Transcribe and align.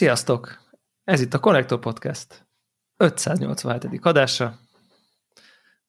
Sziasztok! 0.00 0.58
Ez 1.04 1.20
itt 1.20 1.34
a 1.34 1.38
Connector 1.38 1.78
Podcast 1.78 2.46
587. 2.96 3.86
adása. 4.00 4.58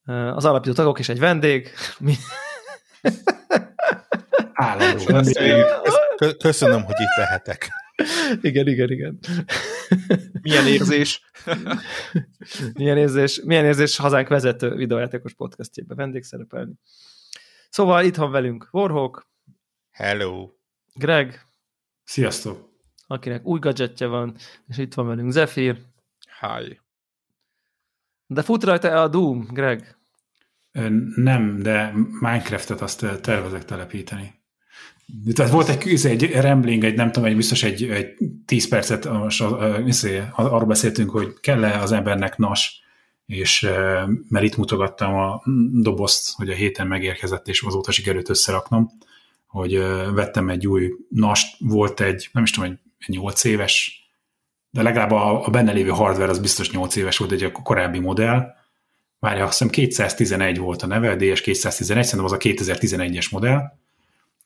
Az 0.04 0.44
alapító 0.44 0.74
tagok 0.74 0.98
és 0.98 1.08
egy 1.08 1.18
vendég. 1.18 1.70
Mi... 1.98 2.14
Állandó 4.52 5.04
Köszönöm, 6.38 6.84
hogy 6.84 6.94
itt 6.98 7.16
lehetek. 7.16 7.68
Igen, 8.40 8.68
igen, 8.68 8.90
igen. 8.90 9.18
Milyen 10.42 10.66
érzés? 10.66 11.30
milyen 12.78 12.96
érzés, 12.96 13.40
milyen 13.44 13.64
érzés 13.64 13.96
hazánk 13.96 14.28
vezető 14.28 14.74
videójátékos 14.74 15.34
podcastjében 15.34 15.96
vendég 15.96 16.22
szerepelni. 16.22 16.72
Szóval 17.70 18.04
itt 18.04 18.16
van 18.16 18.30
velünk 18.30 18.68
Warhawk. 18.70 19.28
Hello. 19.90 20.50
Greg. 20.94 21.46
Sziasztok 22.04 22.71
akinek 23.12 23.46
új 23.46 23.58
gadgetje 23.58 24.06
van, 24.06 24.34
és 24.68 24.78
itt 24.78 24.94
van 24.94 25.06
velünk 25.06 25.32
Zephyr. 25.32 25.78
Hi. 26.40 26.80
De 28.26 28.42
fut 28.42 28.64
rajta 28.64 29.02
a 29.02 29.08
Doom, 29.08 29.46
Greg? 29.50 29.96
Nem, 31.14 31.58
de 31.58 31.92
Minecraftet 32.20 32.80
azt 32.80 33.06
tervezek 33.20 33.64
telepíteni. 33.64 34.40
Tehát 35.34 35.52
volt 35.52 35.68
egy, 35.68 36.06
egy 36.06 36.32
rambling, 36.40 36.84
egy 36.84 36.94
nem 36.94 37.12
tudom, 37.12 37.28
egy 37.28 37.36
biztos 37.36 37.62
egy, 37.62 37.82
egy 37.82 38.14
10 38.46 38.68
percet 38.68 39.12
most 39.12 39.44
izé, 39.86 40.22
arról 40.32 40.64
beszéltünk, 40.64 41.10
hogy 41.10 41.40
kell-e 41.40 41.80
az 41.80 41.92
embernek 41.92 42.36
nas, 42.36 42.82
és 43.26 43.68
mert 44.28 44.44
itt 44.44 44.56
mutogattam 44.56 45.14
a 45.14 45.42
dobozt, 45.72 46.34
hogy 46.36 46.48
a 46.48 46.54
héten 46.54 46.86
megérkezett, 46.86 47.48
és 47.48 47.62
azóta 47.62 47.90
sikerült 47.90 48.28
összeraknom, 48.28 48.90
hogy 49.46 49.78
vettem 50.14 50.48
egy 50.48 50.66
új 50.66 50.92
nast, 51.08 51.56
volt 51.58 52.00
egy, 52.00 52.28
nem 52.32 52.42
is 52.42 52.50
tudom, 52.50 52.70
egy 52.70 52.78
8 53.06 53.44
éves, 53.44 54.06
de 54.70 54.82
legalább 54.82 55.10
a, 55.10 55.46
a 55.46 55.50
benne 55.50 55.72
lévő 55.72 55.90
hardware 55.90 56.30
az 56.30 56.38
biztos 56.38 56.70
8 56.70 56.96
éves 56.96 57.16
volt 57.16 57.32
egy 57.32 57.52
korábbi 57.52 57.98
modell. 57.98 58.54
Várja, 59.18 59.44
azt 59.44 59.52
hiszem 59.52 59.72
211 59.72 60.58
volt 60.58 60.82
a 60.82 60.86
neve, 60.86 61.16
DS211, 61.18 61.84
szerintem 61.84 62.24
az 62.24 62.32
a 62.32 62.36
2011-es 62.36 63.30
modell, 63.30 63.60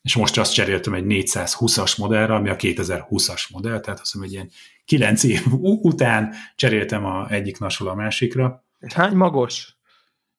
és 0.03 0.17
most 0.17 0.39
azt 0.39 0.53
cseréltem 0.53 0.95
egy 0.95 1.05
420-as 1.07 1.99
modellre, 1.99 2.35
ami 2.35 2.49
a 2.49 2.57
2020-as 2.57 3.53
modell, 3.53 3.81
tehát 3.81 4.01
azt 4.01 4.13
hiszem, 4.13 4.21
hogy 4.21 4.33
ilyen 4.33 4.51
9 4.85 5.23
év 5.23 5.43
után 5.61 6.35
cseréltem 6.57 7.05
a 7.05 7.31
egyik 7.31 7.59
nasról 7.59 7.89
a 7.89 7.95
másikra. 7.95 8.65
Hány 8.95 9.17
magos? 9.17 9.76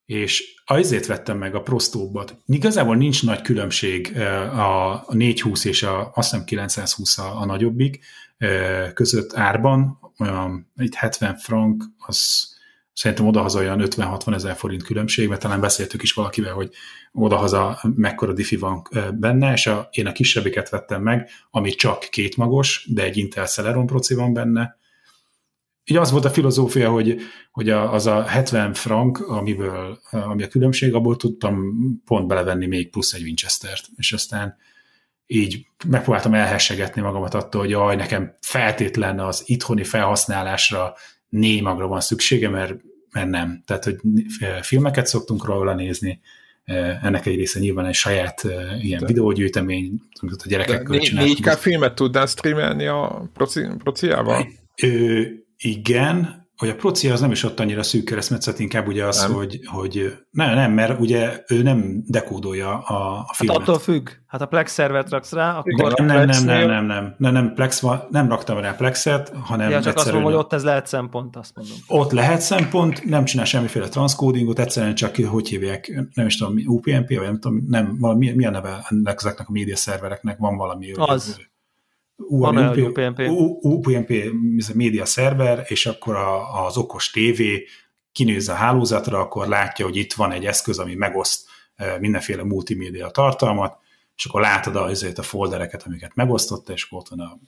És 0.08 0.56
azért 0.66 1.06
vettem 1.06 1.38
meg 1.38 1.56
a 1.56 1.62
prostóbbat. 1.62 2.38
Igazából 2.46 2.96
nincs 2.96 3.24
nagy 3.24 3.42
különbség 3.42 4.18
a 4.54 5.06
420 5.10 5.66
és 5.66 5.84
a, 5.84 6.12
azt 6.14 6.30
hiszem 6.30 6.46
920 6.46 7.18
a, 7.18 7.42
a 7.42 7.46
nagyobbik 7.46 8.00
között 8.94 9.36
árban, 9.36 10.00
itt 10.76 10.94
70 10.94 11.38
frank, 11.38 11.84
az 11.98 12.48
szerintem 12.94 13.28
odahaza 13.28 13.60
olyan 13.60 13.82
50-60 13.84 14.34
ezer 14.34 14.56
forint 14.56 14.84
különbség, 14.84 15.28
mert 15.28 15.42
talán 15.42 15.60
beszéltük 15.60 16.04
is 16.04 16.14
valakivel, 16.14 16.54
hogy 16.54 16.70
odahaza 17.12 17.82
mekkora 17.96 18.34
diffi 18.34 18.56
van 18.56 18.82
benne, 19.14 19.54
és 19.54 19.68
a, 19.68 19.88
én 19.92 20.08
a 20.08 20.12
kisebbiket 20.12 20.70
vettem 20.70 21.02
meg, 21.02 21.30
ami 21.52 21.70
csak 21.70 22.00
kétmagos, 22.00 22.88
de 22.90 23.04
egy 23.04 23.18
Intel 23.18 23.48
Celeron 23.48 23.86
proci 23.86 24.14
van 24.14 24.34
benne, 24.34 24.78
így 25.90 25.98
az 25.98 26.12
volt 26.12 26.26
a 26.26 26.30
filozófia, 26.30 26.90
hogy, 26.90 27.22
hogy 27.52 27.70
a, 27.70 27.94
az 27.94 28.06
a 28.06 28.24
70 28.24 28.74
frank, 28.74 29.20
amiből, 29.20 30.00
ami 30.12 30.44
a 30.44 30.48
különbség, 30.48 30.94
abból 30.94 31.16
tudtam 31.16 31.74
pont 32.06 32.28
belevenni 32.28 32.66
még 32.66 32.90
plusz 32.90 33.14
egy 33.14 33.22
Winchester-t, 33.22 33.86
és 33.96 34.12
aztán 34.14 34.58
így 35.28 35.66
megpróbáltam 35.88 36.34
elhessegetni 36.34 37.02
magamat 37.02 37.34
attól, 37.34 37.62
hogy 37.62 37.70
jaj, 37.70 37.96
nekem 37.96 38.38
feltétlen 38.42 39.20
az 39.20 39.44
itthoni 39.46 39.84
felhasználásra 39.84 40.94
négy 41.30 41.62
magra 41.62 41.88
van 41.88 42.00
szüksége, 42.00 42.50
mert, 42.50 42.76
mert 43.12 43.30
nem. 43.30 43.64
Tehát, 43.66 43.84
hogy 43.84 43.96
filmeket 44.62 45.08
szoktunk 45.08 45.46
róla 45.46 45.76
nézni, 45.76 46.20
ennek 47.02 47.26
egy 47.26 47.36
része 47.36 47.60
nyilván 47.60 47.86
egy 47.86 47.94
saját 47.94 48.44
ilyen 48.82 49.00
De. 49.00 49.06
videógyűjtemény, 49.06 50.02
amit 50.22 50.42
a 50.42 50.48
gyerekekkel 50.48 51.00
csináltunk. 51.00 51.38
4K 51.38 51.56
filmet 51.60 51.96
tudnál 51.96 52.26
streamelni 52.26 52.86
a 52.86 53.30
proci, 53.34 53.68
prociával? 53.78 54.48
Ö, 54.82 55.22
igen, 55.58 56.48
hogy 56.58 56.70
a 56.70 56.76
proci 56.76 57.10
az 57.10 57.22
nem 57.22 57.32
is 57.32 57.44
ott 57.44 57.60
annyira 57.60 57.84
szűk 57.84 58.06
keresztmetszet, 58.06 58.60
inkább 58.60 58.88
ugye 58.88 59.06
az, 59.06 59.22
nem. 59.22 59.34
hogy, 59.34 59.60
hogy 59.66 60.14
nem, 60.32 60.56
nem, 60.56 60.72
mert 60.72 61.00
ugye 61.00 61.44
ő 61.48 61.62
nem 61.62 62.04
dekódolja 62.06 62.80
a, 62.80 63.26
a 63.28 63.34
filmet. 63.34 63.58
Hát 63.58 63.68
attól 63.68 63.80
függ. 63.80 64.10
Hát 64.28 64.42
a 64.42 64.46
Plex 64.46 64.74
szervet 64.74 65.10
raksz 65.10 65.32
rá, 65.32 65.58
akkor... 65.58 65.94
Nem, 65.94 66.06
nem, 66.06 66.26
nem, 66.26 66.46
nem, 66.46 66.68
nem, 66.68 66.86
nem, 66.86 67.16
nem, 67.18 67.34
nem, 67.34 67.54
Plex 67.54 67.80
van, 67.80 68.08
nem 68.10 68.30
raktam 68.30 68.60
rá 68.60 68.72
Plexet, 68.72 69.34
hanem 69.44 69.70
ja, 69.70 69.82
csak 69.82 69.96
azt 69.96 70.06
mondom, 70.06 70.24
hogy 70.24 70.34
ott 70.34 70.54
ez 70.54 70.64
lehet 70.64 70.88
szempont, 70.88 71.36
azt 71.36 71.56
mondom. 71.56 71.76
Ott 71.88 72.12
lehet 72.12 72.42
szempont, 72.42 73.04
nem 73.04 73.26
csinál 73.26 73.46
semmiféle 73.46 73.88
transzkódingot, 73.88 74.60
egyszerűen 74.60 74.96
csak, 74.96 75.16
hogy 75.16 75.48
hívják, 75.48 76.04
nem 76.14 76.26
is 76.26 76.38
tudom, 76.38 76.56
UPnP, 76.66 77.08
vagy 77.08 77.26
nem 77.26 77.40
tudom, 77.40 77.66
nem, 77.68 77.98
valami, 78.00 78.32
mi 78.32 78.46
a 78.46 78.50
neve 78.50 78.86
ennek 78.90 79.16
ezeknek 79.18 79.48
a 79.48 79.52
média 79.52 79.76
szervereknek, 79.76 80.38
van 80.38 80.58
valami... 80.58 80.92
Az. 80.92 81.36
Ő, 81.40 81.44
UPnP, 82.18 82.78
UPnP. 82.78 83.20
UPnP 83.62 84.14
média 84.74 85.06
szerver, 85.06 85.66
és 85.68 85.86
akkor 85.86 86.16
a, 86.16 86.66
az 86.66 86.78
okos 86.78 87.10
tévé 87.12 87.66
kinéz 88.12 88.50
a 88.50 88.54
hálózatra, 88.54 89.20
akkor 89.20 89.48
látja, 89.48 89.86
hogy 89.86 89.96
itt 89.96 90.14
van 90.14 90.32
egy 90.32 90.46
eszköz, 90.46 90.80
ami 90.80 90.96
megoszt 90.96 91.48
mindenféle 92.00 92.44
multimédia 92.44 93.10
tartalmat, 93.10 93.78
és 94.16 94.26
akkor 94.26 94.42
látod 94.42 94.76
azért 94.76 95.18
a 95.18 95.24
foldereket, 95.24 95.84
amiket 95.84 96.16
megosztotta, 96.16 96.74
és 96.74 96.88
ott 96.90 97.08
van 97.08 97.20
a 97.20 97.40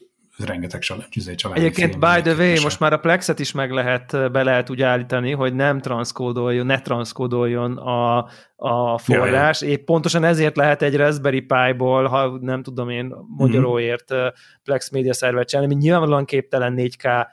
rengeteg 0.45 0.81
izé, 1.11 1.35
családi 1.35 1.59
Egyébként, 1.59 1.95
film, 1.95 2.13
by 2.13 2.21
the 2.21 2.35
way, 2.35 2.61
most 2.61 2.79
már 2.79 2.93
a 2.93 2.97
Plexet 2.97 3.39
is 3.39 3.51
meg 3.51 3.71
lehet, 3.71 4.31
be 4.31 4.43
lehet 4.43 4.69
úgy 4.69 4.81
állítani, 4.81 5.31
hogy 5.31 5.53
nem 5.53 5.79
transzkódoljon, 5.79 6.65
ne 6.65 6.81
transzkódoljon 6.81 7.77
a, 7.77 8.17
a 8.55 8.97
forrás. 8.97 9.61
Ja, 9.61 9.67
ja. 9.67 9.73
Épp 9.73 9.85
pontosan 9.85 10.23
ezért 10.23 10.55
lehet 10.55 10.81
egy 10.81 10.95
Raspberry 10.95 11.41
Pi-ból, 11.41 12.05
ha 12.05 12.37
nem 12.41 12.63
tudom 12.63 12.89
én 12.89 13.13
magyaróért 13.37 14.13
mm-hmm. 14.13 14.27
Plex 14.63 14.89
média 14.89 15.13
szervet 15.13 15.47
csinálni, 15.47 15.73
ami 15.73 15.81
nyilvánvalóan 15.81 16.25
képtelen 16.25 16.73
4K 16.77 17.27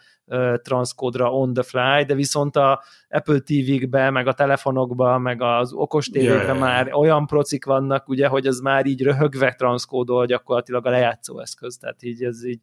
transzkódra 0.63 1.33
on 1.33 1.53
the 1.53 1.63
fly, 1.63 2.05
de 2.05 2.15
viszont 2.15 2.57
a 2.57 2.83
Apple 3.09 3.39
TV-kbe, 3.39 4.11
meg 4.11 4.27
a 4.27 4.33
telefonokba, 4.33 5.19
meg 5.19 5.43
az 5.43 5.73
okos 5.73 6.09
tévékbe 6.09 6.43
yeah, 6.43 6.59
már 6.59 6.93
olyan 6.93 7.27
procik 7.27 7.65
vannak, 7.65 8.09
ugye, 8.09 8.27
hogy 8.27 8.47
az 8.47 8.61
már 8.61 8.87
így 8.87 9.03
röhögve 9.03 9.55
transzkódol 9.55 10.27
gyakorlatilag 10.27 10.87
a 10.87 10.91
lejátszó 10.91 11.41
eszköz, 11.41 11.79
tehát 11.79 12.03
így 12.03 12.23
ez 12.23 12.45
így 12.45 12.61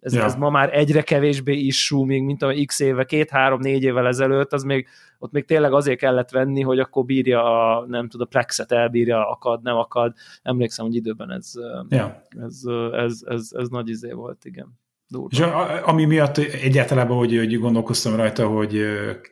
ez, 0.00 0.14
ja. 0.14 0.24
ez 0.24 0.34
ma 0.34 0.50
már 0.50 0.76
egyre 0.76 1.02
kevésbé 1.02 1.56
is 1.56 1.90
még 1.90 2.22
mint 2.22 2.42
a 2.42 2.54
x 2.66 2.80
éve, 2.80 3.04
két-három-négy 3.04 3.82
évvel 3.82 4.06
ezelőtt, 4.06 4.52
az 4.52 4.62
még, 4.62 4.86
ott 5.18 5.32
még 5.32 5.44
tényleg 5.44 5.72
azért 5.72 5.98
kellett 5.98 6.30
venni, 6.30 6.60
hogy 6.60 6.78
akkor 6.78 7.04
bírja 7.04 7.42
a, 7.42 7.86
nem 7.86 8.08
tudom, 8.08 8.26
a 8.26 8.30
plexet 8.30 8.72
elbírja, 8.72 9.30
akad, 9.30 9.62
nem 9.62 9.76
akad. 9.76 10.12
Emlékszem, 10.42 10.84
hogy 10.84 10.94
időben 10.94 11.30
ez, 11.30 11.52
ja. 11.88 12.22
ez, 12.44 12.62
ez, 12.92 12.92
ez, 12.92 13.20
ez, 13.26 13.48
ez 13.52 13.68
nagy 13.68 13.88
izé 13.88 14.12
volt, 14.12 14.44
igen. 14.44 14.78
Durva. 15.08 15.28
És 15.30 15.40
a, 15.40 15.88
ami 15.88 16.04
miatt 16.04 16.38
egyáltalán, 16.38 17.06
hogy, 17.06 17.36
hogy 17.36 17.58
gondolkoztam 17.58 18.16
rajta, 18.16 18.46
hogy 18.46 18.82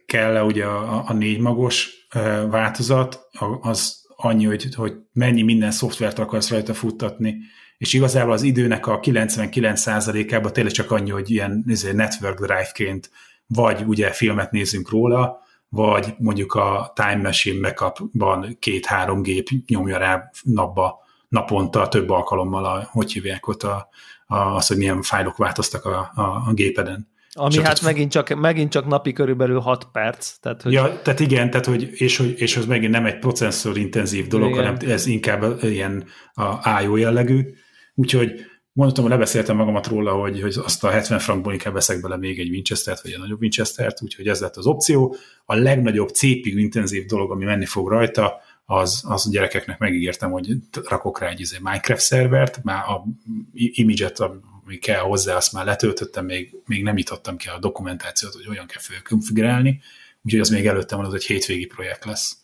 kell-e 0.07 0.45
ugye 0.45 0.65
a, 0.65 1.05
a 1.07 1.13
négy 1.13 1.41
magos 1.41 2.07
változat, 2.51 3.29
az 3.61 4.07
annyi, 4.17 4.45
hogy, 4.45 4.75
hogy 4.75 4.95
mennyi 5.13 5.43
minden 5.43 5.71
szoftvert 5.71 6.19
akarsz 6.19 6.51
rajta 6.51 6.75
futtatni, 6.75 7.37
és 7.79 7.93
igazából 7.93 8.33
az 8.33 8.43
időnek 8.43 8.87
a 8.87 9.01
99%-ában 9.01 10.53
tényleg 10.53 10.73
csak 10.73 10.91
annyi, 10.91 11.11
hogy 11.11 11.31
ilyen 11.31 11.65
network 11.93 12.39
drive-ként 12.39 13.11
vagy 13.47 13.85
ugye 13.87 14.11
filmet 14.11 14.51
nézünk 14.51 14.91
róla, 14.91 15.39
vagy 15.69 16.15
mondjuk 16.19 16.55
a 16.55 16.93
Time 16.95 17.17
Machine 17.23 17.61
backupban 17.61 18.57
két-három 18.59 19.23
gép 19.23 19.49
nyomja 19.67 19.99
rá 19.99 20.31
napba, 20.43 21.07
naponta 21.29 21.89
több 21.89 22.11
alkalommal, 22.11 22.65
a, 22.65 22.89
hogy 22.91 23.13
hívják 23.13 23.49
ott 23.49 23.63
a, 23.63 23.89
a, 24.27 24.37
az, 24.37 24.67
hogy 24.67 24.77
milyen 24.77 25.03
fájlok 25.03 25.37
változtak 25.37 25.85
a, 25.85 26.11
a, 26.15 26.23
a 26.23 26.53
gépeden. 26.53 27.09
Ami 27.33 27.55
és 27.55 27.61
hát 27.61 27.83
megint 27.83 28.11
csak, 28.11 28.35
megint 28.35 28.71
csak 28.71 28.87
napi 28.87 29.13
körülbelül 29.13 29.61
6 29.61 29.89
perc. 29.93 30.39
Tehát, 30.39 30.63
hogy... 30.63 30.73
Ja, 30.73 31.03
tehát 31.03 31.21
igen, 31.21 31.51
tehát, 31.51 31.67
hogy, 31.67 31.91
és, 31.93 32.17
hogy, 32.17 32.35
és 32.41 32.57
az 32.57 32.67
megint 32.67 32.93
nem 32.93 33.07
egy 33.07 33.19
processzor 33.19 33.77
intenzív 33.77 34.27
dolog, 34.27 34.51
igen. 34.51 34.65
hanem 34.65 34.91
ez 34.91 35.07
inkább 35.07 35.63
ilyen 35.63 36.05
a 36.35 36.81
IO 36.83 36.97
jellegű, 36.97 37.55
Úgyhogy 37.99 38.41
mondtam, 38.73 39.05
hogy 39.05 39.13
lebeszéltem 39.13 39.57
magamat 39.57 39.87
róla, 39.87 40.13
hogy, 40.13 40.41
hogy 40.41 40.57
azt 40.65 40.85
a 40.85 40.91
70 40.91 41.19
frankból 41.19 41.53
inkább 41.53 41.73
veszek 41.73 42.01
bele 42.01 42.17
még 42.17 42.39
egy 42.39 42.51
Winchester-t, 42.51 43.01
vagy 43.01 43.13
egy 43.13 43.19
nagyobb 43.19 43.41
Winchester-t, 43.41 44.03
úgyhogy 44.03 44.29
ez 44.29 44.41
lett 44.41 44.57
az 44.57 44.67
opció. 44.67 45.17
A 45.45 45.55
legnagyobb 45.55 46.09
CPU 46.09 46.59
intenzív 46.59 47.07
dolog, 47.07 47.31
ami 47.31 47.45
menni 47.45 47.65
fog 47.67 47.89
rajta, 47.89 48.41
az, 48.65 49.03
az 49.07 49.27
a 49.27 49.31
gyerekeknek 49.31 49.79
megígértem, 49.79 50.31
hogy 50.31 50.57
rakok 50.89 51.21
rá 51.21 51.29
egy 51.29 51.41
izé 51.41 51.57
Minecraft 51.61 52.03
szervert, 52.03 52.63
már 52.63 52.85
a 52.89 53.05
image-et, 53.53 54.19
ami 54.21 54.77
kell 54.79 55.01
hozzá, 55.01 55.37
azt 55.37 55.53
már 55.53 55.65
letöltöttem, 55.65 56.25
még, 56.25 56.57
még 56.67 56.83
nem 56.83 56.95
nyitottam 56.95 57.37
ki 57.37 57.49
a 57.49 57.59
dokumentációt, 57.59 58.35
hogy 58.35 58.49
olyan 58.49 58.67
kell 58.67 58.83
fölkonfigurálni, 58.83 59.81
úgyhogy 60.23 60.41
az 60.41 60.49
még 60.49 60.67
előttem 60.67 60.99
van, 60.99 61.07
az 61.07 61.15
egy 61.15 61.25
hétvégi 61.25 61.67
projekt 61.67 62.05
lesz. 62.05 62.37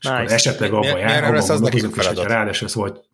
És 0.00 0.04
nice. 0.04 0.16
akkor 0.16 0.32
esetleg 0.32 0.72
abban 0.72 0.98
jár, 0.98 1.24
abban 1.24 1.46
gondolkozunk, 1.46 1.96
és 1.96 2.06
hogyha 2.06 2.26
ráadásul 2.26 2.68
szóval, 2.68 3.06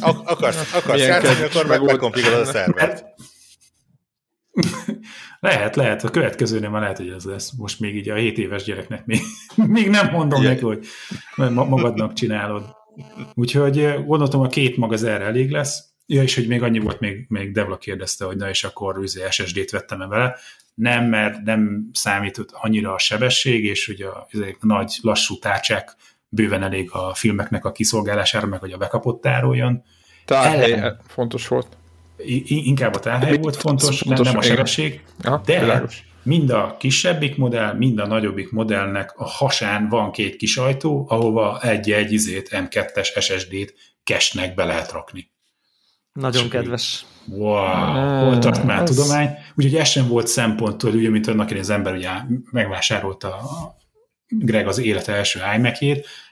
ak- 0.00 0.28
akarsz, 0.28 0.74
akarsz 0.74 1.00
játszani, 1.06 1.42
akkor 1.42 1.66
meg 1.66 1.82
megkonfigurálod 1.82 2.48
a 2.48 2.50
szervert. 2.50 3.04
Lehet, 5.40 5.76
lehet, 5.76 6.04
a 6.04 6.10
következőnél 6.10 6.70
már 6.70 6.80
lehet, 6.80 6.96
hogy 6.96 7.08
ez 7.08 7.24
lesz. 7.24 7.52
Most 7.56 7.80
még 7.80 7.96
így 7.96 8.08
a 8.08 8.14
7 8.14 8.38
éves 8.38 8.64
gyereknek 8.64 9.06
még, 9.06 9.20
még 9.76 9.88
nem 9.88 10.10
mondom 10.10 10.42
neki, 10.42 10.64
hogy 10.64 10.86
ma- 11.34 11.64
magadnak 11.64 12.12
csinálod. 12.12 12.76
Úgyhogy 13.34 13.78
eh, 13.78 14.04
gondoltam, 14.04 14.40
a 14.40 14.48
két 14.48 14.76
mag 14.76 14.92
az 14.92 15.04
erre 15.04 15.24
elég 15.24 15.50
lesz. 15.50 15.84
Ja, 16.06 16.22
és 16.22 16.34
hogy 16.34 16.46
még 16.46 16.62
annyi 16.62 16.78
volt, 16.78 17.00
még, 17.00 17.24
még 17.28 17.52
Devla 17.52 17.76
kérdezte, 17.76 18.24
hogy 18.24 18.36
na 18.36 18.48
és 18.48 18.64
akkor 18.64 18.98
üzé 18.98 19.22
SSD-t 19.30 19.70
vettem-e 19.70 20.06
vele. 20.06 20.36
Nem, 20.74 21.04
mert 21.04 21.42
nem 21.42 21.90
számított 21.92 22.50
annyira 22.52 22.92
a 22.94 22.98
sebesség, 22.98 23.64
és 23.64 23.88
ugye 23.88 24.06
a, 24.06 24.26
ezek 24.30 24.56
nagy, 24.60 24.98
lassú 25.02 25.38
tárcsák 25.38 25.96
bőven 26.30 26.62
elég 26.62 26.90
a 26.92 27.14
filmeknek 27.14 27.64
a 27.64 27.72
kiszolgálására, 27.72 28.46
meg 28.46 28.60
hogy 28.60 28.72
a 28.72 28.76
bekapott 28.76 29.20
tároljon. 29.20 29.82
Tárhely 30.24 30.72
Ellen. 30.72 31.00
fontos 31.06 31.48
volt. 31.48 31.66
I- 32.24 32.66
inkább 32.66 32.94
a 32.94 32.98
tárhely 32.98 33.36
volt 33.38 33.56
fontos, 33.56 34.02
nem, 34.02 34.16
Fontos, 34.16 34.26
nem 34.32 34.40
a 34.40 34.44
igen. 34.44 34.56
sebesség. 34.56 35.04
Aha, 35.22 35.42
De 35.44 35.60
világos. 35.60 36.04
mind 36.22 36.50
a 36.50 36.76
kisebbik 36.78 37.36
modell, 37.36 37.74
mind 37.74 37.98
a 37.98 38.06
nagyobbik 38.06 38.50
modellnek 38.52 39.12
a 39.16 39.24
hasán 39.24 39.88
van 39.88 40.10
két 40.10 40.36
kis 40.36 40.56
ajtó, 40.56 41.06
ahova 41.08 41.60
egy-egy 41.62 42.12
izét, 42.12 42.48
M2-es 42.52 43.20
SSD-t 43.20 43.74
cashnek 44.04 44.54
be 44.54 44.64
lehet 44.64 44.92
rakni. 44.92 45.30
Nagyon 46.12 46.42
Csak 46.42 46.50
kedves. 46.50 47.04
Wow, 47.26 47.64
Mm, 47.64 48.24
hol 48.24 48.38
tart 48.38 48.64
már 48.64 48.78
a 48.78 48.82
ez- 48.82 48.88
tudomány? 48.96 49.34
Úgyhogy 49.56 49.74
ez 49.76 49.88
sem 49.88 50.08
volt 50.08 50.26
szempont, 50.26 50.82
hogy 50.82 50.94
ugye, 50.94 51.10
mint 51.10 51.26
annak 51.26 51.50
az 51.50 51.70
ember 51.70 51.94
ugye 51.94 52.08
megvásárolta 52.50 53.28
a 53.36 53.76
Greg 54.30 54.66
az 54.66 54.78
élete 54.78 55.12
első 55.12 55.40
imac 55.56 55.80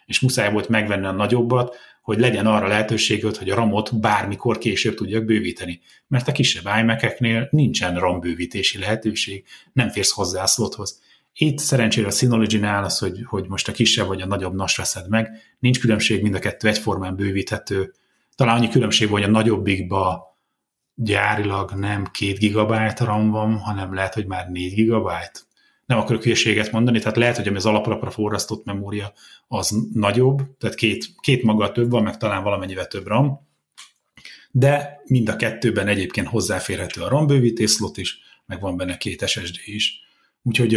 és 0.07 0.21
muszáj 0.21 0.53
volt 0.53 0.69
megvenni 0.69 1.07
a 1.07 1.13
nagyobbat, 1.13 1.77
hogy 2.03 2.19
legyen 2.19 2.47
arra 2.47 2.67
lehetőséged, 2.67 3.37
hogy 3.37 3.51
a 3.51 3.55
ramot 3.55 4.01
bármikor 4.01 4.59
később 4.59 4.95
tudjak 4.95 5.25
bővíteni. 5.25 5.81
Mert 6.07 6.29
a 6.29 6.33
kisebb 6.33 6.65
imac 6.81 7.19
nincsen 7.51 7.99
RAM 7.99 8.21
bővítési 8.21 8.79
lehetőség, 8.79 9.45
nem 9.73 9.89
férsz 9.89 10.11
hozzá 10.11 10.43
a 10.43 10.47
slothoz. 10.47 11.01
Itt 11.33 11.59
szerencsére 11.59 12.07
a 12.07 12.11
Synology-nál 12.11 12.85
az, 12.85 12.99
hogy, 12.99 13.21
hogy 13.25 13.45
most 13.49 13.69
a 13.69 13.73
kisebb 13.73 14.07
vagy 14.07 14.21
a 14.21 14.27
nagyobb 14.27 14.55
NAS 14.55 14.77
veszed 14.77 15.09
meg, 15.09 15.31
nincs 15.59 15.81
különbség, 15.81 16.23
mind 16.23 16.35
a 16.35 16.39
kettő 16.39 16.69
egyformán 16.69 17.17
bővíthető. 17.17 17.93
Talán 18.35 18.57
annyi 18.57 18.69
különbség 18.69 19.09
van, 19.09 19.21
hogy 19.21 19.29
a 19.29 19.33
nagyobbikba 19.33 20.37
gyárilag 20.95 21.73
nem 21.73 22.05
2 22.05 22.33
gigabyte 22.33 23.05
RAM 23.05 23.31
van, 23.31 23.59
hanem 23.59 23.95
lehet, 23.95 24.15
hogy 24.15 24.27
már 24.27 24.49
4 24.49 24.75
gigabyte. 24.75 25.41
Nem 25.89 25.99
akarok 25.99 26.23
hülyeséget 26.23 26.73
mondani, 26.73 26.99
tehát 26.99 27.17
lehet, 27.17 27.37
hogy 27.37 27.49
ami 27.49 27.57
az 27.57 27.67
alaprapra 27.67 28.11
forrasztott 28.11 28.65
memória 28.65 29.13
az 29.49 29.77
nagyobb, 29.93 30.57
tehát 30.59 30.77
két, 30.77 31.07
két 31.21 31.43
maga 31.43 31.73
több 31.73 31.91
van, 31.91 32.03
meg 32.03 32.17
talán 32.17 32.43
valamennyivel 32.43 32.87
több 32.87 33.07
RAM, 33.07 33.47
de 34.51 35.01
mind 35.05 35.29
a 35.29 35.37
kettőben 35.37 35.89
egyébként 35.89 36.27
hozzáférhető 36.27 37.03
a 37.03 37.09
RAM 37.09 37.27
bővítés 37.27 37.71
slot 37.71 37.97
is, 37.97 38.19
meg 38.47 38.61
van 38.61 38.77
benne 38.77 38.97
két 38.97 39.29
SSD 39.29 39.57
is. 39.65 40.01
Úgyhogy 40.43 40.75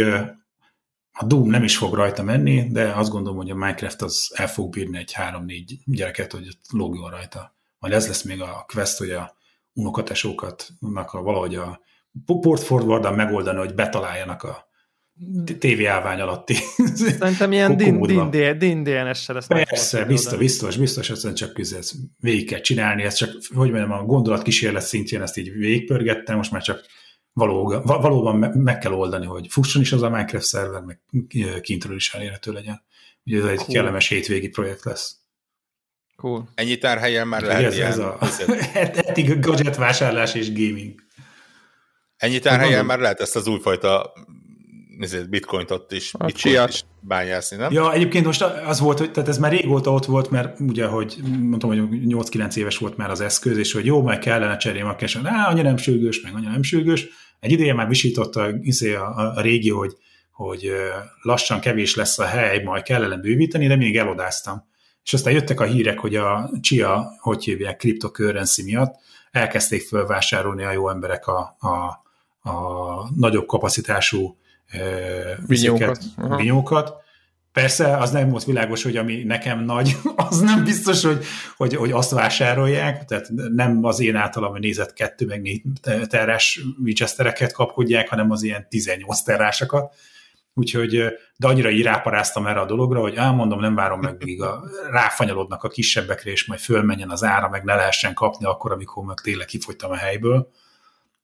a 1.12 1.24
Doom 1.26 1.48
nem 1.48 1.62
is 1.62 1.76
fog 1.76 1.94
rajta 1.94 2.22
menni, 2.22 2.66
de 2.70 2.92
azt 2.92 3.10
gondolom, 3.10 3.38
hogy 3.38 3.50
a 3.50 3.54
Minecraft 3.54 4.02
az 4.02 4.32
el 4.34 4.48
fog 4.48 4.70
bírni 4.70 4.98
egy 4.98 5.14
3-4 5.16 5.78
gyereket, 5.84 6.32
hogy 6.32 6.48
lógjon 6.70 7.10
rajta. 7.10 7.54
Majd 7.78 7.94
ez 7.94 8.06
lesz 8.06 8.22
még 8.22 8.40
a 8.40 8.64
quest, 8.68 8.98
hogy 8.98 9.10
a 9.10 9.36
unokatesókat 9.72 10.68
a, 10.94 11.22
valahogy 11.22 11.54
a 11.54 11.80
port 12.24 12.62
forward 12.62 13.16
megoldani, 13.16 13.58
hogy 13.58 13.74
betaláljanak 13.74 14.42
a 14.42 14.70
TV 15.58 15.86
állvány 15.88 16.20
alatti. 16.20 16.54
Szerintem 16.94 17.52
ilyen 17.52 17.76
din, 17.76 17.98
Kukumudva. 17.98 18.28
din, 18.28 18.58
din 18.58 18.82
DNS-sel 18.82 19.36
ezt 19.36 19.48
Persze, 19.48 20.04
biztos, 20.04 20.38
biztos, 20.38 20.76
biztos, 20.76 21.10
ezt 21.10 21.34
csak 21.34 21.58
ez 21.58 21.90
végig 22.18 22.48
kell 22.48 22.60
csinálni, 22.60 23.02
ezt 23.02 23.16
csak, 23.16 23.30
hogy 23.54 23.70
mondjam, 23.70 23.92
a 23.92 24.04
gondolatkísérlet 24.04 24.82
szintjén 24.82 25.22
ezt 25.22 25.36
így 25.36 25.52
végigpörgettem, 25.52 26.36
most 26.36 26.50
már 26.50 26.62
csak 26.62 26.84
valóban, 27.32 27.82
valóban 27.84 28.36
me- 28.36 28.54
meg 28.54 28.78
kell 28.78 28.92
oldani, 28.92 29.26
hogy 29.26 29.46
fusson 29.50 29.82
is 29.82 29.92
az 29.92 30.02
a 30.02 30.08
Minecraft 30.10 30.46
szerver, 30.46 30.80
meg 30.82 31.00
kintről 31.60 31.96
is 31.96 32.14
elérhető 32.14 32.52
legyen. 32.52 32.82
Ugye 33.24 33.38
ez 33.38 33.44
egy 33.44 33.56
Cool. 33.56 33.72
kellemes 33.74 34.08
hétvégi 34.08 34.48
projekt 34.48 34.84
lesz. 34.84 35.16
Cool. 36.16 36.48
Ennyi 36.54 36.78
tárhelyen 36.78 37.28
már 37.28 37.42
lehet 37.42 37.64
ez, 37.64 37.76
ilyen, 37.76 37.88
ez 37.90 37.98
a 37.98 38.18
eddig 38.94 39.38
gadget 39.46 39.76
vásárlás 39.76 40.34
és 40.34 40.52
gaming. 40.52 40.94
ennyi 42.16 42.38
tárhelyen 42.38 42.84
már 42.84 42.98
lehet 42.98 43.20
ezt 43.20 43.36
az 43.36 43.46
újfajta 43.46 44.12
bitcoint 45.30 45.70
ott 45.70 45.92
is, 45.92 46.14
A 46.14 46.24
bitcoint 46.24 46.56
csiát. 46.56 46.68
is 46.68 46.84
bányászni, 47.00 47.56
nem? 47.56 47.72
Ja, 47.72 47.92
egyébként 47.92 48.24
most 48.24 48.42
az 48.42 48.80
volt, 48.80 48.98
hogy 48.98 49.10
tehát 49.10 49.28
ez 49.28 49.38
már 49.38 49.50
régóta 49.52 49.92
ott 49.92 50.04
volt, 50.04 50.30
mert 50.30 50.60
ugye, 50.60 50.86
hogy 50.86 51.16
mondtam, 51.40 51.70
hogy 51.70 51.82
8-9 52.06 52.56
éves 52.56 52.76
volt 52.78 52.96
már 52.96 53.10
az 53.10 53.20
eszköz, 53.20 53.56
és 53.56 53.72
hogy 53.72 53.86
jó, 53.86 54.02
meg 54.02 54.18
kellene 54.18 54.56
cserélni 54.56 54.88
a 54.88 54.94
cash 54.94 55.18
á, 55.24 55.48
annyira 55.48 55.68
nem 55.68 55.76
sürgős, 55.76 56.20
meg 56.20 56.34
annyira 56.34 56.50
nem 56.50 56.62
sürgős. 56.62 57.06
Egy 57.40 57.52
ideje 57.52 57.74
már 57.74 57.88
visította 57.88 58.48
izé, 58.60 58.94
a, 58.94 59.16
a, 59.16 59.32
a 59.36 59.40
régi, 59.40 59.70
hogy, 59.70 59.96
hogy 60.32 60.72
lassan 61.22 61.60
kevés 61.60 61.94
lesz 61.94 62.18
a 62.18 62.24
hely, 62.24 62.62
majd 62.62 62.82
kellene 62.82 63.16
bővíteni, 63.16 63.66
de 63.66 63.76
mindig 63.76 63.96
elodáztam. 63.96 64.70
És 65.04 65.12
aztán 65.12 65.32
jöttek 65.32 65.60
a 65.60 65.64
hírek, 65.64 65.98
hogy 65.98 66.16
a 66.16 66.50
CIA, 66.62 67.12
hogy 67.20 67.44
hívják, 67.44 67.76
cryptocurrency 67.76 68.62
miatt 68.62 68.94
elkezdték 69.30 69.82
fölvásárolni 69.82 70.64
a 70.64 70.72
jó 70.72 70.88
emberek 70.88 71.26
a, 71.26 71.56
a, 71.58 72.00
a 72.50 73.10
nagyobb 73.16 73.46
kapacitású 73.46 74.36
Vinyókat. 75.46 75.98
vinyókat. 76.36 77.00
Persze, 77.52 77.96
az 77.96 78.10
nem 78.10 78.28
volt 78.28 78.44
világos, 78.44 78.82
hogy 78.82 78.96
ami 78.96 79.22
nekem 79.22 79.64
nagy, 79.64 79.96
az 80.28 80.40
nem 80.40 80.64
biztos, 80.64 81.04
hogy, 81.04 81.24
hogy, 81.56 81.74
hogy 81.76 81.90
azt 81.90 82.10
vásárolják, 82.10 83.04
tehát 83.04 83.28
nem 83.52 83.84
az 83.84 84.00
én 84.00 84.16
általam 84.16 84.58
nézett 84.58 84.92
kettő 84.92 85.26
meg 85.26 85.40
négy 85.40 85.62
terás 86.06 86.60
Winchestereket 86.84 87.52
kapkodják, 87.52 88.08
hanem 88.08 88.30
az 88.30 88.42
ilyen 88.42 88.66
18 88.68 89.22
terásokat. 89.22 89.94
Úgyhogy, 90.54 90.90
de 91.36 91.46
annyira 91.46 91.70
így 91.70 91.82
ráparáztam 91.82 92.46
erre 92.46 92.60
a 92.60 92.66
dologra, 92.66 93.00
hogy 93.00 93.14
elmondom, 93.14 93.60
nem 93.60 93.74
várom 93.74 94.00
meg, 94.00 94.24
míg 94.24 94.42
a, 94.42 94.62
ráfanyalodnak 94.90 95.62
a 95.64 95.68
kisebbekre, 95.68 96.30
és 96.30 96.46
majd 96.46 96.60
fölmenjen 96.60 97.10
az 97.10 97.24
ára, 97.24 97.48
meg 97.48 97.64
ne 97.64 97.74
lehessen 97.74 98.14
kapni 98.14 98.44
akkor, 98.44 98.72
amikor 98.72 99.04
meg 99.04 99.20
tényleg 99.22 99.46
kifogytam 99.46 99.90
a 99.90 99.96
helyből. 99.96 100.50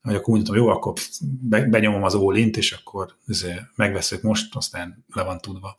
Hogy 0.08 0.16
akkor 0.16 0.28
úgy 0.28 0.34
mondtam, 0.34 0.56
jó, 0.56 0.68
akkor 0.68 0.92
be, 1.40 1.64
benyomom 1.64 2.02
az 2.02 2.14
all 2.14 2.36
és 2.36 2.72
akkor 2.72 3.14
ezért 3.28 3.62
megveszek 3.74 4.22
most, 4.22 4.56
aztán 4.56 5.04
le 5.14 5.22
van 5.22 5.38
tudva. 5.38 5.78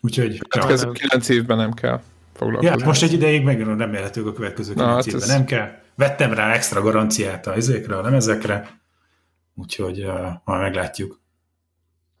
Úgyhogy 0.00 0.38
Következő 0.48 0.90
kilenc 0.90 1.28
évben 1.28 1.56
nem 1.56 1.72
kell 1.72 2.00
foglalkozni. 2.32 2.78
ja, 2.78 2.86
most 2.86 3.02
egy 3.02 3.12
ideig 3.12 3.42
meg 3.42 3.62
remélhetőleg 3.62 4.32
a 4.32 4.36
következő 4.36 4.72
kilenc 4.72 4.94
hát 4.94 5.06
évben 5.06 5.22
ez- 5.22 5.28
nem 5.28 5.44
kell. 5.44 5.82
Vettem 5.94 6.32
rá 6.32 6.52
extra 6.52 6.82
garanciát 6.82 7.46
a 7.46 7.56
izékre, 7.56 7.96
a 7.96 8.02
lemezekre, 8.02 8.80
úgyhogy 9.54 10.04
uh, 10.04 10.28
majd 10.44 10.60
meglátjuk. 10.60 11.20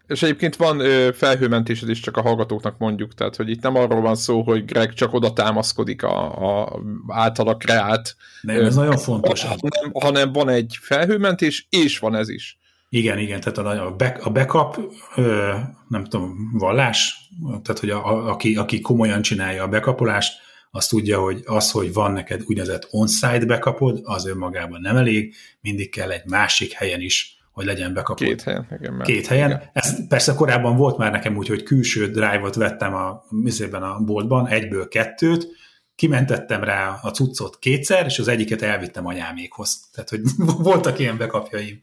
És 0.06 0.22
egyébként 0.22 0.56
van 0.56 0.80
ö, 0.80 1.12
felhőmentésed 1.12 1.88
is, 1.88 2.00
csak 2.00 2.16
a 2.16 2.22
hallgatóknak 2.22 2.78
mondjuk, 2.78 3.14
tehát 3.14 3.36
hogy 3.36 3.50
itt 3.50 3.62
nem 3.62 3.76
arról 3.76 4.00
van 4.00 4.14
szó, 4.14 4.42
hogy 4.42 4.64
Greg 4.64 4.92
csak 4.92 5.12
oda 5.14 5.32
támaszkodik 5.32 6.02
a, 6.02 6.62
a 6.62 6.80
általa 7.08 7.56
kreált, 7.56 8.16
Nem, 8.40 8.64
ez 8.64 8.76
Ö, 8.76 8.80
nagyon 8.80 8.96
fontos. 8.96 9.42
hanem, 9.42 9.90
hanem 9.92 10.32
van 10.32 10.48
egy 10.48 10.78
felhőmentés, 10.80 11.66
és 11.70 11.98
van 11.98 12.14
ez 12.14 12.28
is. 12.28 12.58
Igen, 12.88 13.18
igen, 13.18 13.40
tehát 13.40 13.58
a, 13.58 13.86
a, 13.86 13.96
back, 13.96 14.26
a 14.26 14.30
backup, 14.30 14.92
ö, 15.16 15.52
nem 15.88 16.04
tudom, 16.04 16.50
vallás, 16.52 17.28
tehát 17.62 17.78
hogy 17.78 17.90
a, 17.90 18.06
a, 18.06 18.30
aki, 18.30 18.56
aki 18.56 18.80
komolyan 18.80 19.22
csinálja 19.22 19.62
a 19.62 19.68
backupolást, 19.68 20.42
az 20.70 20.86
tudja, 20.86 21.20
hogy 21.20 21.42
az, 21.44 21.70
hogy 21.70 21.92
van 21.92 22.12
neked 22.12 22.42
úgynevezett 22.46 22.86
on-site 22.90 23.44
backupod, 23.46 24.00
az 24.02 24.26
önmagában 24.26 24.80
nem 24.80 24.96
elég, 24.96 25.34
mindig 25.60 25.90
kell 25.90 26.10
egy 26.10 26.24
másik 26.24 26.72
helyen 26.72 27.00
is, 27.00 27.33
hogy 27.54 27.64
legyen 27.64 27.94
backupod. 27.94 28.26
Két 28.26 28.42
helyen. 28.42 28.66
Igen, 28.78 28.92
mert, 28.92 29.08
Két 29.08 29.26
helyen. 29.26 29.50
Igen. 29.50 29.62
Ez 29.72 30.06
persze 30.08 30.34
korábban 30.34 30.76
volt 30.76 30.96
már 30.96 31.10
nekem 31.10 31.36
úgy, 31.36 31.48
hogy 31.48 31.62
külső 31.62 32.06
drive-ot 32.10 32.54
vettem 32.54 32.94
a, 32.94 33.22
mizében 33.28 33.82
a 33.82 34.00
boltban, 34.00 34.46
egyből 34.46 34.88
kettőt, 34.88 35.48
kimentettem 35.94 36.64
rá 36.64 36.98
a 37.02 37.10
cuccot 37.10 37.58
kétszer, 37.58 38.04
és 38.06 38.18
az 38.18 38.28
egyiket 38.28 38.62
elvittem 38.62 39.06
anyámékhoz. 39.06 39.80
Tehát, 39.92 40.10
hogy 40.10 40.20
voltak 40.70 40.98
ilyen 40.98 41.16
bekapjaim. 41.16 41.82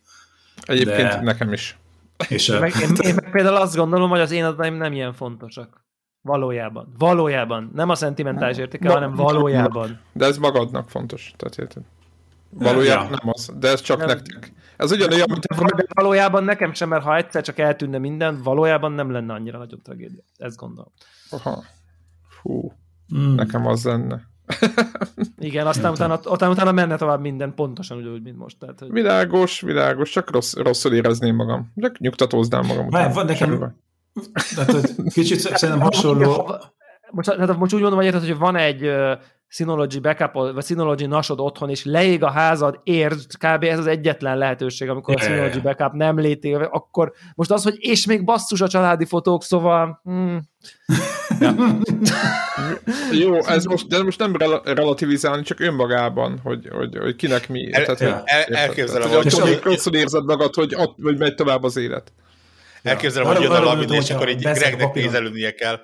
Egyébként 0.66 1.08
de- 1.10 1.22
nekem 1.22 1.54
is. 1.54 1.78
És 2.30 2.48
Én 2.48 2.56
a, 2.56 2.60
meg, 2.60 2.74
én, 2.82 2.96
én 3.02 3.16
meg 3.16 3.32
például 3.32 3.56
azt 3.56 3.76
gondolom, 3.76 4.10
hogy 4.10 4.20
az 4.20 4.32
én 4.32 4.44
adataim 4.44 4.76
nem 4.76 4.94
ilyen 4.94 5.14
fontosak. 5.14 5.86
Valójában. 6.22 6.94
Valójában. 6.98 7.72
Nem 7.74 7.90
a 7.90 7.96
szentimentális 7.96 8.58
értéke, 8.58 8.88
Ma- 8.88 8.94
hanem 8.94 9.16
valójában. 9.16 10.00
De 10.14 10.26
ez 10.26 10.38
magadnak 10.38 10.90
fontos. 10.90 11.34
Tehát 11.38 11.58
érted? 11.58 11.84
Valójában 12.50 13.04
Ja. 13.06 13.10
nem 13.10 13.34
az, 13.34 13.52
de 13.60 13.68
ez 13.68 13.82
csak 13.82 13.98
Nem. 13.98 14.08
nektek. 14.08 14.54
Ez 14.82 14.92
ugyanolyan, 14.92 15.28
mint 15.30 15.46
de 15.76 15.86
valójában 15.94 16.44
nekem 16.44 16.74
sem, 16.74 16.90
mert 16.90 17.04
ha 17.04 17.16
egyszer 17.16 17.44
csak 17.44 17.60
eltűnne 17.60 17.98
minden, 17.98 18.42
valójában 18.42 18.92
nem 18.92 19.12
lenne 19.12 19.34
annyira 19.34 19.58
nagyobb 19.58 19.82
tragédia. 19.82 20.24
Ezt 20.38 20.58
gondolom. 20.58 20.92
Aha. 21.30 21.64
Fú, 22.42 22.74
mm, 23.16 23.36
nekem 23.36 23.68
az 23.68 23.84
lenne. 23.84 24.22
Igen, 25.38 25.68
aztán 25.68 25.92
utána, 25.92 26.20
utána, 26.26 26.52
utána 26.52 26.72
menne 26.72 26.96
tovább 26.96 27.22
minden 27.22 27.54
pontosan 27.56 27.98
úgy, 27.98 28.22
mint 28.22 28.38
most. 28.38 28.58
Tehát, 28.60 28.80
hogy... 28.80 28.92
Világos, 28.92 29.62
világos, 29.62 30.10
csak 30.10 30.32
rossz, 30.32 30.54
rosszul 30.54 30.94
érezném 30.94 31.36
magam. 31.36 31.72
Csak 31.76 32.00
nyugtatóznám 32.00 32.66
magam. 32.66 32.88
Utána. 32.88 33.14
van 33.14 33.26
nekem- 33.26 33.76
tehát, 34.56 34.72
hogy 34.72 35.14
kicsit 35.14 35.40
szerintem 35.40 35.80
hasonló. 35.90 36.56
Most, 37.12 37.34
hát 37.34 37.58
most 37.58 37.74
úgy 37.74 37.82
mondom, 37.82 37.98
hogy 37.98 38.08
érted, 38.08 38.26
hogy 38.26 38.38
van 38.38 38.56
egy 38.56 38.92
Synology 39.48 40.02
backup 40.02 40.34
vagy 40.34 40.66
Synology 40.66 41.08
nasod 41.08 41.40
otthon, 41.40 41.70
és 41.70 41.86
leég 41.86 42.24
a 42.24 42.30
házad, 42.30 42.80
érd, 42.84 43.20
kb. 43.38 43.64
ez 43.64 43.80
az 43.80 43.88
egyetlen 43.88 44.38
lehetőség, 44.38 44.90
amikor 44.90 45.16
a 45.16 45.20
Synology 45.20 45.62
backup 45.62 45.92
nem 45.92 46.20
létél, 46.20 46.70
akkor 46.72 47.12
most 47.36 47.52
az, 47.52 47.64
hogy 47.64 47.76
és 47.80 48.06
még 48.06 48.24
basszus 48.24 48.62
a 48.62 48.68
családi 48.68 49.06
fotók, 49.06 49.44
szóval... 49.44 50.00
Hmm. 50.04 50.42
Ja. 51.40 51.56
Jó, 53.12 53.46
ez 53.46 53.66
most, 53.66 53.88
de 53.88 54.04
most 54.04 54.20
nem 54.20 54.36
rel- 54.36 54.66
relativizálni, 54.66 55.44
csak 55.44 55.60
önmagában, 55.60 56.40
hogy, 56.44 56.68
hogy, 56.72 56.98
hogy 56.98 57.16
kinek 57.16 57.50
mi. 57.50 57.74
El, 57.74 57.84
tehát, 57.86 58.02
el, 58.02 58.24
el, 58.26 58.44
elképzelem, 58.44 59.10
hogy, 59.10 59.34
hogy, 59.34 59.40
hogy 59.40 59.60
rosszul 59.64 59.96
érzed 59.96 60.26
magad, 60.26 60.56
hogy, 60.56 60.76
hogy 61.02 61.18
megy 61.18 61.36
tovább 61.36 61.64
az 61.64 61.78
élet. 61.78 62.14
Elképzelem, 62.84 63.28
ja. 63.28 63.34
hogy 63.34 63.44
jön 63.44 63.52
a 63.52 63.64
Lamin, 63.64 63.92
és 63.92 64.10
akkor 64.10 64.30
így 64.30 64.42
Gregnek 64.42 64.94
nézelődnie 64.94 65.52
kell, 65.52 65.80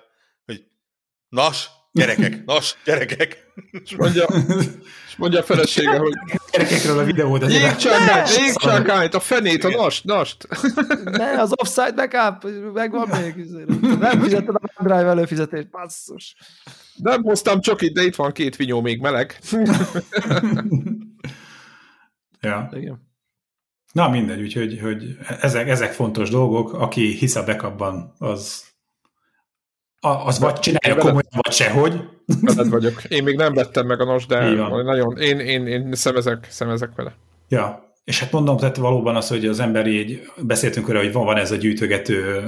nas, 1.30 1.70
Gyerekek, 1.98 2.46
nos, 2.46 2.76
gyerekek. 2.86 3.46
És 3.84 3.96
mondja, 3.96 4.26
és 5.08 5.16
mondja 5.18 5.40
a 5.40 5.44
felesége, 5.44 5.98
hogy 5.98 6.14
gyerekekről 6.52 7.00
a 7.00 7.04
videót. 7.04 7.52
Jégcsákányt, 8.38 9.14
a 9.14 9.20
fenét, 9.20 9.64
a 9.64 9.70
nast, 9.70 10.04
nast. 10.04 10.48
Ne, 11.04 11.42
az 11.42 11.52
offside 11.56 11.92
backup, 11.92 12.52
megvan 12.74 13.10
még. 13.10 13.46
Nem 14.00 14.22
fizetted 14.22 14.56
a 14.56 14.60
OneDrive 14.80 15.10
előfizetést, 15.10 15.70
basszus. 15.70 16.36
Nem 16.96 17.22
hoztam 17.22 17.62
csokit, 17.62 17.94
de 17.94 18.04
itt 18.04 18.16
van 18.16 18.32
két 18.32 18.56
vinyó 18.56 18.82
még 18.82 19.00
meleg. 19.02 19.40
ja. 22.42 22.70
Igen. 22.72 23.06
Na 23.94 24.10
mindegy, 24.10 24.42
úgyhogy 24.42 24.80
hogy 24.82 25.18
ezek, 25.42 25.68
ezek 25.68 25.94
fontos 25.94 26.30
dolgok. 26.30 26.74
Aki 26.74 27.12
hisz 27.12 27.36
a 27.36 27.44
backupban, 27.44 28.14
az 28.18 28.67
az 30.00 30.40
vagy 30.40 30.60
csinálja 30.60 30.96
komolyan, 30.96 31.30
vagy 31.30 31.54
sehogy. 31.54 32.02
Veled 32.42 32.70
vagyok. 32.70 33.04
Én 33.04 33.24
még 33.24 33.36
nem 33.36 33.54
vettem 33.54 33.86
meg 33.86 34.02
a 34.02 34.06
nos, 34.06 34.26
de 34.26 34.50
nagyon, 34.84 35.18
én, 35.18 35.40
én, 35.40 35.68
én 35.68 35.94
szemezek, 35.94 36.48
szemezek 36.50 36.90
vele. 36.96 37.16
Ja, 37.50 37.88
és 38.04 38.20
hát 38.20 38.32
mondom, 38.32 38.58
tehát 38.58 38.78
valóban 38.78 39.16
az, 39.16 39.28
hogy 39.28 39.46
az 39.46 39.60
ember 39.60 39.88
így, 39.88 40.22
beszéltünk 40.42 40.90
arra, 40.90 41.00
hogy 41.00 41.12
van, 41.12 41.26
van 41.26 41.38
ez 41.38 41.52
a 41.52 41.56
gyűjtögető 41.56 42.44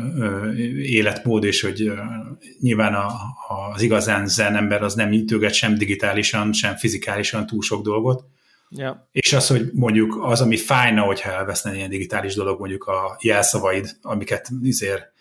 életmód, 0.77 1.43
és 1.43 1.61
hogy 1.61 1.91
nyilván 2.59 2.93
a, 2.93 3.11
az 3.73 3.81
igazán 3.81 4.27
zen 4.27 4.55
ember 4.55 4.83
az 4.83 4.93
nem 4.93 5.09
gyűjtöget 5.09 5.53
sem 5.53 5.75
digitálisan, 5.75 6.53
sem 6.53 6.75
fizikálisan 6.75 7.45
túl 7.45 7.61
sok 7.61 7.83
dolgot. 7.83 8.23
Ja. 8.69 9.09
És 9.11 9.33
az, 9.33 9.47
hogy 9.47 9.69
mondjuk 9.73 10.19
az, 10.21 10.41
ami 10.41 10.57
fájna, 10.57 11.01
hogyha 11.01 11.31
elveszne 11.31 11.75
ilyen 11.75 11.89
digitális 11.89 12.35
dolog, 12.35 12.59
mondjuk 12.59 12.83
a 12.83 13.17
jelszavaid, 13.21 13.89
amiket 14.01 14.49
azért 14.69 15.11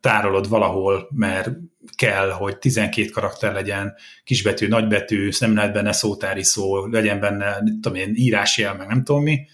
tárolod 0.00 0.48
valahol, 0.48 1.08
mert 1.14 1.50
kell, 1.96 2.30
hogy 2.30 2.58
12 2.58 3.08
karakter 3.08 3.52
legyen, 3.52 3.94
kisbetű, 4.24 4.68
nagybetű, 4.68 5.30
nem 5.38 5.54
lehet 5.54 5.72
benne 5.72 5.92
szótári 5.92 6.42
szó, 6.42 6.86
legyen 6.86 7.20
benne, 7.20 7.62
tudom 7.80 7.94
én, 7.94 8.12
írásjel, 8.14 8.74
meg 8.74 8.86
nem 8.86 9.04
tudom 9.04 9.22
mi, 9.22 9.46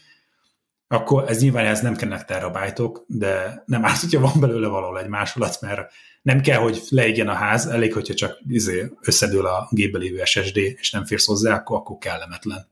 akkor 0.88 1.25
ez 1.29 1.41
nyilván 1.41 1.67
ez 1.67 1.81
nem 1.81 1.97
kellnek 1.97 2.25
terabájtok, 2.25 3.05
de 3.07 3.62
nem 3.67 3.85
árt, 3.85 4.00
hogyha 4.00 4.21
van 4.21 4.41
belőle 4.41 4.67
valahol 4.69 4.99
egy 4.99 5.09
másolat, 5.09 5.61
mert 5.61 5.93
nem 6.23 6.41
kell, 6.41 6.59
hogy 6.59 6.81
leégjen 6.88 7.29
a 7.29 7.35
ház, 7.35 7.67
elég, 7.67 7.93
hogyha 7.93 8.14
csak 8.14 8.38
izé 8.49 8.93
összedől 9.00 9.47
a 9.47 9.69
gépbe 9.71 9.99
lévő 9.99 10.25
SSD, 10.25 10.57
és 10.57 10.91
nem 10.91 11.05
férsz 11.05 11.26
hozzá, 11.26 11.55
akkor, 11.55 11.76
akkor 11.76 11.99
kellemetlen. 11.99 12.72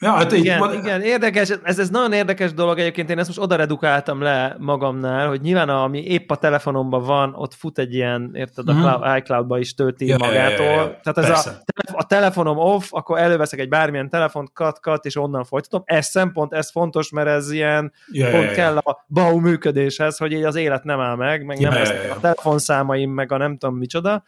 Ja, 0.00 0.10
hát 0.10 0.32
igen, 0.32 0.72
így, 0.72 0.78
igen, 0.78 1.00
érdekes, 1.00 1.50
ez, 1.62 1.78
ez 1.78 1.90
nagyon 1.90 2.12
érdekes 2.12 2.54
dolog 2.54 2.78
egyébként, 2.78 3.10
én 3.10 3.18
ezt 3.18 3.28
most 3.28 3.40
oda 3.40 3.56
redukáltam 3.56 4.20
le 4.22 4.56
magamnál, 4.58 5.28
hogy 5.28 5.40
nyilván 5.40 5.68
ami 5.68 6.04
épp 6.04 6.30
a 6.30 6.36
telefonomban 6.36 7.02
van, 7.02 7.34
ott 7.34 7.54
fut 7.54 7.78
egy 7.78 7.94
ilyen, 7.94 8.30
érted, 8.34 8.68
a 8.68 8.72
mm. 8.72 8.80
cloud, 8.80 9.16
iCloud-ba 9.16 9.58
is 9.58 9.74
tölti 9.74 10.06
ja, 10.06 10.16
magától. 10.18 10.66
Ja, 10.66 10.72
ja, 10.72 10.80
ja. 10.80 11.00
Tehát 11.02 11.30
ez 11.30 11.46
a, 11.46 11.60
a 11.92 12.06
telefonom 12.06 12.58
off, 12.58 12.86
akkor 12.90 13.18
előveszek 13.18 13.58
egy 13.58 13.68
bármilyen 13.68 14.10
telefont, 14.10 14.52
kat, 14.52 14.80
kat, 14.80 15.04
és 15.04 15.16
onnan 15.16 15.44
folytatom. 15.44 15.82
Ez 15.84 16.06
szempont, 16.06 16.52
ez 16.52 16.70
fontos, 16.70 17.10
mert 17.10 17.28
ez 17.28 17.50
ilyen 17.50 17.92
ja, 18.12 18.30
pont 18.30 18.44
ja, 18.44 18.52
kell 18.52 18.72
ja. 18.72 18.78
a 18.78 19.04
BAU 19.06 19.38
működéshez, 19.40 20.16
hogy 20.16 20.32
így 20.32 20.44
az 20.44 20.54
élet 20.54 20.84
nem 20.84 21.00
áll 21.00 21.16
meg, 21.16 21.44
meg 21.44 21.60
ja, 21.60 21.70
nem 21.70 21.84
ja, 21.84 21.92
ja. 21.92 22.14
a 22.14 22.20
telefonszámaim, 22.20 23.10
meg 23.10 23.32
a 23.32 23.36
nem 23.36 23.56
tudom 23.56 23.76
micsoda. 23.76 24.22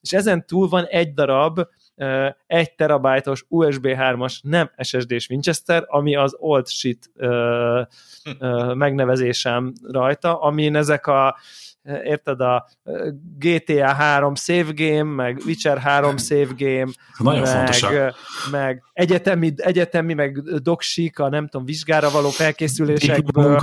És 0.00 0.12
ezen 0.12 0.46
túl 0.46 0.68
van 0.68 0.84
egy 0.84 1.14
darab, 1.14 1.60
egy 2.46 2.74
terabájtos 2.74 3.44
USB 3.48 3.86
3-as 3.86 4.40
nem 4.42 4.70
SSD-s 4.76 5.28
Winchester, 5.28 5.84
ami 5.86 6.16
az 6.16 6.34
old 6.38 6.68
shit 6.68 7.10
megnevezésem 8.74 9.72
rajta, 9.82 10.40
amin 10.40 10.76
ezek 10.76 11.06
a 11.06 11.36
érted, 11.84 12.40
a 12.40 12.68
GTA 13.38 13.92
3 13.92 14.34
save 14.34 14.72
game, 14.74 15.14
meg 15.14 15.40
Witcher 15.46 15.78
3 15.78 16.16
save 16.16 16.48
game, 16.56 16.90
Nagyon 17.18 17.42
meg, 17.42 18.14
meg 18.50 18.82
egyetemi, 18.92 19.52
egyetemi, 19.56 20.14
meg 20.14 20.38
doksik, 20.42 21.18
a 21.18 21.28
nem 21.28 21.48
tudom, 21.48 21.66
vizsgára 21.66 22.10
való 22.10 22.28
felkészülésekből 22.28 23.58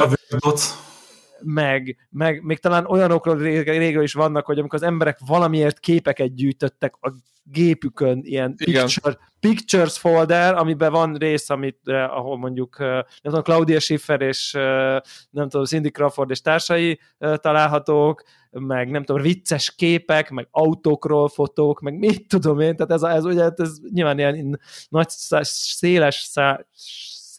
meg, 1.41 1.98
meg 2.10 2.43
még 2.43 2.60
talán 2.60 2.86
olyanokról 2.86 3.38
régről 3.38 4.03
is 4.03 4.13
vannak, 4.13 4.46
hogy 4.46 4.60
amikor 4.60 4.79
az 4.79 4.88
emberek 4.88 5.17
valamiért 5.25 5.79
képeket 5.79 6.36
gyűjtöttek 6.36 6.93
a 7.00 7.13
gépükön, 7.51 8.19
ilyen 8.24 8.55
picture, 8.55 9.17
pictures 9.39 9.98
folder, 9.98 10.55
amiben 10.55 10.91
van 10.91 11.15
rész, 11.15 11.50
amit, 11.50 11.79
eh, 11.84 12.17
ahol 12.17 12.38
mondjuk 12.38 12.77
nem 12.77 13.03
tudom, 13.22 13.41
Claudia 13.41 13.79
Schiffer 13.79 14.22
és 14.22 14.51
nem 15.29 15.50
tudom, 15.50 15.65
Cindy 15.65 15.89
Crawford 15.89 16.29
és 16.29 16.41
társai 16.41 17.00
találhatók, 17.17 18.24
meg 18.51 18.89
nem 18.89 19.03
tudom, 19.03 19.22
vicces 19.22 19.75
képek, 19.75 20.29
meg 20.29 20.48
autókról 20.51 21.27
fotók, 21.27 21.79
meg 21.79 21.98
mit 21.98 22.27
tudom 22.27 22.60
én, 22.60 22.75
tehát 22.75 22.91
ez, 22.91 23.01
ez 23.01 23.25
ugye 23.25 23.50
ez 23.55 23.77
nyilván 23.93 24.19
ilyen 24.19 24.60
nagy, 24.89 25.10
széles 25.10 26.15
szá, 26.15 26.65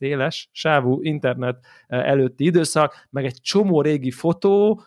széles 0.00 0.48
sávú 0.52 1.02
internet 1.02 1.66
előtti 1.86 2.44
időszak, 2.44 3.06
meg 3.10 3.24
egy 3.24 3.40
csomó 3.40 3.80
régi 3.80 4.10
fotó, 4.10 4.82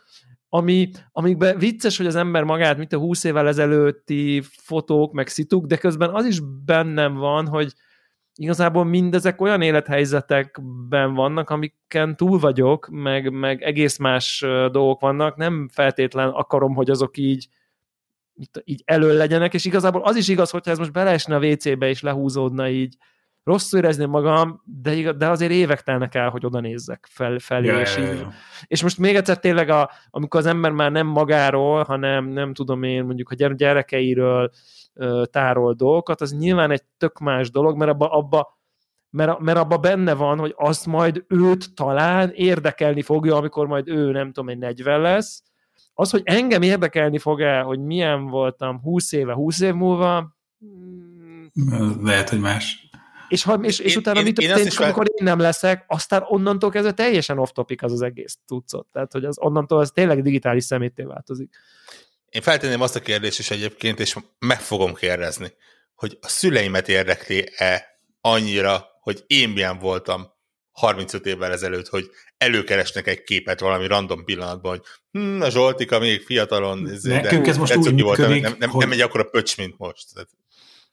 ami, 0.50 0.90
amikben 1.12 1.58
vicces, 1.58 1.98
hogy 1.98 2.06
az 2.06 2.16
ember 2.16 2.44
magát, 2.44 2.78
mint 2.78 2.94
a 2.94 2.98
20 2.98 3.24
évvel 3.24 3.48
ezelőtti 3.48 4.42
fotók, 4.46 5.14
meg 5.14 5.28
szituk, 5.28 5.66
de 5.66 5.78
közben 5.78 6.10
az 6.10 6.26
is 6.26 6.40
bennem 6.66 7.14
van, 7.14 7.48
hogy 7.48 7.74
igazából 8.36 8.84
mindezek 8.84 9.42
olyan 9.42 9.62
élethelyzetekben 9.62 11.14
vannak, 11.14 11.50
amiken 11.50 12.16
túl 12.16 12.40
vagyok, 12.40 12.88
meg, 12.92 13.32
meg 13.32 13.62
egész 13.62 13.98
más 13.98 14.40
dolgok 14.72 15.00
vannak, 15.00 15.36
nem 15.36 15.70
feltétlen 15.72 16.30
akarom, 16.30 16.76
hogy 16.76 16.90
azok 16.90 17.18
így 17.18 17.48
így 18.64 18.82
elő 18.86 19.18
legyenek, 19.18 19.54
és 19.54 19.66
igazából 19.66 20.02
az 20.02 20.16
is 20.16 20.28
igaz, 20.28 20.50
hogyha 20.50 20.72
ez 20.72 20.78
most 20.78 20.92
beleesne 20.92 21.36
a 21.36 21.46
WC-be 21.46 21.90
és 21.90 22.02
lehúzódna 22.02 22.70
így 22.70 22.96
rosszul 23.44 23.80
érezni 23.80 24.06
magam, 24.06 24.62
de, 24.66 25.12
de 25.12 25.30
azért 25.30 25.52
évek 25.52 25.82
telnek 25.82 26.16
el, 26.16 26.30
hogy 26.30 26.46
oda 26.46 26.60
nézzek 26.60 27.08
fel, 27.10 27.40
felé, 27.40 27.68
ja, 27.68 27.80
és, 27.80 27.98
ja, 27.98 28.04
ja. 28.04 28.34
és 28.68 28.84
most 28.84 28.98
még 28.98 29.16
egyszer 29.16 29.40
tényleg, 29.40 29.70
a, 29.70 29.90
amikor 30.10 30.40
az 30.40 30.46
ember 30.46 30.72
már 30.72 30.92
nem 30.92 31.08
magáról, 31.08 31.84
hanem 31.84 32.26
nem 32.26 32.54
tudom 32.54 32.84
én, 32.84 33.04
mondjuk 33.04 33.30
a 33.30 33.36
gyerekeiről 33.36 34.52
tárol 35.24 35.74
dolgokat, 35.74 36.22
az 36.22 36.34
nyilván 36.34 36.72
egy 36.72 36.84
tök 36.98 37.20
más 37.20 37.52
dolog, 37.52 37.78
mert 37.78 37.92
abba, 37.92 38.10
abba 38.10 38.62
mert, 39.10 39.40
mert 39.40 39.58
abba 39.58 39.78
benne 39.78 40.14
van, 40.14 40.40
hogy 40.40 40.54
azt 40.58 40.86
majd 40.86 41.26
őt 41.28 41.74
talán 41.76 42.32
érdekelni 42.34 43.02
fogja, 43.02 43.36
amikor 43.36 43.68
majd 43.68 43.88
ő, 43.88 44.12
nem 44.12 44.28
tudom, 44.32 44.50
egy 44.50 44.58
40 44.58 45.02
lesz. 45.02 45.44
Az, 45.94 46.10
hogy 46.10 46.22
engem 46.24 46.62
érdekelni 46.62 47.18
fog-e, 47.18 47.62
hogy 47.62 47.80
milyen 47.80 48.26
voltam 48.26 48.80
20 48.82 49.12
éve, 49.12 49.34
20 49.34 49.60
év 49.60 49.74
múlva, 49.74 50.36
lehet, 52.02 52.30
hogy 52.30 52.40
más. 52.40 52.90
És, 53.34 53.44
ha, 53.44 53.54
és, 53.54 53.80
és 53.80 53.92
én, 53.92 53.98
utána 53.98 54.20
én, 54.20 54.24
mi 54.24 54.32
történik, 54.32 54.80
amikor 54.80 55.06
én 55.08 55.24
nem 55.24 55.40
leszek, 55.40 55.86
aztán 55.88 56.24
onnantól 56.28 56.70
kezdve 56.70 56.94
teljesen 56.94 57.40
off-topic 57.40 57.84
az 57.84 57.92
az 57.92 58.02
egész 58.02 58.38
tucot. 58.48 58.88
Tehát, 58.92 59.12
hogy 59.12 59.26
az 59.26 59.40
onnantól 59.40 59.80
az 59.80 59.92
tényleg 59.92 60.22
digitális 60.22 60.64
szemétté 60.64 61.04
változik. 61.04 61.50
Én 62.30 62.42
feltenném 62.42 62.82
azt 62.82 62.96
a 62.96 63.00
kérdést 63.00 63.40
is 63.40 63.52
egyébként, 63.52 64.00
és 64.00 64.16
meg 64.40 64.60
fogom 64.60 64.94
kérdezni, 64.94 65.54
hogy 65.96 66.18
a 66.22 66.28
szüleimet 66.28 66.88
érdekli-e 66.88 68.00
annyira, 68.22 68.86
hogy 69.02 69.24
én 69.28 69.50
milyen 69.50 69.80
voltam 69.80 70.32
35 70.72 71.26
évvel 71.26 71.52
ezelőtt, 71.52 71.88
hogy 71.88 72.10
előkeresnek 72.38 73.08
egy 73.08 73.24
képet 73.24 73.60
valami 73.60 73.88
random 73.88 74.24
pillanatban, 74.24 74.72
hogy 74.72 74.82
hm, 75.12 75.42
a 75.42 75.50
Zsoltika 75.50 76.00
még 76.00 76.22
fiatalon, 76.22 76.90
Nekünk 77.02 77.48
ez 77.48 77.58
most 77.58 77.76
úgy 77.76 77.94
működik, 77.94 78.42
nem, 78.42 78.56
nem, 78.60 78.70
hogy... 78.70 78.84
nem 78.84 78.92
egy 78.92 79.02
akkora 79.02 79.24
pöcs, 79.24 79.58
mint 79.58 79.78
most. 79.78 80.06
Tehát 80.14 80.30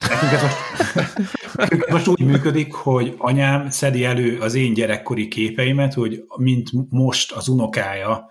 Nekünk 0.08 0.32
ez 0.32 0.42
most, 0.42 1.90
most 1.90 2.06
úgy 2.06 2.24
működik, 2.24 2.72
hogy 2.72 3.14
anyám 3.18 3.70
szedi 3.70 4.04
elő 4.04 4.38
az 4.38 4.54
én 4.54 4.74
gyerekkori 4.74 5.28
képeimet, 5.28 5.94
hogy 5.94 6.24
mint 6.36 6.68
most 6.88 7.32
az 7.32 7.48
unokája 7.48 8.30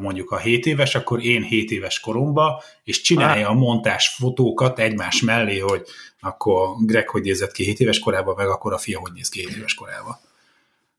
mondjuk 0.00 0.30
a 0.30 0.38
7 0.38 0.66
éves, 0.66 0.94
akkor 0.94 1.24
én 1.24 1.42
7 1.42 1.70
éves 1.70 2.00
koromba, 2.00 2.62
és 2.84 3.00
csinálja 3.00 3.48
a 3.48 3.54
montás 3.54 4.08
fotókat 4.18 4.78
egymás 4.78 5.22
mellé, 5.22 5.58
hogy 5.58 5.82
akkor 6.20 6.68
Greg 6.78 7.08
hogy 7.08 7.22
nézett 7.22 7.52
ki 7.52 7.64
7 7.64 7.80
éves 7.80 7.98
korában, 7.98 8.34
meg 8.36 8.48
akkor 8.48 8.72
a 8.72 8.78
fia 8.78 8.98
hogy 8.98 9.12
néz 9.12 9.28
ki 9.28 9.40
7 9.40 9.56
éves 9.56 9.74
korában. 9.74 10.18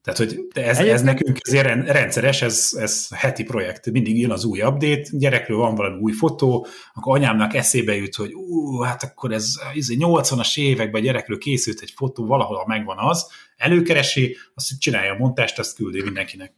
Tehát, 0.05 0.19
hogy 0.19 0.47
ez, 0.53 0.79
ez 0.79 1.01
nekünk 1.01 1.37
ezért 1.41 1.87
rendszeres, 1.87 2.41
ez, 2.41 2.69
ez 2.79 3.07
heti 3.15 3.43
projekt. 3.43 3.91
Mindig 3.91 4.19
jön 4.19 4.31
az 4.31 4.45
új 4.45 4.61
update, 4.61 5.09
gyerekről 5.11 5.57
van 5.57 5.75
valami 5.75 6.01
új 6.01 6.11
fotó, 6.11 6.67
akkor 6.93 7.17
anyámnak 7.17 7.53
eszébe 7.53 7.95
jut, 7.95 8.15
hogy 8.15 8.33
ú, 8.33 8.79
hát 8.79 9.03
akkor 9.03 9.31
ez, 9.31 9.53
ez 9.75 9.87
80-as 9.89 10.57
években 10.59 11.01
gyerekről 11.01 11.37
készült 11.37 11.81
egy 11.81 11.93
fotó, 11.95 12.25
valahol 12.25 12.63
megvan 12.67 12.97
az, 12.97 13.27
előkeresi, 13.57 14.37
azt 14.55 14.79
csinálja 14.79 15.13
a 15.13 15.17
montást, 15.17 15.59
azt 15.59 15.75
küldi 15.75 16.01
mindenkinek. 16.01 16.53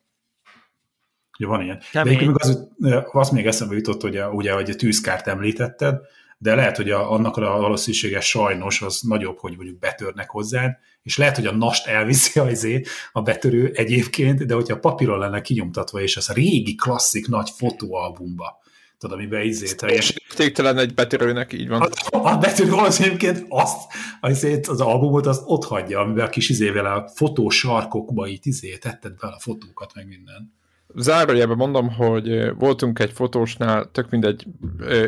Ugye 1.40 1.48
van 1.48 1.62
ilyen. 1.62 1.82
Kemény. 1.92 2.18
De 2.18 2.26
még 2.26 2.36
az, 2.38 2.68
az 3.12 3.30
még 3.30 3.46
eszembe 3.46 3.76
jutott, 3.76 4.02
hogy 4.02 4.18
a, 4.18 4.30
ugye, 4.30 4.52
hogy 4.52 4.70
a 4.70 4.76
tűzkárt 4.76 5.28
említetted, 5.28 5.96
de 6.38 6.56
lehet, 6.56 6.76
hogy 6.76 6.90
a, 6.90 7.12
annak 7.12 7.38
a 7.38 7.42
valószínűsége 7.42 8.20
sajnos 8.20 8.82
az 8.82 9.02
nagyobb, 9.02 9.40
hogy 9.40 9.56
mondjuk 9.56 9.80
betörnek 9.80 10.30
hozzá, 10.30 10.78
és 11.04 11.18
lehet, 11.18 11.36
hogy 11.36 11.46
a 11.46 11.56
nast 11.56 11.88
elviszi 11.88 12.40
a, 12.40 12.50
izé, 12.50 12.84
a 13.12 13.22
betörő 13.22 13.72
egyébként, 13.74 14.46
de 14.46 14.54
hogyha 14.54 14.80
papíron 14.80 15.20
lenne 15.20 15.42
kinyomtatva, 15.42 16.02
és 16.02 16.18
az 16.18 16.30
a 16.30 16.34
régi 16.34 16.76
klasszik 16.76 17.28
nagy 17.28 17.50
fotóalbumba, 17.50 18.60
tudod, 18.98 19.18
amiben 19.18 19.42
izé... 19.42 19.76
És 19.88 20.14
értéktelen 20.30 20.78
egy 20.78 20.94
betörőnek, 20.94 21.54
így 21.54 21.68
van. 21.68 21.82
A, 21.82 22.18
a 22.18 22.38
betörő 22.38 22.72
az 22.72 23.02
egyébként 23.02 23.46
azt, 23.50 23.82
azért 24.22 24.68
az 24.68 24.82
albumot 24.82 25.26
azt 25.26 25.42
ott 25.46 25.64
hagyja, 25.64 26.00
amiben 26.00 26.26
a 26.26 26.30
kis 26.30 26.50
izével 26.50 26.86
a 26.86 27.08
fotósarkokba 27.16 28.28
itt 28.28 28.46
izé 28.46 28.78
tetted 28.78 29.16
be 29.16 29.28
a 29.28 29.40
fotókat, 29.40 29.94
meg 29.94 30.08
minden 30.08 30.57
zárójelben 30.96 31.58
mondom, 31.58 31.90
hogy 31.90 32.56
voltunk 32.56 33.00
egy 33.00 33.12
fotósnál, 33.12 33.90
tök 33.92 34.10
mindegy, 34.10 34.46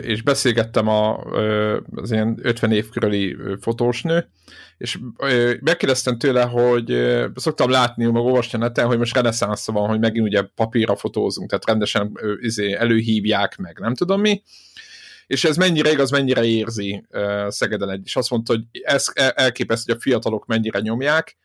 és 0.02 0.22
beszélgettem 0.22 0.88
a, 0.88 1.18
az 1.96 2.12
ilyen 2.12 2.40
50 2.42 2.72
év 2.72 2.90
körüli 2.90 3.38
fotósnő, 3.62 4.30
és 4.78 5.00
megkérdeztem 5.62 6.18
tőle, 6.18 6.44
hogy 6.44 7.18
szoktam 7.36 7.70
látni, 7.70 8.06
meg 8.06 8.24
olvasni 8.24 8.58
a 8.58 8.62
neten, 8.62 8.86
hogy 8.86 8.98
most 8.98 9.16
reneszánsz 9.16 9.68
van, 9.68 9.88
hogy 9.88 10.00
megint 10.00 10.26
ugye 10.28 10.42
papírra 10.42 10.96
fotózunk, 10.96 11.50
tehát 11.50 11.66
rendesen 11.66 12.18
izé, 12.40 12.74
előhívják 12.74 13.58
meg, 13.58 13.80
nem 13.80 13.96
tudom 13.96 14.22
mi, 14.22 14.42
és 15.28 15.44
ez 15.44 15.58
mennyire 15.58 15.92
igaz, 15.92 16.12
mennyire 16.12 16.44
érzi 16.44 17.06
Szegeden 17.48 17.90
egy, 17.90 18.02
és 18.04 18.16
azt 18.16 18.30
mondta, 18.30 18.54
hogy 18.54 18.64
ez 18.82 19.06
elképesztő, 19.16 19.92
hogy 19.92 20.02
a 20.02 20.04
fiatalok 20.04 20.46
mennyire 20.46 20.80
nyomják, 20.80 21.38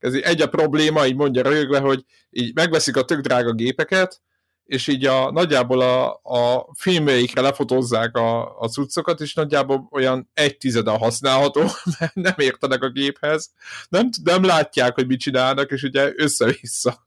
ez 0.00 0.14
egy 0.14 0.40
a 0.40 0.48
probléma, 0.48 1.06
így 1.06 1.16
mondja 1.16 1.42
rögve, 1.42 1.78
hogy 1.78 2.04
így 2.30 2.54
megveszik 2.54 2.96
a 2.96 3.04
tök 3.04 3.20
drága 3.20 3.52
gépeket, 3.52 4.22
és 4.64 4.86
így 4.86 5.06
a, 5.06 5.30
nagyjából 5.30 5.80
a, 5.80 6.20
a 6.22 6.68
filmjeikre 6.78 7.40
lefotozzák 7.40 8.16
a, 8.16 8.58
a 8.58 8.68
cuccokat, 8.68 9.20
és 9.20 9.34
nagyjából 9.34 9.88
olyan 9.90 10.30
egy 10.34 10.56
tizede 10.56 10.90
használható, 10.90 11.60
mert 11.98 12.14
nem 12.14 12.34
értenek 12.36 12.82
a 12.82 12.90
géphez, 12.90 13.52
nem, 13.88 14.08
nem 14.24 14.44
látják, 14.44 14.94
hogy 14.94 15.06
mit 15.06 15.20
csinálnak, 15.20 15.70
és 15.70 15.82
ugye 15.82 16.12
össze-vissza. 16.16 17.06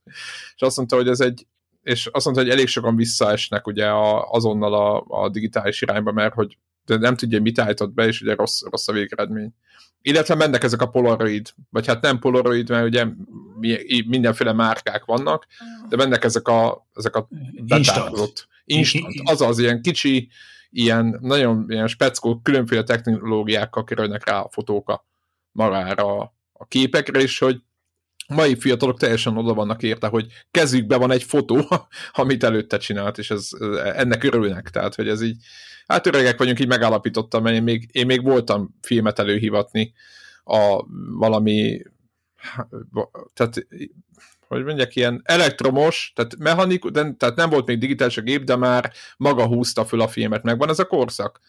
És 0.55 0.61
azt 0.61 0.77
mondta, 0.77 0.95
hogy 0.95 1.07
ez 1.07 1.19
egy, 1.19 1.47
és 1.81 2.09
azt 2.11 2.25
mondta, 2.25 2.43
hogy 2.43 2.51
elég 2.51 2.67
sokan 2.67 2.95
visszaesnek 2.95 3.67
ugye 3.67 3.87
a, 3.87 4.29
azonnal 4.31 4.73
a, 4.73 5.05
a 5.23 5.29
digitális 5.29 5.81
irányba, 5.81 6.11
mert 6.11 6.33
hogy 6.33 6.57
de 6.85 6.97
nem 6.97 7.15
tudja, 7.15 7.41
mit 7.41 7.59
állított 7.59 7.93
be, 7.93 8.07
és 8.07 8.21
ugye 8.21 8.35
rossz, 8.35 8.61
rossz 8.69 8.87
a 8.87 8.91
végeredmény. 8.91 9.53
Illetve 10.01 10.35
mennek 10.35 10.63
ezek 10.63 10.81
a 10.81 10.89
Polaroid, 10.89 11.53
vagy 11.69 11.87
hát 11.87 12.01
nem 12.01 12.19
Polaroid, 12.19 12.69
mert 12.69 12.85
ugye 12.85 13.05
mindenféle 14.05 14.53
márkák 14.53 15.05
vannak, 15.05 15.47
de 15.89 15.95
mennek 15.95 16.23
ezek 16.23 16.47
a, 16.47 16.87
ezek 16.93 17.15
a 17.15 17.27
instant. 17.65 18.47
instant. 18.65 19.41
az 19.41 19.59
ilyen 19.59 19.81
kicsi, 19.81 20.29
ilyen 20.69 21.17
nagyon 21.21 21.65
ilyen 21.67 21.87
speckó, 21.87 22.39
különféle 22.43 22.83
technológiákkal 22.83 23.83
kerülnek 23.83 24.25
rá 24.25 24.39
a 24.39 24.49
fotók 24.51 24.89
a 24.89 25.05
magára 25.51 26.33
a 26.53 26.65
képekre, 26.67 27.21
és 27.21 27.39
hogy 27.39 27.61
mai 28.27 28.55
fiatalok 28.55 28.99
teljesen 28.99 29.37
oda 29.37 29.53
vannak 29.53 29.83
érte, 29.83 30.07
hogy 30.07 30.27
kezükbe 30.51 30.97
van 30.97 31.11
egy 31.11 31.23
fotó, 31.23 31.67
amit 32.11 32.43
előtte 32.43 32.77
csinált, 32.77 33.17
és 33.17 33.31
ez, 33.31 33.49
ennek 33.95 34.23
örülnek, 34.23 34.69
tehát 34.69 34.95
hogy 34.95 35.07
ez 35.07 35.21
így, 35.21 35.37
hát 35.87 36.07
öregek 36.07 36.37
vagyunk, 36.37 36.59
így 36.59 36.67
megállapítottam, 36.67 37.43
mert 37.43 37.55
én 37.55 37.63
még, 37.63 37.89
én 37.91 38.05
még 38.05 38.23
voltam 38.23 38.75
filmet 38.81 39.19
előhivatni 39.19 39.93
a 40.43 40.83
valami, 41.17 41.81
tehát 43.33 43.67
hogy 44.47 44.63
mondjak, 44.63 44.95
ilyen 44.95 45.21
elektromos, 45.23 46.11
tehát 46.15 46.37
mechanikus, 46.37 46.91
de, 46.91 47.13
tehát 47.13 47.35
nem 47.35 47.49
volt 47.49 47.67
még 47.67 47.77
digitális 47.77 48.17
a 48.17 48.21
gép, 48.21 48.43
de 48.43 48.55
már 48.55 48.93
maga 49.17 49.45
húzta 49.45 49.85
föl 49.85 50.01
a 50.01 50.07
filmet. 50.07 50.43
Megvan 50.43 50.69
ez 50.69 50.79
a 50.79 50.85
korszak? 50.85 51.39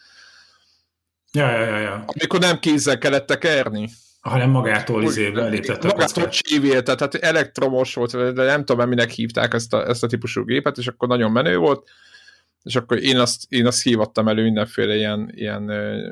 Ja, 1.32 1.50
ja, 1.50 1.60
ja, 1.60 1.78
ja. 1.78 2.04
Amikor 2.06 2.40
nem 2.40 2.58
kézzel 2.58 2.98
kellett 2.98 3.26
tekerni 3.26 3.88
hanem 4.24 4.50
magától 4.50 5.02
izébe 5.02 5.48
léptette 5.48 5.86
Magától 5.86 6.28
csévélt, 6.28 6.84
tehát 6.84 7.14
elektromos 7.14 7.94
volt, 7.94 8.32
de 8.32 8.44
nem 8.44 8.64
tudom, 8.64 8.88
minek 8.88 9.10
hívták 9.10 9.54
ezt 9.54 9.74
a, 9.74 9.88
ezt 9.88 10.02
a 10.02 10.06
típusú 10.06 10.44
gépet, 10.44 10.78
és 10.78 10.86
akkor 10.86 11.08
nagyon 11.08 11.32
menő 11.32 11.56
volt, 11.56 11.88
és 12.62 12.76
akkor 12.76 13.02
én 13.02 13.18
azt, 13.18 13.44
én 13.48 13.66
azt 13.66 13.82
hívattam 13.82 14.28
elő 14.28 14.42
mindenféle 14.42 14.94
ilyen, 14.94 15.30
ilyen 15.34 15.62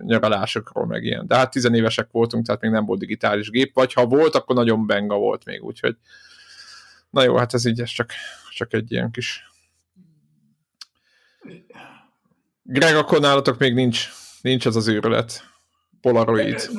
nyaralásokról, 0.05 0.87
meg 0.87 1.05
ilyen. 1.05 1.27
De 1.27 1.37
hát 1.37 1.51
tizenévesek 1.51 2.09
voltunk, 2.11 2.47
tehát 2.47 2.61
még 2.61 2.71
nem 2.71 2.85
volt 2.85 3.01
digitális 3.01 3.51
gép, 3.51 3.75
vagy 3.75 3.93
ha 3.93 4.07
volt, 4.07 4.35
akkor 4.35 4.57
nagyon 4.57 4.87
benga 4.87 5.17
volt 5.17 5.45
még, 5.45 5.63
úgyhogy 5.63 5.97
na 7.11 7.23
jó, 7.23 7.37
hát 7.37 7.55
ez 7.55 7.65
így, 7.65 7.81
ez 7.81 7.91
csak, 7.91 8.11
csak 8.51 8.73
egy 8.73 8.93
ilyen 8.93 9.11
kis 9.11 9.51
Greg, 12.63 12.97
akkor 12.97 13.21
nálatok 13.21 13.59
még 13.59 13.75
nincs, 13.75 14.09
nincs 14.41 14.67
az 14.67 14.77
az 14.77 14.89
őrület. 14.89 15.52
Polaroid. 16.03 16.71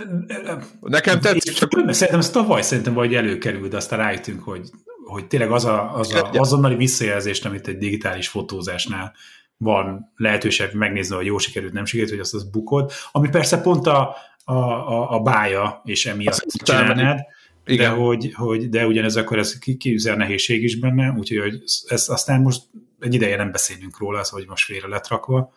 Nekem 0.81 1.19
tetszik, 1.19 1.53
csak... 1.53 1.71
Szerintem 1.71 2.19
ez 2.19 2.29
tavaly 2.29 2.61
szerintem 2.61 2.93
vagy 2.93 3.15
előkerült, 3.15 3.69
de 3.69 3.77
aztán 3.77 3.99
rájöttünk, 3.99 4.43
hogy, 4.43 4.69
hogy 5.05 5.27
tényleg 5.27 5.51
az 5.51 5.65
a, 5.65 5.97
az 5.97 6.13
a 6.13 6.29
azonnali 6.31 6.75
visszajelzést, 6.75 7.45
amit 7.45 7.67
egy 7.67 7.77
digitális 7.77 8.27
fotózásnál 8.27 9.13
van 9.57 10.11
lehetőség 10.15 10.73
megnézni, 10.73 11.15
hogy 11.15 11.25
jó 11.25 11.37
sikerült, 11.37 11.73
nem 11.73 11.85
sikerült, 11.85 12.11
hogy 12.11 12.19
azt 12.19 12.33
az 12.33 12.49
bukod, 12.49 12.91
ami 13.11 13.29
persze 13.29 13.61
pont 13.61 13.87
a, 13.87 14.15
a, 14.43 14.53
a, 14.53 15.11
a 15.11 15.19
bája, 15.19 15.81
és 15.85 16.05
emiatt 16.05 16.45
csinálnád, 16.63 17.19
de, 17.65 17.87
hogy, 17.87 18.33
hogy, 18.33 18.69
de 18.69 18.87
ugyanez 18.87 19.15
akkor 19.15 19.37
ez 19.37 19.57
kiüzel 19.77 20.15
nehézség 20.15 20.63
is 20.63 20.79
benne, 20.79 21.11
úgyhogy 21.17 21.39
hogy 21.39 21.61
ez, 21.87 22.09
aztán 22.09 22.41
most 22.41 22.61
egy 22.99 23.13
ideje 23.13 23.37
nem 23.37 23.51
beszélünk 23.51 23.97
róla, 23.97 24.19
az, 24.19 24.29
hogy 24.29 24.45
most 24.47 24.65
félre 24.65 24.87
lett 24.87 25.07
rakva. 25.07 25.53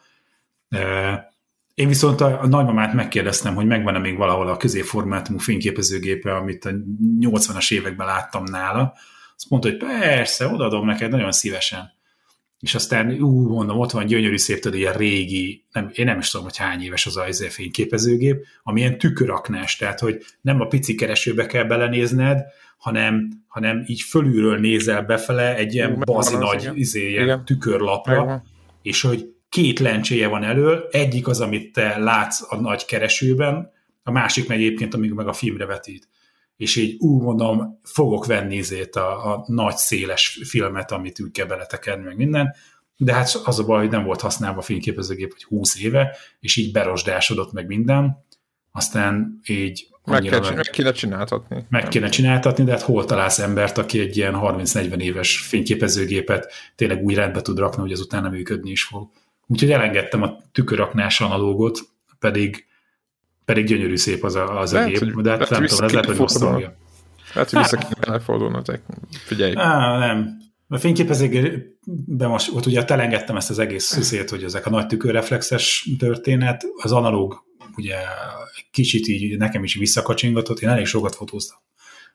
Én 1.76 1.88
viszont 1.88 2.20
a, 2.20 2.42
a 2.42 2.46
nagymamát 2.46 2.92
megkérdeztem, 2.92 3.54
hogy 3.54 3.66
megvan-e 3.66 3.98
még 3.98 4.16
valahol 4.16 4.48
a 4.48 4.56
középformátumú 4.56 5.38
fényképezőgépe, 5.38 6.34
amit 6.34 6.64
a 6.64 6.70
80-as 7.20 7.72
években 7.72 8.06
láttam 8.06 8.44
nála. 8.44 8.94
Azt 9.36 9.50
mondta, 9.50 9.68
hogy 9.68 9.78
persze, 9.78 10.46
odaadom 10.46 10.86
neked 10.86 11.10
nagyon 11.10 11.32
szívesen. 11.32 11.92
És 12.60 12.74
aztán, 12.74 13.20
ú, 13.20 13.48
mondom, 13.48 13.78
ott 13.78 13.90
van 13.90 14.06
gyönyörű 14.06 14.36
szép, 14.36 14.58
tudod, 14.58 14.78
ilyen 14.78 14.92
régi, 14.92 15.64
nem, 15.72 15.90
én 15.92 16.04
nem 16.04 16.18
is 16.18 16.30
tudom, 16.30 16.46
hogy 16.46 16.56
hány 16.56 16.82
éves 16.82 17.06
az 17.06 17.16
a 17.16 17.24
fényképezőgép, 17.48 18.46
ami 18.62 18.80
ilyen 18.80 18.98
tüköraknás, 18.98 19.76
tehát, 19.76 20.00
hogy 20.00 20.24
nem 20.40 20.60
a 20.60 20.66
pici 20.66 20.94
keresőbe 20.94 21.46
kell 21.46 21.64
belenézned, 21.64 22.44
hanem, 22.76 23.28
hanem 23.46 23.84
így 23.86 24.00
fölülről 24.00 24.58
nézel 24.58 25.02
befele 25.02 25.56
egy 25.56 25.74
ilyen 25.74 26.02
bazi 26.04 26.36
nagy 26.36 26.70
izé, 26.74 27.10
ilyen 27.10 27.44
tükörlapra, 27.44 28.42
és 28.82 29.00
hogy 29.00 29.35
két 29.56 29.78
lencséje 29.78 30.28
van 30.28 30.44
elől, 30.44 30.88
egyik 30.90 31.28
az, 31.28 31.40
amit 31.40 31.72
te 31.72 31.98
látsz 31.98 32.52
a 32.52 32.60
nagy 32.60 32.84
keresőben, 32.84 33.72
a 34.02 34.10
másik 34.10 34.48
meg 34.48 34.58
egyébként, 34.58 34.94
amíg 34.94 35.12
meg 35.12 35.28
a 35.28 35.32
filmre 35.32 35.66
vetít. 35.66 36.08
És 36.56 36.76
így 36.76 36.96
úgy 36.98 37.22
mondom, 37.22 37.80
fogok 37.82 38.26
venni 38.26 38.62
zét 38.62 38.96
a, 38.96 39.32
a 39.32 39.44
nagy 39.46 39.76
széles 39.76 40.40
filmet, 40.44 40.92
amit 40.92 41.20
úgy 41.20 41.30
kell 41.30 41.46
beletekerni, 41.46 42.04
meg 42.04 42.16
minden, 42.16 42.54
de 42.96 43.12
hát 43.12 43.40
az 43.44 43.58
a 43.58 43.64
baj, 43.64 43.80
hogy 43.80 43.90
nem 43.90 44.04
volt 44.04 44.20
használva 44.20 44.58
a 44.58 44.62
fényképezőgép, 44.62 45.32
hogy 45.32 45.42
20 45.42 45.80
éve, 45.80 46.16
és 46.40 46.56
így 46.56 46.72
berosdásodott 46.72 47.52
meg 47.52 47.66
minden, 47.66 48.24
aztán 48.72 49.40
így 49.46 49.88
meg, 50.04 50.22
kell, 50.22 50.40
meg, 50.40 50.54
meg 50.54 50.70
kéne 50.70 50.92
csináltatni. 50.92 51.64
Meg 51.68 51.88
kéne 51.88 52.08
csináltatni, 52.08 52.64
de 52.64 52.70
hát 52.70 52.82
hol 52.82 53.04
találsz 53.04 53.38
embert, 53.38 53.78
aki 53.78 54.00
egy 54.00 54.16
ilyen 54.16 54.34
30-40 54.36 54.98
éves 54.98 55.38
fényképezőgépet 55.38 56.52
tényleg 56.74 57.02
úgy 57.02 57.14
rendbe 57.14 57.42
tud 57.42 57.58
rakni, 57.58 57.82
hogy 57.82 57.92
az 57.92 58.00
utána 58.00 58.28
működni 58.28 58.70
is 58.70 58.84
fog. 58.84 59.08
Úgyhogy 59.46 59.70
elengedtem 59.70 60.22
a 60.22 60.36
tüköröknás 60.52 61.20
analógot, 61.20 61.78
pedig, 62.18 62.66
pedig 63.44 63.66
gyönyörű 63.66 63.96
szép 63.96 64.24
az 64.24 64.34
a, 64.34 64.60
az 64.60 64.72
lehet, 64.72 64.88
a 64.88 65.04
gép, 65.04 65.20
de 65.20 65.30
hát 65.30 65.38
nem 65.38 65.66
tudom, 65.66 65.84
ez 65.84 65.92
lehet, 65.92 66.06
hogy 66.06 66.16
nosztalgia. 66.16 66.76
Lehet, 67.34 67.50
hogy 67.50 67.58
vissza 67.58 67.76
kéne 67.76 68.12
elfordulni, 68.12 68.58
figyelj. 69.24 69.52
Á, 69.56 69.98
nem. 69.98 70.44
A 70.68 70.78
fényképezőgében 70.78 72.28
most 72.28 72.54
ott 72.54 72.66
ugye 72.66 72.84
elengedtem 72.84 73.36
ezt 73.36 73.50
az 73.50 73.58
egész 73.58 73.84
szüszét, 73.84 74.30
hogy 74.30 74.42
ezek 74.42 74.66
a 74.66 74.70
nagy 74.70 74.86
tükörreflexes 74.86 75.90
történet, 75.98 76.64
az 76.82 76.92
analóg 76.92 77.44
ugye 77.76 77.96
kicsit 78.70 79.06
így 79.06 79.36
nekem 79.36 79.64
is 79.64 79.74
visszakacsingatott, 79.74 80.58
én 80.60 80.68
elég 80.68 80.86
sokat 80.86 81.14
fotóztam 81.14 81.58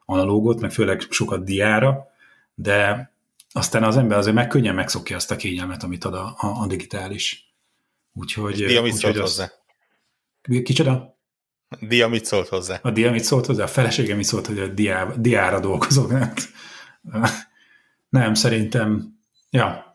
analógot, 0.06 0.62
meg 0.62 0.72
főleg 0.72 1.02
sokat 1.10 1.44
diára, 1.44 2.08
de 2.56 3.11
aztán 3.54 3.84
az 3.84 3.98
ember 3.98 4.18
azért 4.18 4.36
meg 4.36 4.48
könnyen 4.48 4.76
megszokja 4.76 5.16
azt 5.16 5.32
a 5.32 5.36
kényelmet, 5.36 5.84
amit 5.84 6.04
ad 6.04 6.14
a, 6.14 6.36
a, 6.38 6.48
a 6.48 6.68
digitális. 6.68 7.56
Úgyhogy... 8.14 8.66
Dia 8.66 8.82
mit 8.82 8.94
szólt 8.94 9.18
hozzá? 9.18 9.52
Kicsoda? 10.64 11.20
Dia 11.80 12.08
mit 12.08 12.26
szólt 12.26 12.48
hozzá? 12.48 12.80
A 12.82 12.92
Dia 12.92 13.12
mit 13.12 13.24
szólt 13.24 13.46
hozzá? 13.46 13.64
A 13.64 13.68
felesége 13.68 14.16
mit 14.16 14.26
szólt, 14.26 14.48
hogy 14.48 14.60
a 14.60 14.68
diá, 14.68 15.06
diára 15.18 15.60
dolgozok. 15.60 16.14
Nem, 18.10 18.34
szerintem, 18.34 19.20
ja, 19.50 19.94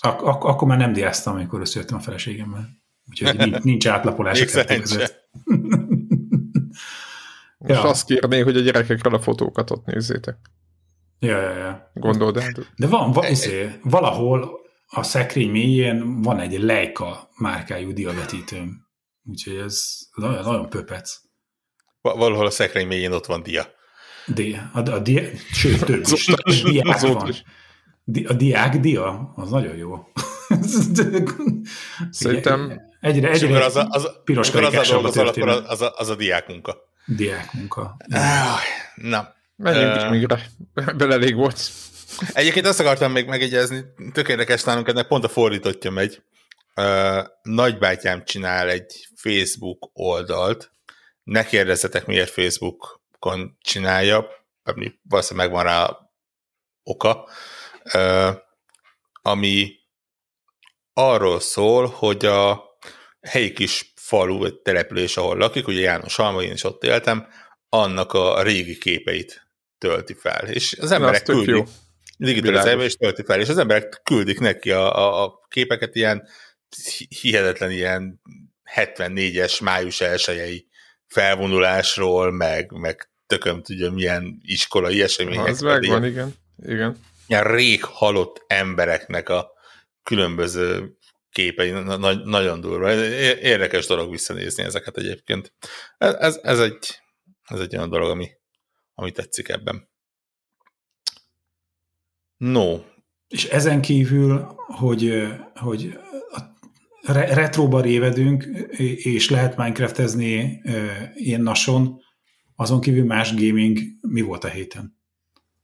ak- 0.00 0.22
ak- 0.22 0.44
akkor 0.44 0.68
már 0.68 0.78
nem 0.78 0.92
diáztam, 0.92 1.34
amikor 1.34 1.60
összejöttem 1.60 1.96
a 1.96 2.00
feleségemmel. 2.00 2.68
Úgyhogy 3.10 3.36
nincs, 3.36 3.62
nincs 3.70 3.86
átlapolás 3.86 4.40
a 4.40 4.44
kettő 4.44 4.80
között. 4.80 5.28
Most 7.58 7.82
ja. 7.82 7.88
azt 7.88 8.06
kérné, 8.06 8.40
hogy 8.40 8.56
a 8.56 8.60
gyerekekről 8.60 9.14
a 9.14 9.20
fotókat 9.20 9.70
ott 9.70 9.84
nézzétek. 9.84 10.36
Ja, 11.22 11.40
ja, 11.40 11.56
ja. 11.56 11.90
Gondold 11.94 12.36
el. 12.36 12.52
De 12.76 12.86
van, 12.86 13.12
va, 13.12 13.28
izé, 13.28 13.78
valahol 13.82 14.60
a 14.86 15.02
szekrény 15.02 15.50
mélyén 15.50 16.22
van 16.22 16.40
egy 16.40 16.58
Leica 16.58 17.28
márkájú 17.36 17.92
diavetítőm. 17.92 18.86
Úgyhogy 19.24 19.56
ez 19.56 19.98
nagyon, 20.14 20.44
nagyon 20.44 20.68
pöpec. 20.68 21.20
Valahol 22.00 22.46
a 22.46 22.50
szekrény 22.50 22.86
mélyén 22.86 23.12
ott 23.12 23.26
van 23.26 23.42
dia. 23.42 23.66
Dia. 24.26 24.70
A, 24.72 24.90
a 24.90 24.98
dia, 24.98 25.22
sőt, 25.52 25.84
több 25.84 26.04
is. 26.12 26.62
Diák 26.62 27.00
van. 27.00 27.34
A 28.26 28.32
diák 28.32 28.76
dia, 28.76 29.32
az 29.36 29.50
nagyon 29.50 29.76
jó. 29.76 30.06
Szerintem 32.10 32.80
egyre, 33.00 33.30
egyre 33.30 33.64
az 33.64 33.76
a, 33.76 33.86
az, 33.90 34.10
piros 34.24 34.54
az 34.54 34.74
a 34.74 34.92
dolgozol, 34.92 35.26
akkor 35.26 35.48
az 35.48 35.80
a, 35.80 35.92
az 35.96 36.08
a 36.08 36.14
diák 36.14 36.48
munka. 36.48 36.76
Diák 37.06 37.52
munka. 37.52 37.96
Na. 38.94 39.40
Menjünk 39.62 40.10
még 40.10 40.26
bele 40.98 41.14
elég 41.14 41.34
volt. 41.34 41.70
Egyébként 42.32 42.66
azt 42.66 42.80
akartam 42.80 43.12
még 43.12 43.26
megegyezni, 43.26 43.84
tökéletes 44.12 44.64
nálunk 44.64 44.88
ennek 44.88 45.06
pont 45.06 45.24
a 45.24 45.28
fordítottja 45.28 45.90
megy. 45.90 46.22
Uh, 46.76 47.26
nagybátyám 47.42 48.24
csinál 48.24 48.68
egy 48.68 49.08
Facebook 49.16 49.90
oldalt, 49.92 50.70
ne 51.24 51.44
kérdezzetek, 51.44 52.06
miért 52.06 52.30
Facebookon 52.30 53.56
csinálja, 53.60 54.26
ami 54.62 54.92
valószínűleg 55.08 55.50
megvan 55.50 55.72
rá 55.72 55.98
oka, 56.82 57.28
uh, 57.94 58.36
ami 59.22 59.72
arról 60.92 61.40
szól, 61.40 61.86
hogy 61.86 62.26
a 62.26 62.62
helyi 63.20 63.52
kis 63.52 63.92
falu, 63.94 64.38
vagy 64.38 64.54
település, 64.54 65.16
ahol 65.16 65.36
lakik, 65.36 65.66
ugye 65.66 65.80
János 65.80 66.18
Alma, 66.18 66.42
én 66.42 66.52
is 66.52 66.64
ott 66.64 66.84
éltem, 66.84 67.28
annak 67.68 68.12
a 68.12 68.42
régi 68.42 68.78
képeit 68.78 69.41
tölti 69.82 70.14
fel. 70.14 70.48
És 70.48 70.76
az 70.80 70.90
emberek 70.90 71.26
Na, 71.26 71.34
küldik, 71.34 71.66
digitalizálva 72.16 72.82
és 72.82 72.96
tölti 72.96 73.22
fel, 73.22 73.40
és 73.40 73.48
az 73.48 73.58
emberek 73.58 74.00
küldik 74.02 74.40
neki 74.40 74.70
a, 74.70 74.96
a, 74.96 75.24
a 75.24 75.46
képeket 75.48 75.94
ilyen 75.94 76.28
hihetetlen 77.20 77.70
ilyen 77.70 78.20
74-es 78.76 79.62
május 79.62 80.00
elsőjei 80.00 80.66
felvonulásról, 81.06 82.30
meg, 82.30 82.72
meg 82.72 83.10
tököm 83.26 83.62
tudja 83.62 83.90
milyen 83.90 84.38
iskolai 84.42 85.02
események. 85.02 85.46
Az 85.46 85.60
megvan, 85.60 86.04
igen. 86.04 86.34
igen. 86.64 86.96
Ilyen 87.26 87.44
rég 87.44 87.84
halott 87.84 88.44
embereknek 88.46 89.28
a 89.28 89.50
különböző 90.02 90.96
képei, 91.30 91.70
na, 91.70 92.14
nagyon 92.14 92.60
durva. 92.60 92.92
Érdekes 93.34 93.86
dolog 93.86 94.10
visszanézni 94.10 94.62
ezeket 94.62 94.96
egyébként. 94.96 95.52
Ez, 95.98 96.14
ez, 96.14 96.38
ez, 96.42 96.60
egy, 96.60 97.00
ez 97.48 97.60
egy 97.60 97.76
olyan 97.76 97.90
dolog, 97.90 98.10
ami, 98.10 98.28
ami 99.02 99.10
tetszik 99.10 99.48
ebben. 99.48 99.88
No. 102.36 102.78
És 103.28 103.44
ezen 103.44 103.80
kívül, 103.80 104.54
hogy, 104.66 105.28
hogy 105.54 105.98
re- 107.02 107.34
retroba 107.34 107.80
révedünk, 107.80 108.42
és 108.96 109.30
lehet 109.30 109.56
Minecraftezni 109.56 110.62
ilyen 111.14 111.40
nason, 111.40 112.00
azon 112.56 112.80
kívül 112.80 113.04
más 113.04 113.34
gaming 113.34 113.78
mi 114.00 114.20
volt 114.20 114.44
a 114.44 114.48
héten? 114.48 115.00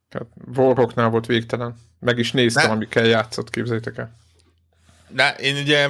Hát 0.08 0.26
Warhawknál 0.56 1.10
volt 1.10 1.26
végtelen. 1.26 1.76
Meg 2.00 2.18
is 2.18 2.32
néztem, 2.32 2.66
ne. 2.66 2.72
amikkel 2.72 3.04
játszott, 3.04 3.50
képzeljétek 3.50 3.98
el. 3.98 4.16
Na, 5.08 5.28
én 5.28 5.56
ugye 5.56 5.88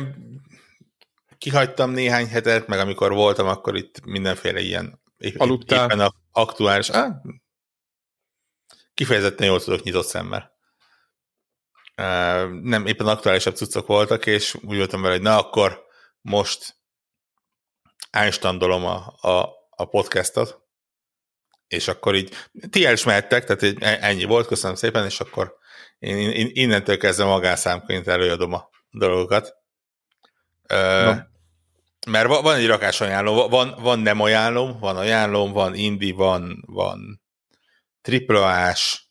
kihagytam 1.38 1.90
néhány 1.90 2.26
hetet, 2.26 2.66
meg 2.66 2.78
amikor 2.78 3.12
voltam, 3.12 3.46
akkor 3.46 3.76
itt 3.76 4.04
mindenféle 4.04 4.60
ilyen 4.60 5.00
Aludtál. 5.36 5.84
éppen 5.84 6.00
a 6.00 6.12
aktuális, 6.32 6.88
ah, 6.88 7.14
kifejezetten 8.94 9.46
jól 9.46 9.60
tudok 9.60 9.82
nyitott 9.82 10.06
szemmel. 10.06 10.56
Nem, 12.62 12.86
éppen 12.86 13.06
aktuálisabb 13.06 13.54
cuccok 13.54 13.86
voltak, 13.86 14.26
és 14.26 14.54
úgy 14.54 14.76
voltam 14.76 15.02
vele, 15.02 15.14
hogy 15.14 15.22
na 15.22 15.38
akkor 15.38 15.84
most 16.20 16.76
einstandolom 18.10 18.84
a, 18.84 19.14
a, 19.20 19.48
a 19.70 19.84
podcastot, 19.84 20.66
és 21.68 21.88
akkor 21.88 22.14
így 22.14 22.34
ti 22.70 22.84
el 22.84 22.92
is 22.92 23.04
mehettek, 23.04 23.44
tehát 23.44 23.82
e- 23.82 24.06
ennyi 24.08 24.24
volt, 24.24 24.46
köszönöm 24.46 24.76
szépen, 24.76 25.04
és 25.04 25.20
akkor 25.20 25.56
én, 25.98 26.30
én 26.30 26.50
innentől 26.52 26.98
kezdve 26.98 27.24
magánszámként 27.24 28.08
előadom 28.08 28.52
a 28.52 28.68
dolgokat. 28.90 29.56
Uh, 30.72 31.16
mert 32.08 32.28
van 32.28 32.56
egy 32.56 32.66
rakás 32.66 33.00
ajánló, 33.00 33.48
van, 33.48 33.74
van 33.78 33.98
nem 33.98 34.20
ajánlom, 34.20 34.78
van 34.78 34.96
ajánlom, 34.96 35.52
van 35.52 35.74
indie, 35.74 36.14
van, 36.14 36.62
van 36.66 37.22
triplás, 38.00 39.10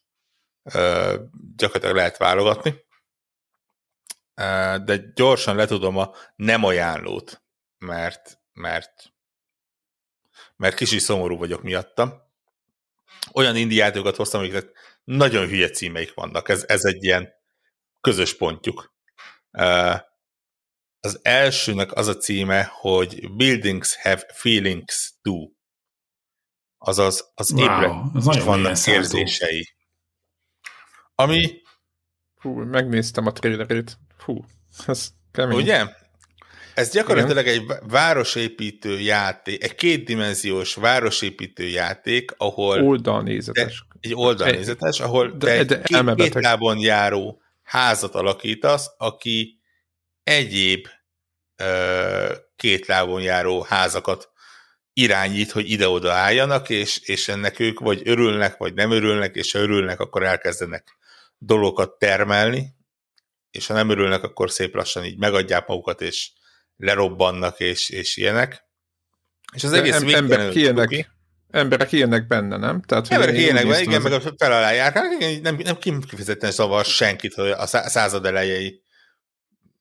uh, 0.64 1.14
gyakorlatilag 1.56 1.96
lehet 1.96 2.18
válogatni. 2.18 2.86
De 4.84 5.00
gyorsan 5.14 5.56
letudom 5.56 5.98
a 5.98 6.12
nem 6.36 6.64
ajánlót, 6.64 7.44
mert, 7.78 8.40
mert 8.54 9.12
mert 10.58 10.76
kicsit 10.76 11.00
szomorú 11.00 11.38
vagyok 11.38 11.64
miatta. 11.64 12.32
Olyan 13.34 13.56
indie 13.56 13.84
játékokat 13.84 14.16
hoztam, 14.16 14.40
amiknek 14.40 14.72
nagyon 15.04 15.48
hülye 15.48 15.70
címeik 15.70 16.14
vannak. 16.14 16.50
Ez, 16.50 16.64
ez 16.68 16.86
egy 16.86 17.04
ilyen 17.04 17.34
közös 18.02 18.36
pontjuk. 18.36 18.96
Az 21.00 21.20
elsőnek 21.22 21.94
az 21.94 22.08
a 22.08 22.18
címe, 22.18 22.72
hogy 22.72 23.32
Buildings 23.32 23.96
have 23.96 24.26
feelings 24.34 25.14
too. 25.22 25.50
Azaz 26.78 27.32
az 27.34 27.52
wow, 27.52 27.64
épületnek 27.64 28.44
vannak 28.44 28.88
érzései. 28.88 29.76
Ami... 31.16 31.62
Hú, 32.42 32.52
megnéztem 32.52 33.26
a 33.26 33.32
trailerét. 33.32 33.98
Hú, 34.18 34.46
ez 34.88 35.10
kemény. 35.32 35.58
Ugye? 35.58 35.86
Ez 36.74 36.92
gyakorlatilag 36.92 37.46
Igen. 37.46 37.60
egy 37.60 37.78
városépítő 37.88 39.00
játék, 39.00 39.64
egy 39.64 39.76
kétdimenziós 39.76 40.76
városépítő 40.76 41.68
játék, 41.68 42.32
ahol... 42.38 42.82
Oldalnézetes. 42.82 43.86
Egy 44.00 44.14
oldalnézetes, 44.16 45.00
ahol 45.00 45.32
de, 45.32 45.64
de 45.64 45.82
két, 45.82 46.14
két 46.16 46.34
lábon 46.34 46.80
járó 46.80 47.42
házat 47.64 48.16
alakítasz, 48.16 48.90
aki 48.98 49.57
egyéb 50.28 50.88
ö, 51.56 52.34
két 52.56 52.86
lábon 52.86 53.22
járó 53.22 53.62
házakat 53.62 54.30
irányít, 54.94 55.52
hogy 55.52 55.70
ide-oda 55.70 56.12
álljanak, 56.12 56.70
és, 56.70 57.00
és 57.00 57.28
ennek 57.28 57.60
ők 57.60 57.80
vagy 57.80 58.02
örülnek, 58.06 58.58
vagy 58.58 58.74
nem 58.74 58.92
örülnek, 58.92 59.36
és 59.36 59.52
ha 59.52 59.60
örülnek, 59.60 60.00
akkor 60.00 60.24
elkezdenek 60.24 60.98
dolgokat 61.38 62.00
termelni, 62.00 62.76
és 63.52 63.68
ha 63.68 63.74
nem 63.74 63.90
örülnek, 63.90 64.24
akkor 64.24 64.52
szép 64.52 64.76
lassan 64.76 65.06
így 65.06 65.18
megadják 65.18 65.68
magukat, 65.68 66.02
és 66.02 66.32
lerobbannak, 66.78 67.60
és, 67.60 67.90
és 67.90 68.18
ilyenek. 68.18 68.66
És 69.54 69.64
az 69.64 69.72
De 69.72 69.78
egész 69.78 69.94
em, 69.94 70.08
emberek 70.08 70.56
ilyenek, 70.56 71.10
emberek 71.50 71.92
ilyenek 71.92 72.28
benne, 72.28 72.58
nem? 72.58 72.82
Tehát, 72.82 73.08
emberek 73.12 73.38
ilyenek 73.38 73.68
benne, 73.68 73.82
igen, 73.82 74.02
meg 74.02 74.12
a 74.12 74.22
fel 74.38 75.40
nem, 75.42 75.56
nem 75.56 75.78
kifejezetten 75.78 76.52
zavar 76.52 76.86
senkit, 76.86 77.34
hogy 77.34 77.50
a 77.50 77.66
század 77.66 78.26
elejei 78.26 78.86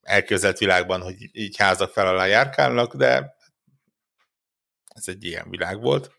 elképzelt 0.07 0.59
világban, 0.59 1.03
hogy 1.03 1.17
így 1.33 1.57
házak 1.57 1.93
fel 1.93 2.07
alá 2.07 2.27
járkálnak, 2.27 2.95
de 2.95 3.35
ez 4.95 5.09
egy 5.09 5.25
ilyen 5.25 5.51
világ 5.51 5.81
volt. 5.81 6.11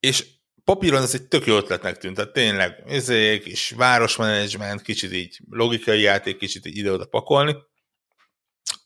És 0.00 0.26
papíron 0.64 1.02
ez 1.02 1.14
egy 1.14 1.28
tök 1.28 1.46
jó 1.46 1.56
ötletnek 1.56 1.98
tűnt, 1.98 2.16
tehát 2.16 2.32
tényleg 2.32 2.82
ezek 2.86 3.46
is 3.46 3.70
városmenedzsment, 3.70 4.82
kicsit 4.82 5.12
így 5.12 5.38
logikai 5.50 6.00
játék, 6.00 6.36
kicsit 6.36 6.66
így 6.66 6.76
ide-oda 6.76 7.06
pakolni. 7.06 7.56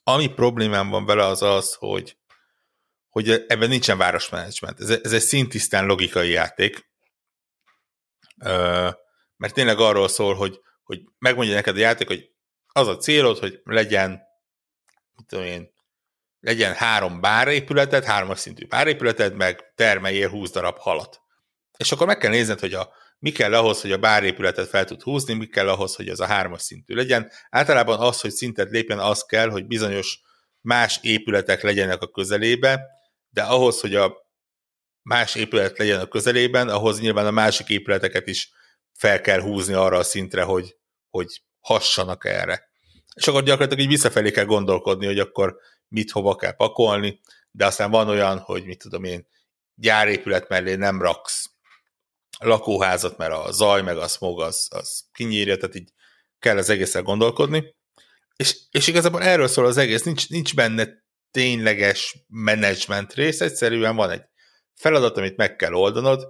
Ami 0.03 0.29
problémám 0.29 0.89
van 0.89 1.05
vele 1.05 1.25
az 1.25 1.43
az, 1.43 1.75
hogy, 1.75 2.17
hogy 3.09 3.31
ebben 3.31 3.69
nincsen 3.69 3.99
városmenedzsment. 3.99 4.81
Ez, 4.81 4.91
ez 4.91 5.13
egy 5.13 5.21
szintisztán 5.21 5.87
logikai 5.87 6.31
játék, 6.31 6.91
mert 9.37 9.55
tényleg 9.55 9.79
arról 9.79 10.09
szól, 10.09 10.35
hogy, 10.35 10.61
hogy 10.83 11.03
megmondja 11.19 11.55
neked 11.55 11.77
a 11.77 11.81
játék, 11.81 12.07
hogy 12.07 12.34
az 12.77 12.89
a 12.89 12.97
célod, 12.97 13.39
hogy 13.39 13.61
legyen, 13.65 14.11
mit 15.17 15.27
tudom 15.27 15.45
én, 15.45 15.73
legyen 16.41 16.75
három 16.75 17.21
bárépületed, 17.21 18.05
hármas 18.05 18.39
szintű 18.39 18.67
bárépületed, 18.67 19.35
meg 19.35 19.73
termeljél 19.75 20.29
20 20.29 20.51
darab 20.51 20.79
halat. 20.79 21.21
És 21.77 21.93
akkor 21.93 22.07
meg 22.07 22.19
kell 22.19 22.31
nézned, 22.31 22.61
hogy 22.61 22.75
a, 22.75 22.93
mi 23.19 23.33
kell 23.33 23.55
ahhoz, 23.55 23.81
hogy 23.81 23.93
a 23.93 23.99
bárépületet 23.99 24.69
fel 24.69 24.85
tud 24.85 25.03
húzni, 25.03 25.35
mi 25.35 25.47
kell 25.47 25.69
ahhoz, 25.69 25.95
hogy 25.95 26.09
az 26.09 26.21
a 26.21 26.27
hármas 26.27 26.63
szintű 26.63 26.95
legyen. 26.95 27.31
Általában 27.51 28.01
az, 28.01 28.21
hogy 28.21 28.31
szintet 28.31 28.71
lépjen, 28.71 28.99
az 28.99 29.23
kell, 29.23 29.49
hogy 29.49 29.67
bizonyos 29.67 30.21
más 30.61 30.99
épületek 31.03 31.63
legyenek 31.63 32.03
a 32.03 32.11
közelébe, 32.11 32.81
de 33.29 33.43
ahhoz, 33.43 33.81
hogy 33.81 33.95
a 33.95 34.29
más 35.03 35.35
épület 35.35 35.79
legyen 35.79 36.01
a 36.01 36.07
közelében, 36.07 36.69
ahhoz 36.69 37.01
nyilván 37.01 37.27
a 37.27 37.31
másik 37.31 37.69
épületeket 37.69 38.27
is 38.27 38.53
fel 38.93 39.21
kell 39.21 39.41
húzni 39.41 39.75
arra 39.75 39.99
a 39.99 40.03
szintre, 40.03 40.43
hogy, 40.43 40.77
hogy 41.11 41.43
hassanak 41.65 42.25
erre. 42.25 42.69
És 43.15 43.29
akkor 43.29 43.43
gyakorlatilag 43.43 43.83
így 43.85 43.91
visszafelé 43.91 44.31
kell 44.31 44.45
gondolkodni, 44.45 45.07
hogy 45.07 45.19
akkor 45.19 45.57
mit 45.89 46.11
hova 46.11 46.37
kell 46.37 46.53
pakolni, 46.53 47.21
de 47.51 47.67
aztán 47.67 47.91
van 47.91 48.09
olyan, 48.09 48.39
hogy 48.39 48.65
mit 48.65 48.79
tudom 48.79 49.05
én, 49.05 49.27
gyárépület 49.75 50.49
mellé 50.49 50.75
nem 50.75 51.03
raksz 51.03 51.51
lakóházat, 52.39 53.17
mert 53.17 53.33
a 53.33 53.53
zaj 53.53 53.83
meg 53.83 53.97
a 53.97 54.09
smog 54.09 54.41
az, 54.41 54.69
az 54.71 55.05
kinyírja, 55.13 55.57
tehát 55.57 55.75
így 55.75 55.93
kell 56.39 56.57
az 56.57 56.71
egészen 56.71 57.03
gondolkodni. 57.03 57.75
És, 58.37 58.57
és 58.71 58.87
igazából 58.87 59.23
erről 59.23 59.49
szól 59.49 59.67
az 59.67 59.77
egész, 59.77 60.03
nincs, 60.03 60.29
nincs 60.29 60.55
benne 60.55 60.89
tényleges 61.31 62.25
menedzsment 62.29 63.15
rész, 63.15 63.41
egyszerűen 63.41 63.97
van 63.97 64.11
egy 64.11 64.23
feladat, 64.75 65.17
amit 65.17 65.37
meg 65.37 65.57
kell 65.57 65.73
oldanod, 65.73 66.29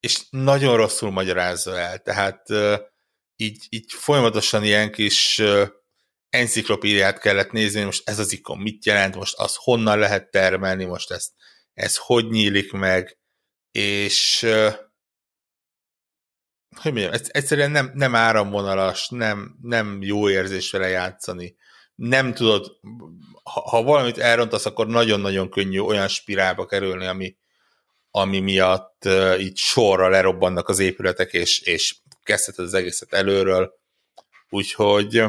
és 0.00 0.20
nagyon 0.30 0.76
rosszul 0.76 1.10
magyarázza 1.10 1.78
el, 1.78 1.98
tehát 1.98 2.42
így, 3.36 3.66
így 3.68 3.92
folyamatosan 3.92 4.64
ilyen 4.64 4.92
kis 4.92 5.42
enciklopédiát 6.28 7.18
kellett 7.18 7.50
nézni, 7.50 7.82
most 7.82 8.08
ez 8.08 8.18
az 8.18 8.32
ikon 8.32 8.58
mit 8.58 8.84
jelent, 8.84 9.14
most 9.14 9.38
az 9.38 9.54
honnan 9.56 9.98
lehet 9.98 10.30
termelni, 10.30 10.84
most 10.84 11.10
ezt, 11.10 11.32
ez 11.72 11.96
hogy 11.96 12.28
nyílik 12.28 12.72
meg, 12.72 13.18
és 13.70 14.46
hogy 16.76 16.92
mondjam, 16.92 17.12
egyszerűen 17.26 17.70
nem, 17.70 17.90
nem 17.94 18.14
áramvonalas, 18.14 19.08
nem, 19.08 19.56
nem 19.62 19.98
jó 20.02 20.30
érzés 20.30 20.70
vele 20.70 20.88
játszani. 20.88 21.56
Nem 21.94 22.34
tudod, 22.34 22.66
ha, 23.42 23.60
ha 23.60 23.82
valamit 23.82 24.18
elrontasz, 24.18 24.66
akkor 24.66 24.86
nagyon-nagyon 24.86 25.50
könnyű 25.50 25.78
olyan 25.78 26.08
spirálba 26.08 26.66
kerülni, 26.66 27.06
ami, 27.06 27.36
ami 28.10 28.40
miatt 28.40 29.02
uh, 29.04 29.40
így 29.40 29.56
sorra 29.56 30.08
lerobbannak 30.08 30.68
az 30.68 30.78
épületek, 30.78 31.32
és, 31.32 31.60
és 31.60 31.96
kezdheted 32.26 32.64
az 32.64 32.74
egészet 32.74 33.12
előről. 33.12 33.72
Úgyhogy 34.48 35.22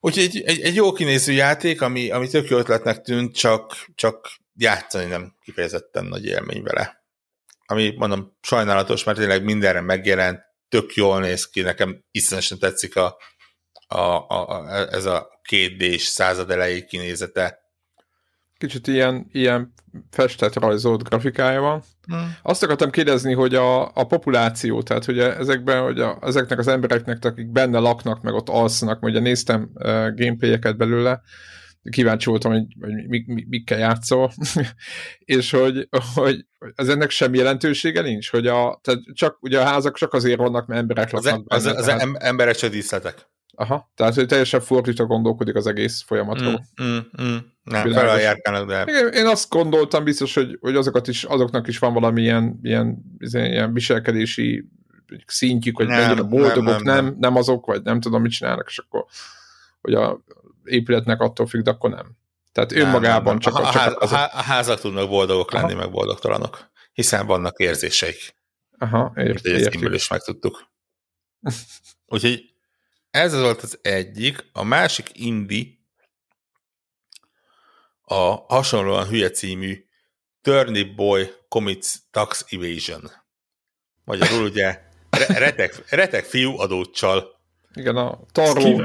úgyhogy 0.00 0.24
egy, 0.24 0.42
egy, 0.42 0.60
egy 0.60 0.74
jó 0.74 0.92
kinéző 0.92 1.32
játék, 1.32 1.80
ami, 1.80 2.10
ami 2.10 2.28
tök 2.28 2.48
jó 2.48 2.58
ötletnek 2.58 3.00
tűnt, 3.00 3.36
csak, 3.36 3.86
csak 3.94 4.36
játszani 4.56 5.04
nem 5.04 5.34
kifejezetten 5.42 6.04
nagy 6.04 6.24
élmény 6.24 6.62
vele 6.62 7.04
ami 7.66 7.94
mondom 7.96 8.36
sajnálatos, 8.40 9.04
mert 9.04 9.18
tényleg 9.18 9.44
mindenre 9.44 9.80
megjelent, 9.80 10.40
tök 10.68 10.94
jól 10.94 11.20
néz 11.20 11.48
ki, 11.48 11.60
nekem 11.60 12.04
iszonyatosan 12.10 12.58
tetszik 12.58 12.96
a, 12.96 13.16
a, 13.86 13.98
a, 13.98 14.48
a, 14.48 14.68
ez 14.92 15.04
a 15.04 15.40
két 15.42 15.76
d 15.76 15.98
század 15.98 16.50
elejé 16.50 16.84
kinézete. 16.84 17.62
Kicsit 18.66 18.86
ilyen, 18.86 19.26
ilyen 19.32 19.74
festett 20.10 20.58
rajzolt 20.58 21.08
grafikája 21.08 21.60
van. 21.60 21.82
Hmm. 22.06 22.36
Azt 22.42 22.62
akartam 22.62 22.90
kérdezni, 22.90 23.32
hogy 23.32 23.54
a, 23.54 23.82
a 23.84 24.06
populáció, 24.06 24.82
tehát 24.82 25.04
hogy 25.04 25.18
ezekben, 25.18 25.82
hogy 25.82 26.00
a, 26.00 26.18
ezeknek 26.20 26.58
az 26.58 26.68
embereknek, 26.68 27.24
akik 27.24 27.52
benne 27.52 27.78
laknak, 27.78 28.22
meg 28.22 28.34
ott 28.34 28.48
alszanak, 28.48 29.02
ugye 29.02 29.20
néztem 29.20 29.70
uh, 29.74 29.84
gameplayeket 30.14 30.76
belőle, 30.76 31.22
kíváncsi 31.90 32.30
voltam, 32.30 32.52
hogy, 32.52 32.66
hogy 32.80 32.92
mi, 33.08 33.24
mi, 33.26 33.46
mikkel 33.48 33.78
játszol, 33.78 34.32
és 35.18 35.50
hogy, 35.50 35.88
hogy 36.14 36.46
ez 36.74 36.88
ennek 36.88 37.10
semmi 37.10 37.38
jelentősége 37.38 38.00
nincs, 38.00 38.30
hogy 38.30 38.46
a, 38.46 38.80
tehát 38.82 39.00
csak, 39.12 39.36
ugye 39.40 39.60
a 39.60 39.64
házak 39.64 39.96
csak 39.96 40.12
azért 40.12 40.38
vannak, 40.38 40.66
mert 40.66 40.80
emberek 40.80 41.10
laknak 41.10 41.44
az, 41.46 41.64
benne. 41.64 41.76
Az, 41.78 41.78
az 41.78 41.84
tehát... 41.84 42.16
emberek 42.18 42.54
csak 42.54 42.70
díszletek. 42.70 43.32
Aha, 43.54 43.90
tehát 43.94 44.14
hogy 44.14 44.26
teljesen 44.26 44.60
fordítva 44.60 45.06
gondolkodik 45.06 45.54
az 45.54 45.66
egész 45.66 46.02
folyamatról. 46.02 46.64
Mm, 46.82 46.86
mm, 46.86 46.98
mm. 47.22 47.36
Nem, 47.62 47.88
járkálnak, 48.18 48.68
de... 48.68 48.84
Igen, 48.86 49.12
én 49.12 49.26
azt 49.26 49.50
gondoltam 49.50 50.04
biztos, 50.04 50.34
hogy, 50.34 50.58
hogy 50.60 50.76
azokat 50.76 51.08
is, 51.08 51.24
azoknak 51.24 51.68
is 51.68 51.78
van 51.78 51.92
valami 51.92 52.22
ilyen, 52.22 52.58
ilyen, 52.62 53.16
ilyen 53.32 53.72
viselkedési 53.72 54.68
szintjük, 55.26 55.76
hogy 55.76 55.86
mennyire 55.86 56.22
boldogok, 56.22 56.64
nem, 56.64 56.82
nem, 56.82 57.04
nem, 57.04 57.16
nem 57.18 57.36
azok, 57.36 57.66
vagy 57.66 57.82
nem 57.82 58.00
tudom, 58.00 58.22
mit 58.22 58.32
csinálnak, 58.32 58.66
és 58.68 58.78
akkor 58.78 59.04
hogy 59.80 59.94
a 59.94 60.24
épületnek 60.64 61.20
attól 61.20 61.46
függ, 61.46 61.62
de 61.62 61.70
akkor 61.70 61.90
nem. 61.90 62.16
Tehát 62.52 62.72
önmagában 62.72 63.24
nem, 63.24 63.24
nem. 63.24 63.38
csak, 63.38 63.54
a, 63.54 63.70
csak 63.70 64.00
az 64.00 64.12
a, 64.12 64.24
a 64.24 64.42
házak 64.42 64.80
tudnak 64.80 65.08
boldogok 65.08 65.52
Aha. 65.52 65.66
lenni, 65.66 65.78
meg 65.78 65.90
boldogtalanok, 65.90 66.70
hiszen 66.92 67.26
vannak 67.26 67.58
érzéseik. 67.58 68.36
Aha, 68.78 69.12
ért, 69.16 69.46
ezt 69.46 69.74
is 69.74 70.08
megtudtuk. 70.08 70.70
Úgyhogy 72.06 72.53
ez 73.14 73.40
volt 73.40 73.62
az 73.62 73.78
egyik. 73.82 74.48
A 74.52 74.64
másik 74.64 75.10
indi 75.12 75.78
a 78.04 78.54
hasonlóan 78.54 79.06
hülye 79.06 79.30
című 79.30 79.84
Turnip 80.42 80.94
Boy 80.94 81.30
Commits 81.48 81.94
Tax 82.10 82.44
Evasion. 82.50 83.10
Magyarul 84.04 84.44
ugye 84.50 84.80
retek, 85.28 85.90
retek 85.90 86.24
fiú 86.24 86.58
adóccsal. 86.58 87.40
Igen, 87.74 87.96
a 87.96 88.20
tarló, 88.32 88.82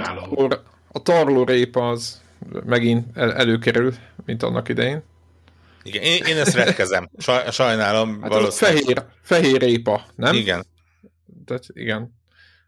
a 0.91 1.01
tarlórépa 1.01 1.89
az 1.89 2.21
megint 2.65 3.17
el, 3.17 3.33
előkerül, 3.33 3.93
mint 4.25 4.43
annak 4.43 4.69
idején. 4.69 5.03
Igen, 5.83 6.03
én, 6.03 6.23
én 6.23 6.37
ezt 6.37 6.55
retkezem. 6.55 7.09
Saj, 7.17 7.51
sajnálom. 7.51 8.21
Hát 8.21 8.29
valószínűleg. 8.29 8.83
fehér, 8.83 9.05
fehér 9.21 9.61
répa, 9.61 10.05
nem? 10.15 10.35
Igen. 10.35 10.65
Tehát 11.45 11.63
igen. 11.73 12.18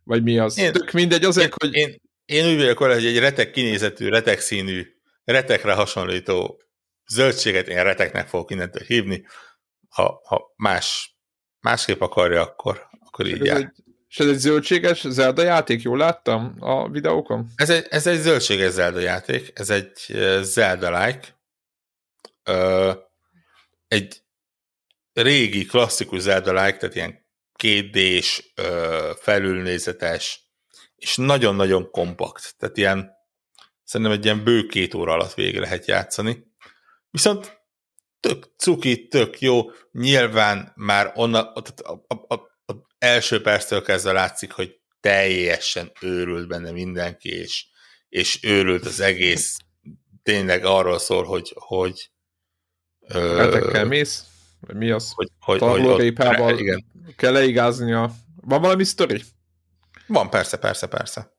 Vagy 0.03 0.23
mi 0.23 0.37
az? 0.37 0.57
Én, 0.57 0.71
Tök 0.71 0.91
mindegy, 0.91 1.23
azért, 1.23 1.47
én, 1.47 1.53
hogy... 1.57 1.73
Én, 1.73 2.01
én 2.25 2.51
úgy 2.51 2.57
vagyok 2.57 2.77
hogy 2.77 3.05
egy 3.05 3.19
retek 3.19 3.51
kinézetű, 3.51 4.07
retek 4.07 4.39
színű, 4.39 4.87
retekre 5.23 5.73
hasonlító 5.73 6.61
zöldséget 7.07 7.67
én 7.67 7.83
reteknek 7.83 8.27
fogok 8.27 8.51
innentől 8.51 8.83
hívni. 8.87 9.25
Ha, 9.89 10.21
ha 10.25 10.53
más, 10.55 11.17
másképp 11.59 12.01
akarja, 12.01 12.41
akkor, 12.41 12.87
akkor 12.99 13.27
így 13.27 13.45
jár. 13.45 13.73
És 14.07 14.19
ez 14.19 14.27
egy 14.27 14.37
zöldséges 14.37 15.05
Zelda 15.09 15.43
játék, 15.43 15.81
jól 15.81 15.97
láttam 15.97 16.55
a 16.59 16.89
videókon? 16.89 17.47
Ez 17.55 17.69
egy, 17.69 17.85
ez 17.89 18.07
egy 18.07 18.19
zöldséges 18.19 18.71
Zelda 18.71 18.99
játék, 18.99 19.51
ez 19.53 19.69
egy 19.69 19.93
Zelda-like. 20.41 21.39
egy 23.87 24.21
régi, 25.13 25.65
klasszikus 25.65 26.21
Zelda-like, 26.21 26.77
tehát 26.77 26.95
ilyen 26.95 27.20
kétdés, 27.61 28.53
felülnézetes, 29.19 30.51
és 30.95 31.15
nagyon-nagyon 31.15 31.91
kompakt. 31.91 32.55
Tehát 32.57 32.77
ilyen, 32.77 33.11
szerintem 33.83 34.15
egy 34.15 34.25
ilyen 34.25 34.43
bő 34.43 34.65
két 34.65 34.93
óra 34.93 35.13
alatt 35.13 35.33
végig 35.33 35.59
lehet 35.59 35.87
játszani. 35.87 36.43
Viszont 37.09 37.61
tök 38.19 38.45
cuki, 38.57 39.07
tök 39.07 39.39
jó, 39.39 39.71
nyilván 39.91 40.71
már 40.75 41.11
onnan, 41.15 41.45
a, 41.45 41.61
a, 42.07 42.35
a, 42.35 42.49
első 42.97 43.41
perctől 43.41 43.81
kezdve 43.81 44.11
látszik, 44.11 44.51
hogy 44.51 44.79
teljesen 44.99 45.91
őrült 46.01 46.47
benne 46.47 46.71
mindenki, 46.71 47.29
és, 47.29 47.65
és 48.09 48.43
őrült 48.43 48.85
az 48.85 48.99
egész. 48.99 49.57
Tényleg 50.23 50.65
arról 50.65 50.99
szól, 50.99 51.23
hogy, 51.23 51.51
hogy 51.55 52.11
Hetekkel 53.07 53.85
mész? 53.85 54.25
Vagy 54.61 54.75
mi 54.75 54.91
az? 54.91 55.13
Hogy, 55.15 55.31
hogy, 55.39 55.59
hogy 55.59 56.59
igen. 56.59 56.85
kell 57.15 57.31
leigáznia. 57.31 58.11
Van 58.41 58.61
valami 58.61 58.83
sztori? 58.83 59.21
Van, 60.07 60.29
persze, 60.29 60.57
persze, 60.57 60.87
persze. 60.87 61.33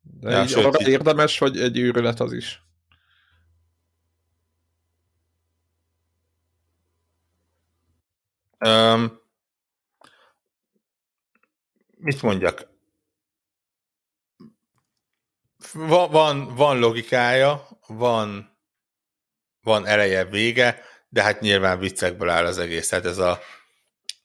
De 0.00 0.30
ja, 0.30 0.42
így 0.42 0.48
sőt, 0.48 0.64
arra 0.64 0.80
így... 0.80 0.88
érdemes, 0.88 1.38
hogy 1.38 1.60
egy 1.60 1.78
őrület 1.78 2.20
az 2.20 2.32
is. 2.32 2.64
Um, 8.58 9.20
mit 11.96 12.22
mondjak? 12.22 12.74
Van, 15.72 16.10
van, 16.10 16.54
van 16.54 16.78
logikája, 16.78 17.68
van, 17.86 18.58
van 19.62 19.86
eleje, 19.86 20.24
vége, 20.24 20.82
de 21.16 21.22
hát 21.22 21.40
nyilván 21.40 21.78
viccekből 21.78 22.28
áll 22.28 22.46
az 22.46 22.58
egész. 22.58 22.88
Tehát 22.88 23.04
ez 23.04 23.18
a 23.18 23.40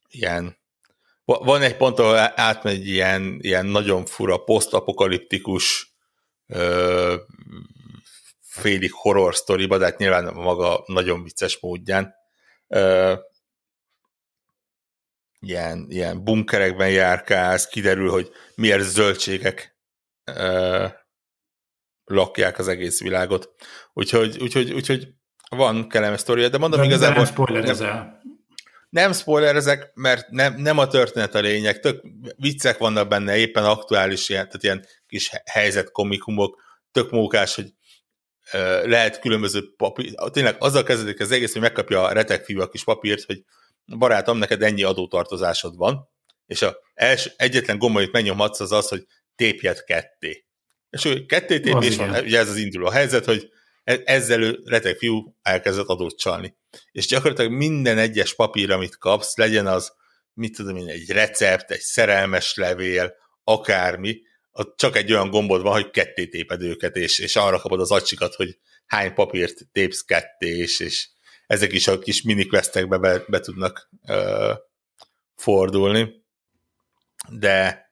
ilyen 0.09 0.57
van 1.25 1.61
egy 1.61 1.77
pont, 1.77 1.99
ahol 1.99 2.17
átmegy 2.35 2.87
ilyen, 2.87 3.37
ilyen 3.41 3.65
nagyon 3.65 4.05
fura, 4.05 4.37
posztapokaliptikus 4.37 5.95
ö, 6.47 7.15
félig 8.41 8.91
horror 8.93 9.35
sztoriba, 9.35 9.77
de 9.77 9.85
hát 9.85 9.97
nyilván 9.97 10.33
maga 10.33 10.83
nagyon 10.85 11.23
vicces 11.23 11.59
módján. 11.59 12.13
Ö, 12.67 13.13
ilyen, 15.39 15.85
ilyen 15.89 16.23
bunkerekben 16.23 16.89
járkálsz, 16.89 17.67
kiderül, 17.67 18.09
hogy 18.09 18.31
miért 18.55 18.83
zöldségek 18.83 19.77
ö, 20.23 20.85
lakják 22.05 22.59
az 22.59 22.67
egész 22.67 23.01
világot. 23.01 23.49
Úgyhogy, 23.93 24.37
úgyhogy, 24.41 24.73
úgyhogy 24.73 25.19
van 25.55 25.89
kellemes 25.89 26.19
sztoria, 26.19 26.49
de 26.49 26.57
mondom, 26.57 26.79
de 26.79 26.85
igazából... 26.85 27.23
Nem 27.23 27.25
spoilerezel. 27.25 28.21
Nem 28.89 29.13
spoilerezek, 29.13 29.91
mert 29.93 30.29
nem, 30.29 30.55
nem 30.55 30.77
a 30.77 30.87
történet 30.87 31.35
a 31.35 31.39
lényeg, 31.39 31.79
tök 31.79 32.01
viccek 32.35 32.77
vannak 32.77 33.07
benne, 33.07 33.37
éppen 33.37 33.65
aktuális 33.65 34.29
ilyen, 34.29 34.45
tehát 34.45 34.63
ilyen 34.63 34.85
kis 35.07 35.31
helyzetkomikumok, 35.45 36.61
tök 36.91 37.11
mókás, 37.11 37.55
hogy 37.55 37.73
lehet 38.83 39.19
különböző 39.19 39.73
papír, 39.77 40.13
tényleg 40.31 40.55
azzal 40.59 40.83
kezdődik 40.83 41.19
az 41.19 41.31
egész, 41.31 41.53
hogy 41.53 41.61
megkapja 41.61 42.03
a 42.03 42.11
retek 42.11 42.45
fiú 42.45 42.61
a 42.61 42.69
kis 42.69 42.83
papírt, 42.83 43.23
hogy 43.23 43.43
barátom, 43.97 44.37
neked 44.37 44.61
ennyi 44.61 44.83
adótartozásod 44.83 45.75
van, 45.77 46.09
és 46.45 46.61
a 46.61 46.77
els, 46.93 47.31
egyetlen 47.37 47.77
gomb, 47.77 47.95
amit 47.95 48.11
megnyomhatsz, 48.11 48.59
az 48.59 48.71
az, 48.71 48.87
hogy 48.87 49.05
tépjed 49.35 49.83
ketté. 49.83 50.45
És 50.89 51.03
hogy 51.03 51.25
ketté 51.25 51.59
tépés 51.59 51.95
van, 51.95 52.09
ugye 52.09 52.39
ez 52.39 52.49
az 52.49 52.57
induló 52.57 52.87
helyzet, 52.87 53.25
hogy 53.25 53.49
ezzel 54.03 54.57
retek 54.65 54.97
fiú 54.97 55.35
elkezdett 55.41 55.87
adót 55.87 56.17
csalni. 56.17 56.55
És 56.91 57.07
gyakorlatilag 57.07 57.51
minden 57.51 57.97
egyes 57.97 58.35
papír, 58.35 58.71
amit 58.71 58.97
kapsz, 58.97 59.37
legyen 59.37 59.67
az, 59.67 59.93
mit 60.33 60.55
tudom 60.55 60.75
én, 60.75 60.87
egy 60.87 61.09
recept, 61.09 61.71
egy 61.71 61.79
szerelmes 61.79 62.55
levél, 62.55 63.13
akármi, 63.43 64.21
ott 64.51 64.77
csak 64.77 64.95
egy 64.95 65.11
olyan 65.11 65.29
gombod 65.29 65.61
van, 65.61 65.73
hogy 65.73 65.89
ketté 65.89 66.27
téped 66.27 66.61
őket, 66.61 66.95
és, 66.95 67.19
és 67.19 67.35
arra 67.35 67.59
kapod 67.59 67.79
az 67.79 67.91
acsikat, 67.91 68.35
hogy 68.35 68.57
hány 68.85 69.13
papírt 69.13 69.67
tépsz 69.71 70.01
ketté, 70.01 70.57
és, 70.57 70.79
és 70.79 71.09
ezek 71.47 71.71
is 71.71 71.87
a 71.87 71.99
kis 71.99 72.21
miniquestekbe 72.21 72.97
be, 72.97 73.23
be 73.27 73.39
tudnak 73.39 73.89
uh, 74.07 74.55
fordulni. 75.35 76.23
De 77.29 77.85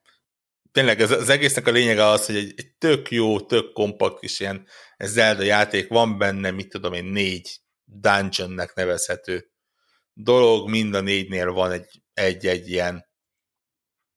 tényleg 0.72 1.02
ez, 1.02 1.12
az 1.12 1.30
egésznek 1.30 1.68
a 1.68 1.72
lényege 1.72 2.06
az, 2.06 2.26
hogy 2.26 2.36
egy, 2.36 2.54
egy 2.56 2.72
tök 2.78 3.12
jó, 3.12 3.42
tök 3.42 3.74
kompakt 3.74 4.20
kis 4.20 4.40
ilyen 4.40 4.68
Zelda 5.06 5.44
játék, 5.44 5.88
van 5.88 6.18
benne, 6.18 6.52
mit 6.52 6.70
tudom 6.70 6.94
én, 6.94 7.06
négy 7.06 7.60
dungeonnek 7.84 8.74
nevezhető 8.74 9.52
dolog, 10.14 10.70
mind 10.70 10.94
a 10.94 11.02
négynél 11.02 11.52
van 11.52 11.72
egy, 11.72 12.02
egy-egy 12.14 12.70
ilyen 12.70 13.06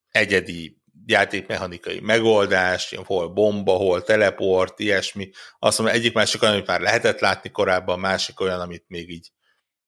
egyedi 0.09 0.83
játékmechanikai 1.07 2.01
megoldás, 2.01 2.95
hol 3.05 3.29
bomba, 3.29 3.73
hol 3.73 4.03
teleport, 4.03 4.79
ilyesmi. 4.79 5.31
Azt 5.59 5.79
mondom, 5.79 5.97
egyik 5.97 6.12
másik 6.12 6.42
olyan, 6.42 6.55
amit 6.55 6.66
már 6.66 6.81
lehetett 6.81 7.21
látni 7.21 7.51
korábban, 7.51 8.01
másik 8.01 8.40
olyan, 8.40 8.61
amit 8.61 8.85
még 8.88 9.11
így 9.11 9.33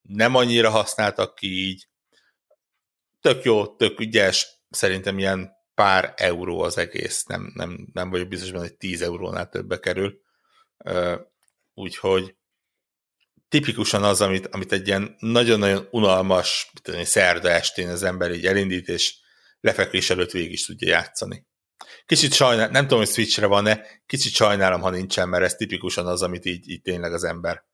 nem 0.01 0.35
annyira 0.35 0.69
használtak 0.69 1.35
ki 1.35 1.47
így. 1.47 1.87
Tök 3.21 3.43
jó, 3.43 3.75
tök 3.75 3.99
ügyes, 3.99 4.47
szerintem 4.69 5.17
ilyen 5.19 5.51
pár 5.73 6.13
euró 6.17 6.61
az 6.61 6.77
egész, 6.77 7.25
nem, 7.25 7.51
nem, 7.53 7.87
nem 7.93 8.09
vagyok 8.09 8.27
biztos 8.27 8.51
benne, 8.51 8.63
hogy 8.63 8.77
10 8.77 9.01
eurónál 9.01 9.49
többe 9.49 9.79
kerül. 9.79 10.21
Úgyhogy 11.73 12.35
tipikusan 13.49 14.03
az, 14.03 14.21
amit, 14.21 14.47
amit 14.47 14.71
egy 14.71 14.87
ilyen 14.87 15.15
nagyon-nagyon 15.19 15.87
unalmas 15.91 16.71
tudom, 16.81 17.03
szerda 17.03 17.49
estén 17.49 17.89
az 17.89 18.03
ember 18.03 18.31
így 18.31 18.45
elindít, 18.45 18.87
és 18.87 19.15
lefekvés 19.59 20.09
előtt 20.09 20.31
végig 20.31 20.51
is 20.51 20.65
tudja 20.65 20.87
játszani. 20.87 21.45
Kicsit 22.05 22.33
sajnálom, 22.33 22.71
nem 22.71 22.83
tudom, 22.83 22.99
hogy 22.99 23.07
Switchre 23.07 23.45
van-e, 23.45 23.85
kicsit 24.05 24.33
sajnálom, 24.33 24.81
ha 24.81 24.89
nincsen, 24.89 25.29
mert 25.29 25.43
ez 25.43 25.55
tipikusan 25.55 26.07
az, 26.07 26.21
amit 26.21 26.45
így, 26.45 26.69
így 26.69 26.81
tényleg 26.81 27.13
az 27.13 27.23
ember 27.23 27.65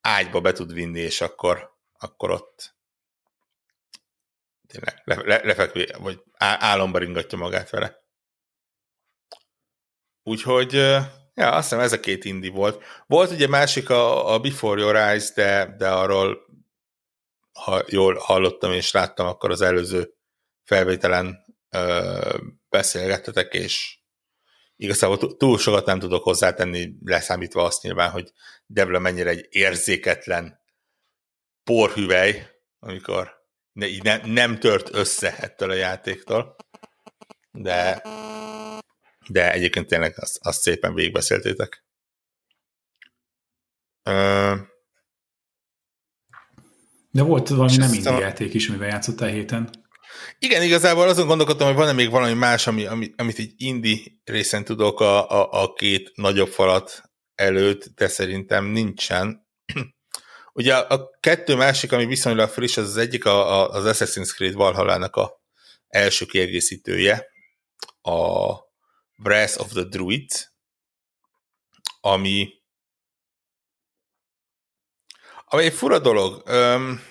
ágyba 0.00 0.40
be 0.40 0.52
tud 0.52 0.72
vinni, 0.72 1.00
és 1.00 1.20
akkor, 1.20 1.76
akkor 1.98 2.30
ott 2.30 2.76
tényleg 4.66 5.02
le, 5.04 5.14
le, 5.24 5.40
lefekvé, 5.44 5.86
vagy 5.98 6.22
álomba 6.38 6.98
ringatja 6.98 7.38
magát 7.38 7.70
vele. 7.70 8.02
Úgyhogy, 10.22 10.74
ja, 11.38 11.52
azt 11.52 11.68
hiszem 11.68 11.84
ez 11.84 11.92
a 11.92 12.00
két 12.00 12.24
indi 12.24 12.48
volt. 12.48 12.84
Volt 13.06 13.30
ugye 13.30 13.48
másik 13.48 13.90
a, 13.90 14.32
a 14.32 14.38
Before 14.38 14.80
Your 14.80 14.96
Eyes, 14.96 15.32
de, 15.32 15.74
de 15.78 15.88
arról 15.88 16.46
ha 17.52 17.82
jól 17.86 18.14
hallottam 18.14 18.72
és 18.72 18.90
láttam, 18.90 19.26
akkor 19.26 19.50
az 19.50 19.60
előző 19.60 20.14
felvételen 20.64 21.44
ö, 21.70 22.38
beszélgettetek, 22.68 23.54
és 23.54 23.98
igazából 24.76 25.36
túl 25.36 25.58
sokat 25.58 25.86
nem 25.86 25.98
tudok 25.98 26.22
hozzátenni, 26.22 26.94
leszámítva 27.04 27.64
azt 27.64 27.82
nyilván, 27.82 28.10
hogy 28.10 28.32
Devla 28.66 28.98
mennyire 28.98 29.30
egy 29.30 29.46
érzéketlen 29.50 30.60
porhüvely, 31.64 32.48
amikor 32.78 33.32
ne, 33.72 33.86
ne, 34.02 34.16
nem 34.16 34.58
tört 34.58 34.94
össze 34.94 35.36
ettől 35.36 35.70
a 35.70 35.74
játéktól, 35.74 36.56
de, 37.50 38.02
de 39.28 39.52
egyébként 39.52 39.86
tényleg 39.86 40.14
azt, 40.16 40.38
azt 40.40 40.60
szépen 40.60 40.94
végigbeszéltétek. 40.94 41.84
De 47.10 47.22
volt 47.22 47.48
valami 47.48 47.76
nem 47.76 47.92
indi 47.92 48.08
játék 48.08 48.54
is, 48.54 48.68
amivel 48.68 48.88
játszottál 48.88 49.28
héten. 49.28 49.70
Igen, 50.38 50.62
igazából 50.62 51.08
azon 51.08 51.26
gondolkodtam, 51.26 51.66
hogy 51.66 51.76
van-e 51.76 51.92
még 51.92 52.10
valami 52.10 52.32
más, 52.32 52.66
ami, 52.66 52.86
ami, 52.86 53.12
amit 53.16 53.38
így 53.38 53.52
indi 53.56 54.20
részen 54.24 54.64
tudok 54.64 55.00
a, 55.00 55.30
a, 55.30 55.62
a 55.62 55.72
két 55.72 56.12
nagyobb 56.14 56.48
falat 56.48 57.02
előtt, 57.34 57.84
de 57.94 58.08
szerintem 58.08 58.64
nincsen. 58.64 59.46
Ugye 60.52 60.74
a 60.74 61.10
kettő 61.20 61.54
másik, 61.54 61.92
ami 61.92 62.06
viszonylag 62.06 62.48
friss, 62.48 62.76
az 62.76 62.88
az 62.88 62.96
egyik 62.96 63.24
a, 63.24 63.60
a, 63.60 63.68
az 63.68 63.84
Assassin's 63.98 64.34
Creed 64.34 64.54
Valhalla-nak 64.54 65.16
a 65.16 65.42
első 65.88 66.24
kiegészítője, 66.24 67.26
a 68.02 68.52
Breath 69.22 69.60
of 69.60 69.72
the 69.72 69.84
Druid, 69.84 70.30
ami 72.00 72.58
ami 75.50 75.64
egy 75.64 75.72
fura 75.72 75.98
dolog. 75.98 76.42
Um, 76.48 77.02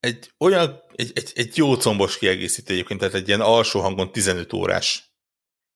egy 0.00 0.32
olyan, 0.38 0.82
egy, 0.94 1.10
egy, 1.14 1.32
egy 1.34 1.56
jó 1.56 1.76
combos 1.76 2.18
kiegészítő 2.18 2.72
egyébként, 2.72 3.00
tehát 3.00 3.14
egy 3.14 3.28
ilyen 3.28 3.40
alsó 3.40 3.80
hangon 3.80 4.12
15 4.12 4.52
órás 4.52 5.14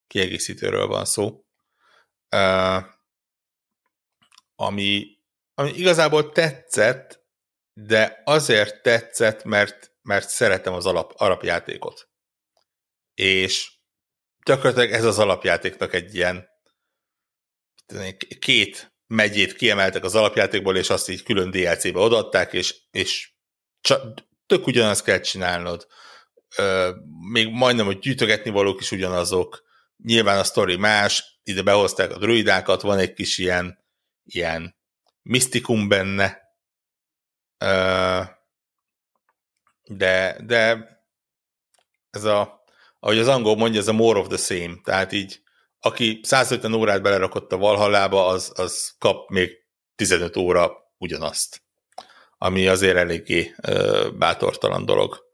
kiegészítőről 0.06 0.86
van 0.86 1.04
szó, 1.04 1.44
uh, 2.36 2.84
ami, 4.54 5.06
ami 5.54 5.70
igazából 5.70 6.32
tetszett, 6.32 7.24
de 7.72 8.22
azért 8.24 8.82
tetszett, 8.82 9.44
mert, 9.44 9.92
mert 10.02 10.28
szeretem 10.28 10.72
az 10.72 10.86
alap, 10.86 11.12
alapjátékot. 11.16 12.08
És 13.14 13.75
gyakorlatilag 14.46 14.90
ez 14.90 15.04
az 15.04 15.18
alapjátéknak 15.18 15.94
egy 15.94 16.14
ilyen 16.14 16.48
két 18.38 18.94
megyét 19.06 19.54
kiemeltek 19.54 20.04
az 20.04 20.14
alapjátékból, 20.14 20.76
és 20.76 20.90
azt 20.90 21.08
így 21.08 21.22
külön 21.22 21.50
DLC-be 21.50 21.98
odaadták, 21.98 22.52
és, 22.52 22.74
és 22.90 23.30
csak, 23.80 24.14
tök 24.46 24.66
ugyanazt 24.66 25.04
kell 25.04 25.20
csinálnod. 25.20 25.86
Még 27.32 27.48
majdnem, 27.48 27.86
hogy 27.86 27.98
gyűjtögetni 27.98 28.50
valók 28.50 28.80
is 28.80 28.90
ugyanazok. 28.90 29.64
Nyilván 30.04 30.38
a 30.38 30.44
sztori 30.44 30.76
más, 30.76 31.40
ide 31.42 31.62
behozták 31.62 32.10
a 32.10 32.18
druidákat, 32.18 32.82
van 32.82 32.98
egy 32.98 33.12
kis 33.12 33.38
ilyen, 33.38 33.84
ilyen 34.24 34.76
misztikum 35.22 35.88
benne, 35.88 36.40
de, 39.84 40.38
de 40.44 40.88
ez 42.10 42.24
a, 42.24 42.55
ahogy 43.06 43.18
az 43.18 43.28
angol 43.28 43.56
mondja, 43.56 43.80
ez 43.80 43.88
a 43.88 43.92
more 43.92 44.18
of 44.18 44.26
the 44.26 44.36
same, 44.36 44.74
tehát 44.84 45.12
így 45.12 45.40
aki 45.80 46.20
150 46.22 46.74
órát 46.74 47.02
belerakott 47.02 47.52
a 47.52 47.56
Valhallába, 47.56 48.26
az, 48.26 48.52
az 48.54 48.94
kap 48.98 49.30
még 49.30 49.50
15 49.96 50.36
óra 50.36 50.72
ugyanazt 50.98 51.64
ami 52.38 52.66
azért 52.66 52.96
eléggé 52.96 53.54
uh, 53.68 54.12
bátortalan 54.12 54.84
dolog. 54.84 55.24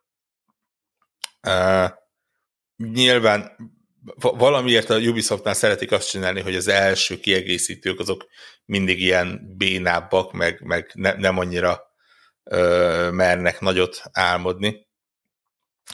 Nyilván 2.76 3.56
valamiért 4.20 4.90
a 4.90 4.98
Ubisoftnál 4.98 5.54
szeretik 5.54 5.92
azt 5.92 6.08
csinálni, 6.08 6.40
hogy 6.40 6.54
az 6.54 6.68
első 6.68 7.20
kiegészítők 7.20 8.00
azok 8.00 8.26
mindig 8.64 9.00
ilyen 9.00 9.54
bénábbak, 9.56 10.32
meg, 10.32 10.60
meg 10.64 10.90
ne, 10.94 11.12
nem 11.12 11.38
annyira 11.38 11.82
uh, 12.44 13.10
mernek 13.10 13.60
nagyot 13.60 14.02
álmodni. 14.12 14.86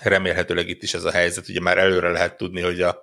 Remélhetőleg 0.01 0.69
itt 0.69 0.83
is 0.83 0.95
ez 0.95 1.05
a 1.05 1.11
helyzet, 1.11 1.49
ugye 1.49 1.61
már 1.61 1.79
előre 1.79 2.11
lehet 2.11 2.37
tudni, 2.37 2.61
hogy 2.61 2.83
a, 2.83 3.03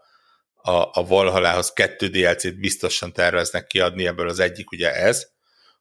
a, 0.54 0.72
a 0.72 1.06
Valhalához 1.06 1.74
kettő 1.74 2.08
DLC-t 2.08 2.60
biztosan 2.60 3.14
terveznek 3.14 3.68
kiadni, 3.68 4.08
ebből 4.08 4.30
az 4.30 4.40
egyik 4.40 4.72
ugye 4.72 4.94
ez, 4.94 5.28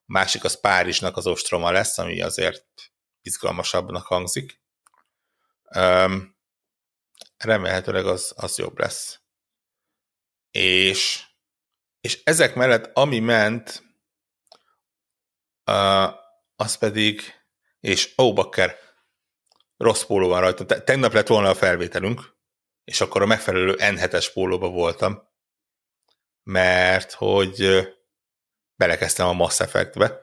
a 0.07 0.13
másik 0.13 0.45
az 0.45 0.61
Párizsnak 0.61 1.17
az 1.17 1.27
ostroma 1.27 1.71
lesz, 1.71 1.99
ami 1.99 2.21
azért 2.21 2.65
izgalmasabbnak 3.23 4.07
hangzik. 4.07 4.61
Um, 5.77 6.37
remélhetőleg 7.37 8.07
az, 8.07 8.33
az 8.37 8.59
jobb 8.59 8.79
lesz. 8.79 9.21
És, 10.51 11.25
és 12.01 12.21
ezek 12.25 12.55
mellett, 12.55 12.97
ami 12.97 13.19
ment, 13.19 13.83
uh, 15.67 16.15
az 16.57 16.77
pedig, 16.79 17.23
és 17.81 18.15
ó, 18.19 18.33
bakker, 18.33 18.79
rossz 19.85 20.03
póló 20.03 20.29
van 20.29 20.41
rajta. 20.41 20.65
Tegnap 20.85 21.13
lett 21.13 21.27
volna 21.27 21.49
a 21.49 21.55
felvételünk, 21.55 22.37
és 22.85 23.01
akkor 23.01 23.23
a 23.23 23.27
megfelelő 23.27 23.75
N7-es 23.79 24.27
pólóba 24.33 24.69
voltam, 24.69 25.23
mert 26.43 27.13
hogy 27.13 27.87
belekezdtem 28.77 29.27
a 29.27 29.33
Mass 29.33 29.61
Effect-be. 29.61 30.23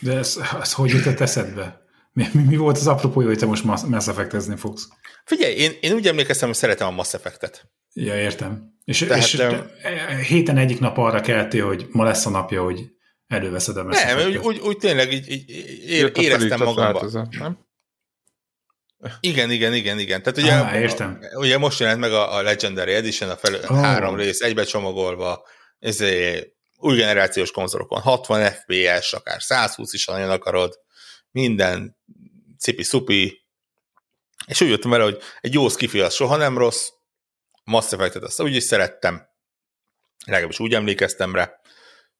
De 0.00 0.16
ez, 0.16 0.38
ez 0.60 0.72
hogy 0.72 0.90
jutott 0.90 1.20
eszedbe? 1.20 1.80
Mi, 2.12 2.26
mi, 2.32 2.42
mi 2.42 2.56
volt 2.56 2.76
az 2.76 2.86
apropója, 2.86 3.26
hogy 3.26 3.38
te 3.38 3.46
most 3.46 3.64
Mass 3.64 4.08
Effect-ezni 4.08 4.56
fogsz? 4.56 4.88
Figyelj, 5.24 5.54
én, 5.54 5.72
én 5.80 5.92
úgy 5.92 6.06
emlékeztem, 6.06 6.48
hogy 6.48 6.56
szeretem 6.56 6.86
a 6.86 6.90
Mass 6.90 7.14
Effect-et. 7.14 7.70
Ja, 7.92 8.20
értem. 8.20 8.78
És, 8.84 8.98
Tehát, 8.98 9.22
és 9.22 9.32
de... 9.32 9.70
héten 10.28 10.56
egyik 10.56 10.80
nap 10.80 10.98
arra 10.98 11.20
keltél, 11.20 11.66
hogy 11.66 11.86
ma 11.90 12.04
lesz 12.04 12.26
a 12.26 12.30
napja, 12.30 12.62
hogy 12.62 12.90
előveszed 13.30 13.76
a 13.76 13.82
Nem, 13.82 14.28
úgy, 14.28 14.36
úgy, 14.36 14.58
úgy 14.58 14.76
tényleg 14.76 15.12
így, 15.12 15.30
így 15.30 15.50
ér, 15.90 16.12
éreztem 16.14 16.62
magamban. 16.62 17.28
nem? 17.38 17.68
Igen, 19.20 19.50
igen, 19.50 19.74
igen, 19.74 19.98
igen. 19.98 20.22
Tehát 20.22 20.38
ugye, 20.38 20.54
ah, 20.54 20.80
értem. 20.80 21.18
A, 21.32 21.38
ugye 21.38 21.58
most 21.58 21.78
jelent 21.80 22.00
meg 22.00 22.12
a, 22.12 22.34
a 22.34 22.42
Legendary 22.42 22.92
Edition, 22.92 23.30
a 23.30 23.36
fel, 23.36 23.54
oh. 23.54 23.80
három 23.80 24.16
rész 24.16 24.40
egybe 24.40 24.64
csomagolva, 24.64 25.46
ez 25.78 26.00
egy 26.00 26.52
új 26.76 26.96
generációs 26.96 27.50
konzolokon, 27.50 28.00
60 28.00 28.50
FPS, 28.50 29.12
akár 29.12 29.42
120 29.42 29.92
is, 29.92 30.04
ha 30.04 30.12
nagyon 30.12 30.30
akarod, 30.30 30.78
minden 31.30 31.96
cipi-szupi, 32.58 33.46
és 34.46 34.60
úgy 34.60 34.68
jöttem 34.68 34.90
vele, 34.90 35.04
hogy 35.04 35.18
egy 35.40 35.52
jó 35.54 35.68
skifi 35.68 36.00
az 36.00 36.14
soha 36.14 36.36
nem 36.36 36.58
rossz, 36.58 36.88
Mass 37.64 37.92
Effect-et 37.92 38.22
azt 38.22 38.40
úgy 38.40 38.54
is 38.54 38.62
szerettem, 38.62 39.28
legalábbis 40.26 40.60
úgy 40.60 40.74
emlékeztem 40.74 41.34
rá, 41.34 41.50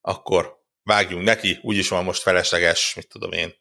akkor 0.01 0.60
vágjunk 0.83 1.25
neki, 1.25 1.59
úgyis 1.63 1.89
van 1.89 2.05
most 2.05 2.23
felesleges, 2.23 2.95
mit 2.95 3.09
tudom 3.09 3.33
én, 3.33 3.55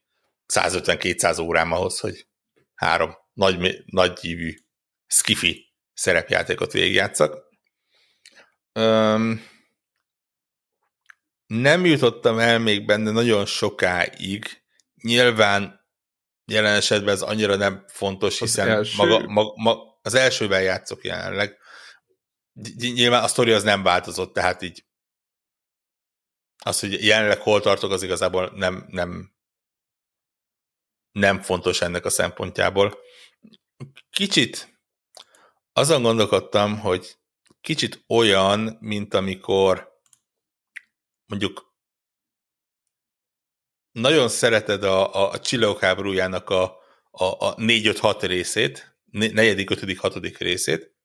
150-200 0.53 1.41
órám 1.41 1.72
ahhoz, 1.72 1.99
hogy 1.99 2.28
három 2.76 3.15
nagy, 3.34 3.84
nagy 3.86 4.20
hívű 4.20 4.53
skifi 5.07 5.74
szerepjátékot 5.93 6.72
végigjátszak. 6.72 7.47
Um, 8.74 9.47
nem 11.45 11.86
jutottam 11.86 12.39
el 12.39 12.59
még 12.59 12.86
benne 12.86 13.11
nagyon 13.11 13.45
sokáig. 13.45 14.63
Nyilván 15.03 15.86
jelen 16.45 16.76
esetben 16.76 17.13
ez 17.13 17.22
annyira 17.22 17.55
nem 17.55 17.86
fontos, 17.88 18.39
hiszen 18.39 18.70
az 18.70 18.76
első... 18.76 18.95
maga, 18.97 19.28
maga, 19.28 19.53
maga, 19.55 19.99
az 20.01 20.13
elsővel 20.13 20.61
játszok 20.61 21.03
jelenleg. 21.03 21.57
Nyilván 22.78 23.24
a 23.24 23.28
sztori 23.28 23.51
az 23.51 23.63
nem 23.63 23.84
változott, 23.84 24.34
tehát 24.34 24.61
így 24.61 24.86
az, 26.64 26.80
hogy 26.80 27.05
jelenleg 27.05 27.39
hol 27.39 27.62
tartok, 27.62 27.91
az 27.91 28.03
igazából 28.03 28.51
nem, 28.55 28.86
nem, 28.89 29.34
nem 31.12 31.41
fontos 31.41 31.82
ennek 31.82 32.05
a 32.05 32.10
szempontjából. 32.10 32.97
Kicsit 34.10 34.80
azon 35.74 36.01
gondolkodtam, 36.01 36.80
hogy 36.80 37.18
kicsit 37.62 38.03
olyan, 38.07 38.78
mint 38.80 39.14
amikor 39.14 40.01
mondjuk 41.26 41.74
nagyon 43.91 44.30
szereted 44.30 44.84
a, 44.84 45.16
a, 45.16 45.32
a 45.32 45.39
Csillagok 45.39 45.80
háborújának 45.80 46.49
a, 46.49 46.64
a, 47.12 47.24
a 47.24 47.55
4-5-6 47.55 48.18
részét, 48.22 48.97
negyedik, 49.12 49.70
ötödik, 49.70 49.99
hatodik 49.99 50.38
részét, 50.38 50.95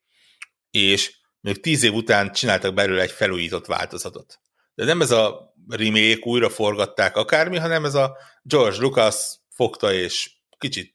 és 0.70 1.16
még 1.40 1.61
tíz 1.61 1.82
év 1.82 1.92
után 1.92 2.32
csináltak 2.32 2.74
belőle 2.74 3.02
egy 3.02 3.11
felújított 3.11 3.66
változatot. 3.66 4.40
De 4.74 4.84
nem 4.84 5.00
ez 5.00 5.10
a 5.10 5.54
remake, 5.68 6.20
újra 6.22 6.50
forgatták 6.50 7.16
akármi, 7.16 7.58
hanem 7.58 7.84
ez 7.84 7.94
a 7.94 8.16
George 8.42 8.78
Lucas 8.78 9.16
fogta 9.50 9.92
és 9.92 10.30
kicsit 10.58 10.94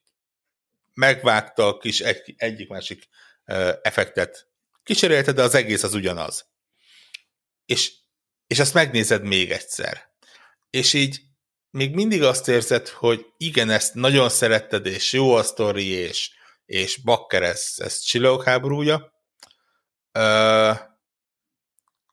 megvágta, 0.94 1.78
kis 1.78 2.00
egy, 2.00 2.34
egyik-másik 2.38 3.08
effektet 3.82 4.48
kicserélte, 4.84 5.32
de 5.32 5.42
az 5.42 5.56
egész 5.56 5.84
az 5.84 5.94
ugyanaz. 5.94 6.48
És, 7.66 7.94
és 8.48 8.60
azt 8.60 8.74
megnézed 8.74 9.24
még 9.24 9.52
egyszer. 9.52 10.10
És 10.70 10.94
így 10.94 11.22
még 11.72 11.94
mindig 11.94 12.24
azt 12.24 12.48
érzed, 12.48 12.88
hogy 12.88 13.26
igen, 13.38 13.70
ezt 13.70 13.94
nagyon 13.94 14.30
szeretted, 14.30 14.86
és 14.86 15.14
jó 15.14 15.34
a 15.34 15.44
sztori, 15.44 15.88
és, 15.88 16.32
és 16.66 16.98
bakker, 16.98 17.44
ez, 17.44 17.74
ez 17.78 18.02
háborúja. 18.44 19.14
Uh, 20.14 20.78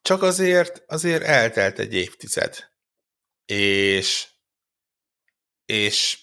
csak 0.07 0.23
azért, 0.23 0.83
azért 0.87 1.23
eltelt 1.23 1.79
egy 1.79 1.95
évtized. 1.95 2.71
És, 3.45 4.29
és 5.65 6.19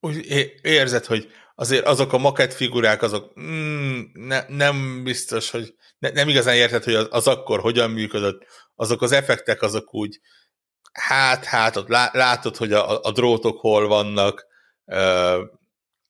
úgy 0.00 0.26
érzed, 0.62 1.04
hogy 1.04 1.30
azért 1.54 1.86
azok 1.86 2.12
a 2.12 2.18
makett 2.18 2.52
figurák, 2.52 3.02
azok 3.02 3.40
mm, 3.40 4.00
ne, 4.12 4.44
nem 4.48 5.04
biztos, 5.04 5.50
hogy 5.50 5.74
ne, 5.98 6.10
nem 6.10 6.28
igazán 6.28 6.54
érted, 6.54 6.84
hogy 6.84 6.94
az, 6.94 7.08
az 7.10 7.26
akkor 7.26 7.60
hogyan 7.60 7.90
működött, 7.90 8.46
azok 8.74 9.02
az 9.02 9.12
effektek, 9.12 9.62
azok 9.62 9.94
úgy 9.94 10.20
hát, 10.92 11.44
hát, 11.44 11.76
ott 11.76 11.88
látod, 12.12 12.56
hogy 12.56 12.72
a, 12.72 13.00
a 13.00 13.12
drótok 13.12 13.60
hol 13.60 13.88
vannak, 13.88 14.46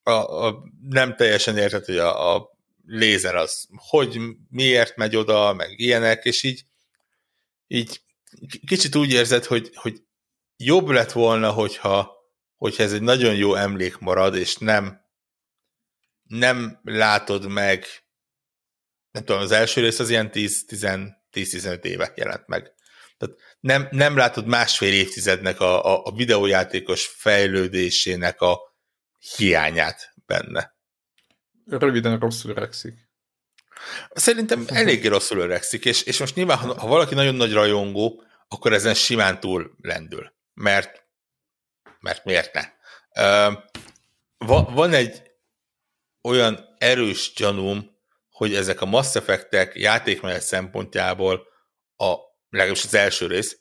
a, 0.03 0.47
a, 0.47 0.63
nem 0.89 1.17
teljesen 1.17 1.57
érted, 1.57 1.85
hogy 1.85 1.99
a, 1.99 2.35
a 2.35 2.52
lézer 2.85 3.35
az 3.35 3.69
hogy, 3.77 4.21
miért 4.51 4.97
megy 4.97 5.17
oda, 5.17 5.53
meg 5.53 5.79
ilyenek, 5.79 6.25
és 6.25 6.43
így, 6.43 6.65
így 7.67 8.01
kicsit 8.67 8.95
úgy 8.95 9.13
érzed, 9.13 9.45
hogy, 9.45 9.71
hogy 9.75 10.03
jobb 10.57 10.89
lett 10.89 11.13
volna, 11.13 11.51
hogyha, 11.51 12.13
hogyha 12.57 12.83
ez 12.83 12.93
egy 12.93 13.03
nagyon 13.03 13.35
jó 13.35 13.55
emlék 13.55 13.99
marad, 13.99 14.37
és 14.37 14.57
nem 14.57 15.01
nem 16.23 16.81
látod 16.83 17.49
meg 17.49 17.87
nem 19.13 19.25
tudom, 19.25 19.43
az 19.43 19.51
első 19.51 19.81
rész 19.81 19.99
az 19.99 20.11
ilyen 20.11 20.31
10-15 20.33 21.85
éve 21.85 22.13
jelent 22.17 22.47
meg. 22.47 22.73
Tehát 23.19 23.37
nem, 23.61 23.89
nem 23.91 24.17
látod 24.17 24.47
másfél 24.47 24.93
évtizednek 24.93 25.61
a, 25.61 25.85
a, 25.85 26.05
a 26.05 26.13
videójátékos 26.13 27.07
fejlődésének 27.07 28.41
a 28.41 28.61
hiányát 29.37 30.15
benne. 30.27 30.72
Röviden 31.67 32.19
rosszul 32.19 32.51
öregszik. 32.51 32.95
Szerintem 34.11 34.65
eléggé 34.67 35.07
rosszul 35.07 35.39
öregszik, 35.39 35.85
és, 35.85 36.03
és 36.03 36.19
most 36.19 36.35
nyilván, 36.35 36.59
ha, 36.59 36.81
ha 36.81 36.87
valaki 36.87 37.15
nagyon 37.15 37.35
nagy 37.35 37.53
rajongó, 37.53 38.23
akkor 38.49 38.73
ezen 38.73 38.95
simán 38.95 39.41
túl 39.41 39.77
lendül. 39.81 40.33
Mert, 40.55 41.05
mert 42.01 42.25
miért 42.25 42.53
ne? 42.53 42.63
Uh, 43.49 43.55
va, 44.39 44.63
van 44.63 44.93
egy 44.93 45.23
olyan 46.23 46.75
erős 46.79 47.33
gyanúm, 47.37 47.91
hogy 48.31 48.55
ezek 48.55 48.81
a 48.81 48.87
Mass 48.87 49.15
Effect-ek 49.15 49.75
játékmenet 49.75 50.43
szempontjából 50.43 51.47
a, 51.97 52.15
legalábbis 52.51 52.85
az 52.85 52.95
első 52.95 53.27
rész, 53.27 53.61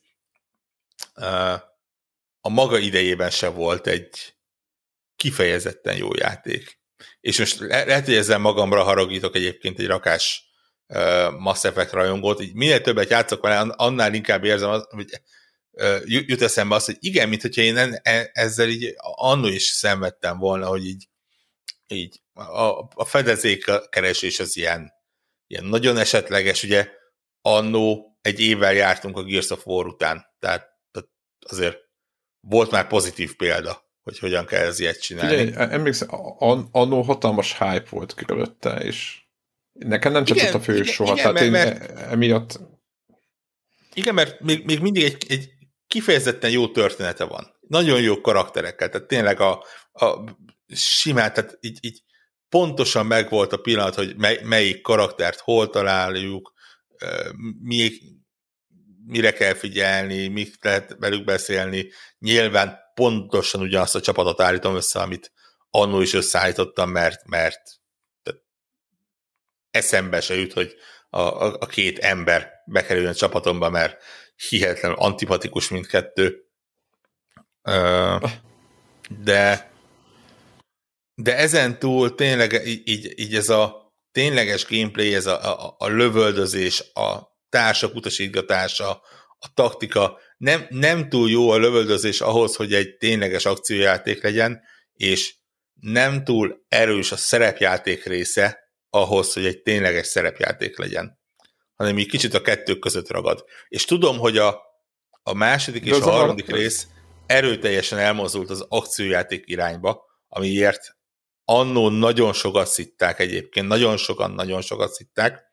a 2.41 2.49
maga 2.49 2.77
idejében 2.77 3.29
se 3.29 3.47
volt 3.47 3.87
egy 3.87 4.35
kifejezetten 5.15 5.95
jó 5.95 6.15
játék. 6.15 6.80
És 7.21 7.39
most 7.39 7.59
le- 7.59 7.85
lehet, 7.85 8.05
hogy 8.05 8.15
ezzel 8.15 8.37
magamra 8.37 8.83
haragítok 8.83 9.35
egyébként 9.35 9.79
egy 9.79 9.87
rakás 9.87 10.43
uh, 10.87 11.31
Mass 11.37 11.63
Effect 11.63 11.91
rajongót, 11.91 12.41
így 12.41 12.53
minél 12.53 12.81
többet 12.81 13.09
játszok 13.09 13.41
vele, 13.41 13.59
annál 13.59 14.13
inkább 14.13 14.43
érzem, 14.43 14.69
az, 14.69 14.87
hogy 14.89 15.21
jut 16.03 16.41
eszembe 16.41 16.75
az, 16.75 16.85
hogy 16.85 16.97
igen, 16.99 17.29
mint 17.29 17.41
hogyha 17.41 17.61
én 17.61 17.77
e- 17.77 18.29
ezzel 18.33 18.69
így 18.69 18.93
annó 18.97 19.47
is 19.47 19.63
szenvedtem 19.63 20.37
volna, 20.37 20.67
hogy 20.67 20.85
így, 20.85 21.07
így 21.87 22.21
a, 22.33 22.87
a 22.93 23.05
fedezékkeresés 23.05 24.39
az 24.39 24.57
ilyen, 24.57 24.91
ilyen 25.47 25.65
nagyon 25.65 25.97
esetleges, 25.97 26.63
ugye 26.63 26.89
annó 27.41 28.17
egy 28.21 28.39
évvel 28.39 28.73
jártunk 28.73 29.17
a 29.17 29.23
Gears 29.23 29.49
of 29.49 29.65
War 29.65 29.85
után, 29.85 30.25
tehát 30.39 30.69
azért 31.39 31.77
volt 32.39 32.71
már 32.71 32.87
pozitív 32.87 33.35
példa 33.35 33.90
hogy 34.03 34.19
hogyan 34.19 34.45
kell 34.45 34.65
ez 34.65 34.79
ilyet 34.79 35.01
csinálni. 35.01 35.37
Figyelj, 35.37 35.71
emlékszem, 35.71 36.09
annó 36.71 37.01
hatalmas 37.01 37.57
hype 37.57 37.85
volt 37.89 38.13
körülötte, 38.13 38.77
és 38.77 39.21
nekem 39.71 40.11
nem 40.11 40.25
tetszett 40.25 40.53
a 40.53 40.59
fő 40.59 40.73
igen, 40.73 40.85
soha, 40.85 41.13
igen, 41.13 41.33
tehát 41.33 41.33
mert, 41.33 41.45
én 41.45 41.51
mert, 41.51 42.11
emiatt... 42.11 42.59
Igen, 43.93 44.13
mert 44.13 44.39
még, 44.39 44.65
még 44.65 44.79
mindig 44.79 45.03
egy, 45.03 45.25
egy 45.27 45.49
kifejezetten 45.87 46.49
jó 46.49 46.67
története 46.67 47.23
van. 47.23 47.59
Nagyon 47.67 48.01
jó 48.01 48.21
karakterekkel, 48.21 48.89
tehát 48.89 49.07
tényleg 49.07 49.39
a, 49.39 49.63
a 49.91 50.23
simán, 50.75 51.33
tehát 51.33 51.57
így, 51.59 51.77
így 51.81 52.03
pontosan 52.49 53.05
megvolt 53.05 53.53
a 53.53 53.57
pillanat, 53.57 53.95
hogy 53.95 54.15
mely, 54.17 54.39
melyik 54.43 54.81
karaktert 54.81 55.39
hol 55.39 55.69
találjuk, 55.69 56.53
mi, 57.61 57.91
mire 59.05 59.33
kell 59.33 59.53
figyelni, 59.53 60.27
mit 60.27 60.57
lehet 60.61 60.95
velük 60.99 61.23
beszélni. 61.23 61.89
Nyilván 62.19 62.79
pontosan 62.93 63.61
ugyanazt 63.61 63.95
a 63.95 64.01
csapatot 64.01 64.41
állítom 64.41 64.75
össze, 64.75 64.99
amit 64.99 65.31
annó 65.69 66.01
is 66.01 66.13
összeállítottam, 66.13 66.89
mert, 66.89 67.25
mert 67.25 67.61
eszembe 69.71 70.21
se 70.21 70.35
jut, 70.35 70.53
hogy 70.53 70.75
a, 71.09 71.21
a, 71.21 71.57
a 71.59 71.65
két 71.65 71.99
ember 71.99 72.51
bekerüljön 72.65 73.11
a 73.11 73.15
csapatomba, 73.15 73.69
mert 73.69 74.03
hihetetlen 74.49 74.91
antipatikus 74.91 75.69
mindkettő. 75.69 76.45
De 79.23 79.71
de 81.21 81.37
ezen 81.37 81.79
túl 81.79 82.15
tényleg 82.15 82.67
így, 82.67 83.19
így 83.19 83.35
ez 83.35 83.49
a 83.49 83.93
tényleges 84.11 84.65
gameplay, 84.65 85.15
ez 85.15 85.25
a, 85.25 85.65
a, 85.65 85.75
a 85.77 85.87
lövöldözés, 85.87 86.83
a 86.93 87.37
társak 87.49 87.95
utasítgatása, 87.95 88.89
a 89.39 89.53
taktika, 89.53 90.19
nem, 90.41 90.65
nem 90.69 91.09
túl 91.09 91.29
jó 91.29 91.49
a 91.49 91.57
lövöldözés 91.57 92.21
ahhoz, 92.21 92.55
hogy 92.55 92.73
egy 92.73 92.97
tényleges 92.97 93.45
akciójáték 93.45 94.23
legyen, 94.23 94.61
és 94.93 95.35
nem 95.73 96.23
túl 96.23 96.65
erős 96.67 97.11
a 97.11 97.15
szerepjáték 97.15 98.05
része 98.05 98.59
ahhoz, 98.89 99.33
hogy 99.33 99.45
egy 99.45 99.61
tényleges 99.61 100.07
szerepjáték 100.07 100.77
legyen, 100.77 101.19
hanem 101.75 101.97
így 101.97 102.07
kicsit 102.07 102.33
a 102.33 102.41
kettők 102.41 102.79
között 102.79 103.11
ragad. 103.11 103.43
És 103.67 103.85
tudom, 103.85 104.17
hogy 104.17 104.37
a, 104.37 104.61
a 105.23 105.33
második 105.33 105.85
és 105.85 105.91
a 105.91 106.11
harmadik 106.11 106.51
rész 106.51 106.87
erőteljesen 107.25 107.99
elmozdult 107.99 108.49
az 108.49 108.65
akciójáték 108.69 109.43
irányba, 109.45 110.05
amiért 110.27 110.97
annó 111.43 111.89
nagyon 111.89 112.33
sokat 112.33 112.67
szitták 112.67 113.19
egyébként, 113.19 113.67
nagyon 113.67 113.97
sokan 113.97 114.31
nagyon 114.31 114.61
sokat 114.61 114.91
szitták, 114.91 115.43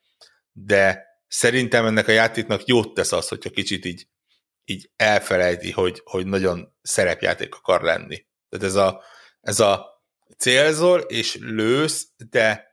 de 0.53 1.07
szerintem 1.27 1.87
ennek 1.87 2.09
a 2.09 2.13
játéknak 2.13 2.67
jót 2.67 2.95
tesz 2.95 3.13
az, 3.13 3.29
hogyha 3.29 3.51
kicsit 3.51 3.85
így, 3.85 4.07
így 4.69 4.91
elfelejti, 4.97 5.71
hogy, 5.71 6.01
hogy 6.05 6.27
nagyon 6.27 6.77
szerepjáték 6.83 7.55
akar 7.55 7.83
lenni. 7.83 8.27
Tehát 8.49 8.67
ez 8.67 8.75
a, 8.75 9.03
ez 9.41 9.61
a 9.61 10.03
célzol 10.39 11.01
és 11.01 11.37
lősz, 11.41 12.09
de 12.31 12.73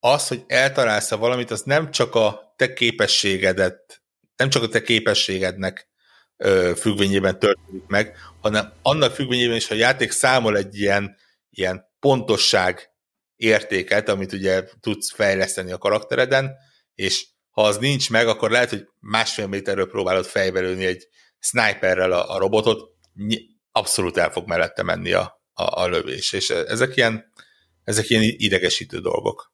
az, 0.00 0.28
hogy 0.28 0.44
eltalálsz 0.46 1.10
valamit, 1.10 1.50
az 1.50 1.62
nem 1.62 1.90
csak 1.90 2.14
a 2.14 2.54
te 2.56 2.72
képességedet, 2.72 4.02
nem 4.36 4.48
csak 4.48 4.62
a 4.62 4.68
te 4.68 4.82
képességednek 4.82 5.88
ö, 6.36 6.72
függvényében 6.76 7.38
történik 7.38 7.86
meg, 7.86 8.16
hanem 8.40 8.72
annak 8.82 9.14
függvényében 9.14 9.56
is, 9.56 9.68
hogy 9.68 9.76
a 9.76 9.80
játék 9.80 10.10
számol 10.10 10.56
egy 10.56 10.78
ilyen, 10.78 11.16
ilyen 11.50 11.86
pontosság 12.00 12.90
értéket, 13.36 14.08
amit 14.08 14.32
ugye 14.32 14.64
tudsz 14.80 15.12
fejleszteni 15.12 15.72
a 15.72 15.78
karaktereden, 15.78 16.56
és 16.94 17.26
ha 17.58 17.64
az 17.64 17.78
nincs 17.78 18.10
meg, 18.10 18.28
akkor 18.28 18.50
lehet, 18.50 18.70
hogy 18.70 18.88
másfél 19.00 19.46
méterről 19.46 19.88
próbálod 19.88 20.24
fejbelőni 20.24 20.84
egy 20.84 21.08
sniperrel 21.38 22.12
a, 22.12 22.34
a 22.34 22.38
robotot, 22.38 22.90
abszolút 23.72 24.16
el 24.16 24.30
fog 24.30 24.48
mellette 24.48 24.82
menni 24.82 25.12
a, 25.12 25.42
a, 25.52 25.80
a 25.80 25.86
lövés. 25.88 26.32
És 26.32 26.50
ezek 26.50 26.96
ilyen, 26.96 27.32
ezek 27.84 28.10
ilyen 28.10 28.22
idegesítő 28.22 28.98
dolgok. 28.98 29.52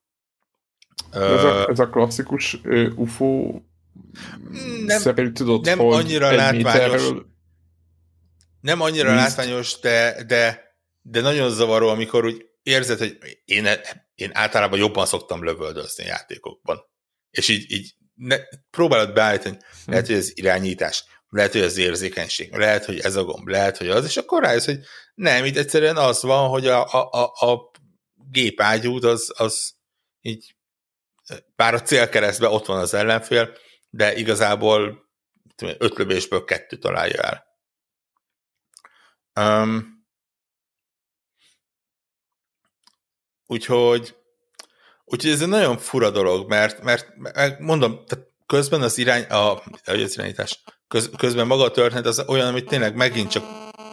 Ez 1.10 1.44
a, 1.44 1.68
ez 1.68 1.78
a 1.78 1.88
klasszikus 1.88 2.60
UFO 2.94 3.60
nem, 4.86 5.00
szerint 5.00 5.34
tudod, 5.34 5.64
nem 5.64 5.78
hogy 5.78 5.94
annyira 5.94 6.30
látványos, 6.30 6.62
méterről... 6.64 7.26
nem 8.60 8.80
annyira 8.80 9.12
Vízt. 9.12 9.22
látványos, 9.24 9.80
de, 9.80 10.24
de, 10.26 10.62
de 11.02 11.20
nagyon 11.20 11.50
zavaró, 11.50 11.88
amikor 11.88 12.24
úgy 12.24 12.46
érzed, 12.62 12.98
hogy 12.98 13.18
én, 13.44 13.68
én 14.14 14.30
általában 14.32 14.78
jobban 14.78 15.06
szoktam 15.06 15.44
lövöldözni 15.44 16.04
játékokban. 16.04 16.92
És 17.34 17.48
így, 17.48 17.72
így 17.72 17.94
ne, 18.14 18.36
próbálod 18.70 19.12
beállítani, 19.12 19.56
hm. 19.56 19.90
lehet, 19.90 20.06
hogy 20.06 20.16
az 20.16 20.38
irányítás, 20.38 21.04
lehet, 21.28 21.52
hogy 21.52 21.60
az 21.60 21.76
érzékenység, 21.76 22.56
lehet, 22.56 22.84
hogy 22.84 22.98
ez 22.98 23.16
a 23.16 23.24
gomb, 23.24 23.48
lehet, 23.48 23.76
hogy 23.76 23.88
az, 23.88 24.04
és 24.04 24.16
akkor 24.16 24.42
rájössz, 24.42 24.64
hogy 24.64 24.80
nem, 25.14 25.44
itt 25.44 25.56
egyszerűen 25.56 25.96
az 25.96 26.22
van, 26.22 26.48
hogy 26.48 26.66
a, 26.66 26.92
a, 26.92 27.08
a, 27.10 27.50
a 27.50 27.70
gépágyút 28.30 29.04
az, 29.04 29.32
az 29.36 29.74
így 30.20 30.56
bár 31.56 31.74
a 31.74 31.82
célkeresztben 31.82 32.50
ott 32.50 32.66
van 32.66 32.78
az 32.78 32.94
ellenfél, 32.94 33.56
de 33.90 34.16
igazából 34.16 35.08
öt 35.56 35.96
lövésből 35.96 36.44
kettő 36.44 36.76
találja 36.76 37.22
el. 37.22 37.52
Um, 39.40 40.06
úgyhogy, 43.46 44.16
úgyhogy 45.14 45.30
ez 45.30 45.40
egy 45.40 45.48
nagyon 45.48 45.78
fura 45.78 46.10
dolog, 46.10 46.48
mert, 46.48 46.82
mert, 46.82 47.06
mert 47.16 47.58
mondom, 47.58 48.04
tehát 48.06 48.26
közben 48.46 48.82
az 48.82 48.98
irány, 48.98 49.22
a, 49.22 49.62
az 49.84 50.16
irányítás, 50.16 50.62
köz, 50.88 51.10
közben 51.16 51.46
maga 51.46 51.62
a 51.64 51.70
történet 51.70 52.06
az 52.06 52.24
olyan, 52.26 52.46
amit 52.46 52.66
tényleg 52.66 52.94
megint 52.94 53.30
csak 53.30 53.44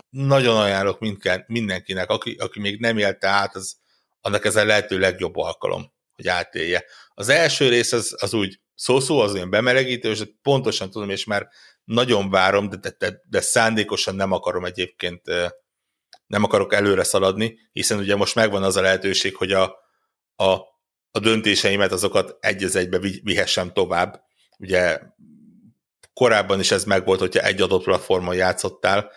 nagyon 0.10 0.58
ajánlok 0.58 1.00
mindenkinek, 1.48 2.10
aki, 2.10 2.36
aki 2.40 2.60
még 2.60 2.80
nem 2.80 2.98
élte 2.98 3.28
át, 3.28 3.56
az, 3.56 3.76
annak 4.22 4.46
ez 4.46 4.56
a 4.56 4.66
lehető 4.66 5.00
legjobb 5.00 5.36
alkalom, 5.36 5.94
hogy 6.16 6.28
átélje. 6.28 6.86
Az 7.14 7.30
első 7.30 7.70
rész 7.70 7.92
az, 7.92 8.16
az 8.20 8.34
úgy 8.34 8.60
szó-szó, 8.76 9.20
az 9.20 9.34
olyan 9.34 9.50
bemelegítő, 9.50 10.10
és 10.10 10.24
pontosan 10.42 10.90
tudom, 10.90 11.10
és 11.10 11.26
már 11.26 11.48
nagyon 11.84 12.30
várom, 12.30 12.70
de, 12.70 12.96
de, 12.98 13.22
de 13.30 13.42
szándékosan 13.42 14.16
nem 14.16 14.32
akarom 14.32 14.66
egyébként, 14.66 15.22
nem 16.28 16.44
akarok 16.44 16.74
előre 16.74 17.04
szaladni, 17.04 17.58
hiszen 17.72 17.98
ugye 18.00 18.16
most 18.16 18.36
megvan 18.36 18.64
az 18.64 18.76
a 18.76 18.82
lehetőség, 18.82 19.36
hogy 19.36 19.52
a, 19.52 19.64
a, 20.36 20.71
a 21.12 21.20
döntéseimet 21.20 21.92
azokat 21.92 22.38
egy 22.40 22.64
az 22.64 22.76
egybe 22.76 23.00
vihessem 23.00 23.74
tovább. 23.74 24.24
Ugye 24.58 25.00
korábban 26.14 26.60
is 26.60 26.72
ez 26.72 26.84
megvolt, 26.84 27.20
hogyha 27.20 27.46
egy 27.46 27.62
adott 27.62 27.84
platformon 27.84 28.36
játszottál, 28.36 29.12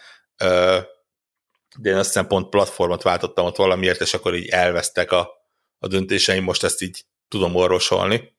de 1.76 1.90
én 1.90 1.97
azt 1.97 2.07
hiszem 2.07 2.26
pont 2.26 2.49
platformot 2.49 3.03
váltottam 3.03 3.47
ott 3.47 3.57
valamiért, 3.57 4.01
és 4.01 4.14
akkor 4.14 4.34
így 4.34 4.49
elvesztek 4.49 5.12
a, 5.12 5.30
a 5.78 5.86
döntéseim, 5.86 6.45
most 6.45 6.64
ezt 6.64 6.82
így 6.82 7.05
tudom 7.28 7.55
orvosolni. 7.55 8.36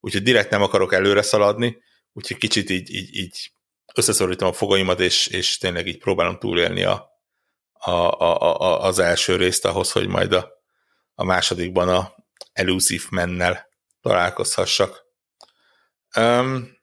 Úgyhogy 0.00 0.22
direkt 0.22 0.50
nem 0.50 0.62
akarok 0.62 0.92
előre 0.92 1.22
szaladni, 1.22 1.82
úgyhogy 2.12 2.36
kicsit 2.36 2.70
így, 2.70 2.94
így, 2.94 3.16
így 3.16 3.50
összeszorítom 3.94 4.48
a 4.48 4.52
fogaimat, 4.52 5.00
és, 5.00 5.26
és 5.26 5.58
tényleg 5.58 5.86
így 5.86 5.98
próbálom 5.98 6.38
túlélni 6.38 6.84
a, 6.84 7.10
a, 7.72 7.90
a, 7.90 8.60
a, 8.60 8.82
az 8.82 8.98
első 8.98 9.36
részt 9.36 9.64
ahhoz, 9.64 9.92
hogy 9.92 10.06
majd 10.06 10.32
a, 10.32 10.50
a 11.14 11.24
másodikban 11.24 11.88
a 11.88 12.14
Elusive 12.52 13.04
mennel 13.10 13.68
találkozhassak. 14.00 15.06
Um, 16.16 16.76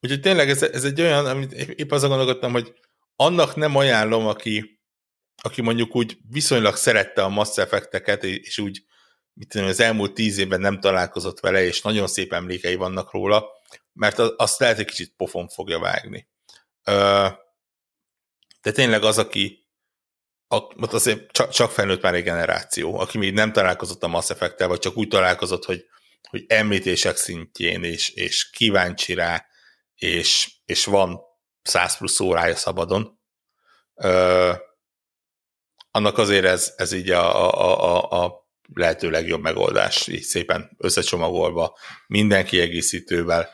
úgyhogy 0.00 0.20
tényleg 0.20 0.50
ez, 0.50 0.62
ez 0.62 0.84
egy 0.84 1.00
olyan, 1.00 1.26
amit 1.26 1.52
épp 1.52 1.90
azon 1.90 2.08
gondolkodtam, 2.08 2.52
hogy 2.52 2.74
annak 3.16 3.54
nem 3.54 3.76
ajánlom, 3.76 4.26
aki, 4.26 4.80
aki 5.42 5.62
mondjuk 5.62 5.96
úgy 5.96 6.18
viszonylag 6.30 6.76
szerette 6.76 7.22
a 7.22 7.28
Mass 7.28 7.56
Effect-eket, 7.56 8.24
és 8.24 8.58
úgy 8.58 8.84
mit 9.32 9.48
tudom, 9.48 9.66
az 9.66 9.80
elmúlt 9.80 10.14
tíz 10.14 10.38
évben 10.38 10.60
nem 10.60 10.80
találkozott 10.80 11.40
vele, 11.40 11.64
és 11.64 11.82
nagyon 11.82 12.06
szép 12.06 12.32
emlékei 12.32 12.74
vannak 12.74 13.12
róla, 13.12 13.46
mert 13.92 14.18
azt 14.18 14.58
lehet, 14.58 14.76
hogy 14.76 14.84
kicsit 14.84 15.14
pofon 15.16 15.48
fogja 15.48 15.78
vágni. 15.78 16.28
De 18.62 18.72
tényleg 18.72 19.02
az, 19.02 19.18
aki 19.18 19.65
ott 20.48 20.92
azért 20.92 21.32
csak, 21.32 21.50
csak 21.50 21.70
felnőtt 21.70 22.02
már 22.02 22.14
egy 22.14 22.22
generáció, 22.22 22.98
aki 22.98 23.18
még 23.18 23.32
nem 23.32 23.52
találkozott 23.52 24.02
a 24.02 24.08
Mass 24.08 24.30
effect 24.30 24.64
vagy 24.64 24.78
csak 24.78 24.96
úgy 24.96 25.08
találkozott, 25.08 25.64
hogy, 25.64 25.84
hogy 26.28 26.44
említések 26.48 27.16
szintjén, 27.16 27.82
és, 27.82 28.08
és 28.08 28.50
kíváncsi 28.50 29.14
rá, 29.14 29.46
és, 29.94 30.50
és 30.64 30.84
van 30.84 31.20
100 31.62 31.96
plusz 31.96 32.20
órája 32.20 32.54
szabadon, 32.54 33.20
ö, 33.94 34.52
annak 35.90 36.18
azért 36.18 36.44
ez, 36.44 36.72
ez 36.76 36.92
így 36.92 37.10
a, 37.10 37.54
a, 37.54 38.00
a, 38.10 38.24
a 38.24 38.48
lehető 38.74 39.10
legjobb 39.10 39.40
megoldás, 39.40 40.06
így 40.06 40.22
szépen 40.22 40.76
összecsomagolva, 40.78 41.78
minden 42.06 42.44
kiegészítővel. 42.44 43.48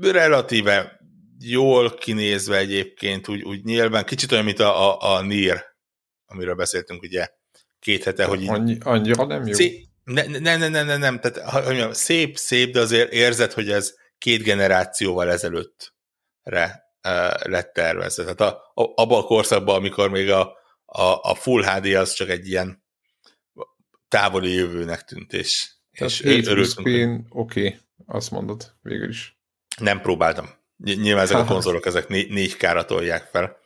Relatíve 0.00 1.00
jól 1.38 1.94
kinézve 1.94 2.56
egyébként, 2.56 3.28
úgy, 3.28 3.42
úgy 3.42 3.64
nyilván, 3.64 4.04
kicsit 4.04 4.32
olyan, 4.32 4.44
mint 4.44 4.60
a, 4.60 4.90
a, 4.90 5.16
a 5.16 5.20
NIR, 5.20 5.75
amiről 6.26 6.54
beszéltünk 6.54 7.02
ugye 7.02 7.28
két 7.78 8.04
hete, 8.04 8.24
hogy 8.24 8.42
így... 8.42 8.48
Annyi, 8.48 8.78
annyira 8.80 9.24
nem 9.24 9.46
jó? 9.46 9.52
Szép, 9.52 9.84
ne, 10.04 10.26
ne, 10.26 10.56
ne, 10.56 10.68
ne, 10.68 10.82
ne, 10.82 10.96
nem, 10.96 11.20
tehát 11.20 11.50
hogy 11.50 11.64
mondjam, 11.64 11.92
szép, 11.92 12.36
szép, 12.36 12.72
de 12.72 12.80
azért 12.80 13.12
érzed, 13.12 13.52
hogy 13.52 13.70
ez 13.70 13.94
két 14.18 14.42
generációval 14.42 15.30
ezelőttre 15.30 16.84
uh, 17.02 17.46
lett 17.48 17.72
tervezve. 17.72 18.22
Tehát 18.22 18.40
a, 18.40 18.82
a, 18.82 18.92
abban 19.02 19.22
a 19.22 19.26
korszakban, 19.26 19.74
amikor 19.74 20.10
még 20.10 20.30
a, 20.30 20.56
a, 20.84 21.02
a 21.02 21.34
Full 21.34 21.62
HD 21.64 21.94
az 21.94 22.12
csak 22.12 22.28
egy 22.28 22.48
ilyen 22.48 22.84
távoli 24.08 24.52
jövőnek 24.52 25.02
tűnt, 25.04 25.32
és, 25.32 25.70
Tehát 25.92 26.12
és 26.12 26.46
örültünk. 26.46 27.26
Oké, 27.28 27.66
okay, 27.66 27.78
azt 28.06 28.30
mondod 28.30 28.74
végül 28.82 29.08
is. 29.08 29.38
Nem 29.78 30.00
próbáltam. 30.00 30.48
Nyilván 30.76 31.24
ezek 31.24 31.36
a 31.36 31.44
konzolok, 31.52 31.86
ezek 31.86 32.08
né- 32.08 32.28
négy 32.28 32.56
kára 32.56 32.84
tolják 32.84 33.24
fel. 33.24 33.56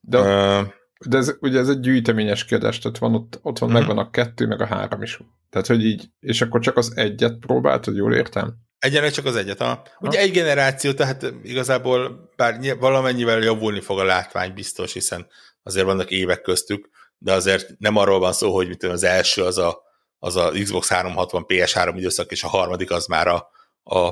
De, 0.00 0.18
uh, 0.18 0.68
de 1.06 1.16
ez, 1.16 1.36
ugye 1.40 1.58
ez 1.58 1.68
egy 1.68 1.80
gyűjteményes 1.80 2.44
kérdés, 2.44 2.78
tehát 2.78 2.98
van 2.98 3.14
ott, 3.14 3.38
ott 3.42 3.58
van, 3.58 3.68
uh-huh. 3.68 3.86
megvan 3.86 4.06
a 4.06 4.10
kettő, 4.10 4.46
meg 4.46 4.60
a 4.60 4.66
három 4.66 5.02
is. 5.02 5.20
Tehát, 5.50 5.66
hogy 5.66 5.84
így, 5.84 6.10
és 6.20 6.40
akkor 6.40 6.60
csak 6.60 6.76
az 6.76 6.92
egyet 6.96 7.38
próbáltad, 7.38 7.96
jól 7.96 8.14
értem? 8.14 8.54
Egyenleg 8.78 9.10
csak 9.10 9.24
az 9.24 9.36
egyet. 9.36 9.58
Ha. 9.58 9.82
Ugye 9.98 10.18
ha. 10.18 10.24
egy 10.24 10.30
generáció, 10.30 10.92
tehát 10.92 11.34
igazából 11.42 12.30
bár 12.36 12.76
valamennyivel 12.78 13.38
javulni 13.38 13.80
fog 13.80 13.98
a 13.98 14.04
látvány 14.04 14.54
biztos, 14.54 14.92
hiszen 14.92 15.26
azért 15.62 15.86
vannak 15.86 16.10
évek 16.10 16.40
köztük, 16.40 16.88
de 17.18 17.32
azért 17.32 17.78
nem 17.78 17.96
arról 17.96 18.18
van 18.18 18.32
szó, 18.32 18.54
hogy 18.54 18.68
mit 18.68 18.82
az 18.82 19.02
első 19.02 19.44
az 19.44 19.58
a, 19.58 19.82
az 20.18 20.36
a 20.36 20.50
Xbox 20.50 20.88
360 20.88 21.44
PS3 21.48 21.92
időszak, 21.96 22.30
és 22.30 22.44
a 22.44 22.48
harmadik 22.48 22.90
az 22.90 23.06
már 23.06 23.26
a, 23.26 23.50
a 23.82 24.10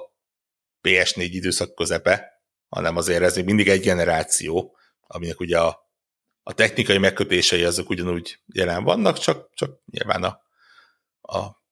PS4 0.89 1.29
időszak 1.31 1.75
közepe, 1.75 2.43
hanem 2.69 2.97
azért 2.97 3.23
ez 3.23 3.37
még 3.37 3.45
mindig 3.45 3.69
egy 3.69 3.81
generáció, 3.81 4.77
aminek 5.01 5.41
ugye 5.41 5.59
a, 5.59 5.88
a 6.49 6.53
technikai 6.53 6.99
megkötései 6.99 7.65
azok 7.65 7.89
ugyanúgy 7.89 8.39
jelen 8.47 8.85
vannak, 8.85 9.19
csak, 9.19 9.49
csak 9.55 9.81
nyilván 9.91 10.23
a, 10.23 10.43
a 11.37 11.63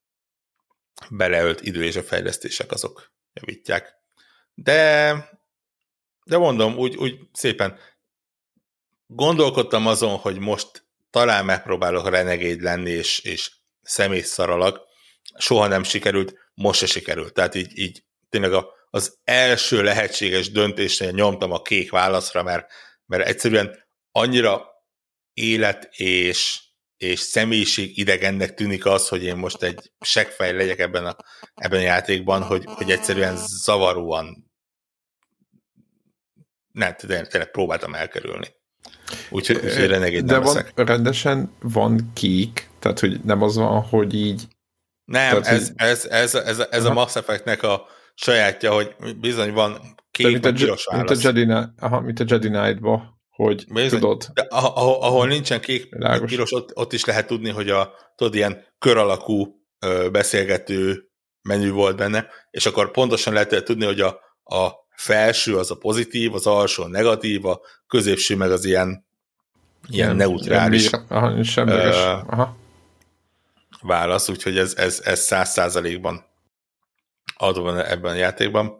beleölt 1.10 1.62
idő 1.62 1.84
és 1.84 1.96
a 1.96 2.02
fejlesztések 2.02 2.72
azok 2.72 3.12
javítják. 3.32 3.94
De, 4.54 5.12
de 6.24 6.36
mondom, 6.38 6.76
úgy, 6.76 6.96
úgy 6.96 7.18
szépen 7.32 7.78
gondolkodtam 9.06 9.86
azon, 9.86 10.16
hogy 10.16 10.38
most 10.38 10.86
talán 11.10 11.44
megpróbálok 11.44 12.08
renegéd 12.08 12.60
lenni, 12.60 12.90
és, 12.90 13.18
és 13.18 13.50
személyszaralag. 13.82 14.80
Soha 15.38 15.66
nem 15.66 15.82
sikerült, 15.82 16.34
most 16.54 16.78
se 16.78 16.86
sikerült. 16.86 17.32
Tehát 17.32 17.54
így, 17.54 17.78
így 17.78 18.04
tényleg 18.28 18.52
a, 18.52 18.70
az 18.90 19.18
első 19.24 19.82
lehetséges 19.82 20.50
döntésnél 20.50 21.10
nyomtam 21.10 21.52
a 21.52 21.62
kék 21.62 21.90
válaszra, 21.90 22.42
mert, 22.42 22.72
mert 23.06 23.26
egyszerűen 23.26 23.84
annyira 24.16 24.66
élet 25.32 25.88
és, 25.92 26.60
és 26.96 27.20
személyiség 27.20 27.98
idegennek 27.98 28.54
tűnik 28.54 28.86
az, 28.86 29.08
hogy 29.08 29.22
én 29.22 29.36
most 29.36 29.62
egy 29.62 29.92
seggfej 30.00 30.52
legyek 30.52 30.78
ebben 30.78 31.06
a, 31.06 31.16
ebben 31.54 31.78
a 31.78 31.82
játékban, 31.82 32.42
hogy, 32.42 32.64
hogy 32.66 32.90
egyszerűen 32.90 33.36
zavaróan 33.36 34.50
nem, 36.72 36.94
tényleg 36.96 37.50
próbáltam 37.50 37.94
elkerülni. 37.94 38.46
Úgyhogy 39.30 39.56
úgy, 39.56 39.86
renegéd 39.86 40.24
De 40.24 40.38
van, 40.38 40.66
rendesen 40.74 41.52
van 41.60 42.10
kék, 42.14 42.68
tehát 42.78 43.00
hogy 43.00 43.20
nem 43.20 43.42
az 43.42 43.56
van, 43.56 43.82
hogy 43.82 44.14
így... 44.14 44.48
Nem, 45.04 45.30
tehát, 45.30 45.46
ez, 45.46 45.72
ez, 45.76 46.04
ez, 46.04 46.34
ez, 46.34 46.58
ez 46.70 46.84
a 46.84 46.92
Mass 46.92 47.16
Effect-nek 47.16 47.62
a 47.62 47.86
sajátja, 48.14 48.72
hogy 48.72 49.16
bizony 49.20 49.52
van 49.52 49.94
kék, 50.10 50.26
mint 50.26 50.44
a, 50.44 50.52
piros 50.52 50.88
mint 50.92 51.10
a 51.10 51.14
Jedi, 51.20 51.52
aha, 51.78 52.00
mint 52.00 52.20
a 52.20 52.24
Jedi 52.26 52.48
Knight-ba, 52.48 53.15
hogy 53.36 53.64
bizony, 53.72 54.00
tudod. 54.00 54.26
De 54.34 54.46
ahol, 54.48 55.02
ahol 55.02 55.26
nincsen 55.26 55.60
kék, 55.60 55.88
Világos. 55.90 56.30
piros, 56.30 56.52
ott, 56.52 56.76
ott 56.76 56.92
is 56.92 57.04
lehet 57.04 57.26
tudni, 57.26 57.50
hogy 57.50 57.70
a 57.70 57.94
tudod, 58.16 58.34
ilyen 58.34 58.64
kör 58.78 58.96
alakú 58.96 59.62
ö, 59.78 60.08
beszélgető 60.10 61.10
menü 61.42 61.70
volt 61.70 61.96
benne, 61.96 62.26
és 62.50 62.66
akkor 62.66 62.90
pontosan 62.90 63.32
lehet 63.32 63.64
tudni, 63.64 63.84
hogy 63.84 64.00
a, 64.00 64.08
a 64.44 64.70
felső 64.96 65.56
az 65.56 65.70
a 65.70 65.76
pozitív, 65.76 66.34
az 66.34 66.46
alsó 66.46 66.82
a 66.82 66.88
negatív, 66.88 67.44
a 67.46 67.60
középső 67.86 68.36
meg 68.36 68.50
az 68.50 68.64
ilyen, 68.64 68.88
ilyen, 68.88 69.06
ilyen 69.88 70.16
neutrális 70.16 70.90
ilyen, 70.90 71.06
aha, 71.08 71.42
semleges. 71.42 71.96
Uh, 71.96 72.32
aha. 72.32 72.56
válasz, 73.80 74.28
úgyhogy 74.28 74.58
ez, 74.58 74.74
ez, 74.74 75.00
ez 75.04 75.20
száz 75.20 75.50
százalékban 75.50 76.24
adva 77.36 77.86
ebben 77.88 78.12
a 78.12 78.16
játékban. 78.16 78.78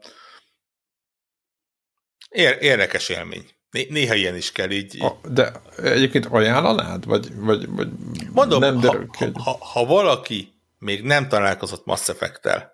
Ér, 2.29 2.57
érdekes 2.61 3.09
élmény. 3.09 3.56
Néha 3.71 4.15
ilyen 4.15 4.37
is 4.37 4.53
kell 4.53 4.71
így. 4.71 5.03
A, 5.03 5.29
de 5.29 5.53
egyébként 5.77 6.27
ajánlanád? 6.27 7.05
Vagy, 7.05 7.35
vagy, 7.35 7.69
vagy 7.69 7.89
Mondom, 8.33 8.61
nem 8.61 8.81
ha, 8.81 9.07
ha, 9.19 9.43
ha, 9.43 9.59
ha 9.61 9.85
valaki 9.85 10.55
még 10.79 11.03
nem 11.03 11.29
találkozott 11.29 11.85
Mass 11.85 12.09
Effect-tel. 12.09 12.73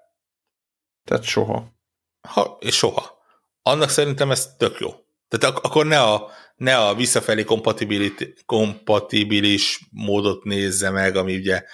Tehát 1.05 1.23
soha. 1.23 1.73
Ha, 2.29 2.57
és 2.61 2.77
soha 2.77 3.21
annak 3.63 3.89
szerintem 3.89 4.31
ez 4.31 4.55
tök 4.57 4.79
jó. 4.81 4.91
Tehát 5.29 5.55
ak- 5.57 5.65
akkor 5.65 5.87
ne 5.87 6.03
a, 6.03 6.31
ne 6.57 6.77
a 6.77 6.95
visszafelé 6.95 7.45
kompatibilis 8.47 9.81
módot 9.91 10.45
nézze 10.45 10.91
meg, 10.91 11.17
ami 11.17 11.37
ugye 11.37 11.65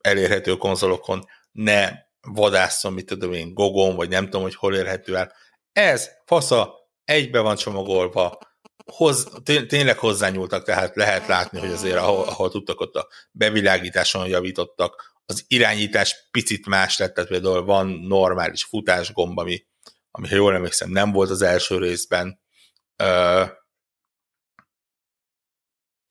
elérhető 0.00 0.56
konzolokon, 0.56 1.24
ne 1.52 1.90
vadásszon, 2.20 2.92
mit 2.92 3.06
tudom 3.06 3.32
én, 3.32 3.54
Gogon, 3.54 3.96
vagy 3.96 4.08
nem 4.08 4.24
tudom, 4.24 4.42
hogy 4.42 4.54
hol 4.54 4.74
érhető 4.74 5.16
el. 5.16 5.32
Ez 5.72 6.10
fasza, 6.24 6.74
egybe 7.04 7.40
van 7.40 7.56
csomagolva, 7.56 8.38
hoz, 8.84 9.28
tényleg 9.68 9.98
hozzányúltak, 9.98 10.64
tehát 10.64 10.96
lehet 10.96 11.26
látni, 11.26 11.58
hogy 11.58 11.72
azért 11.72 11.96
ahol, 11.96 12.24
ahol 12.24 12.50
tudtak, 12.50 12.80
ott 12.80 12.94
a 12.94 13.08
bevilágításon 13.30 14.26
javítottak, 14.26 15.20
az 15.26 15.44
irányítás 15.48 16.28
picit 16.30 16.66
más 16.66 16.98
lett, 16.98 17.14
tehát 17.14 17.30
például 17.30 17.64
van 17.64 17.86
normális 17.88 18.64
futásgomb, 18.64 19.38
ami 19.38 19.64
ami 20.12 20.28
ha 20.28 20.34
jól 20.34 20.54
emlékszem 20.54 20.90
nem 20.90 21.12
volt 21.12 21.30
az 21.30 21.42
első 21.42 21.78
részben. 21.78 22.40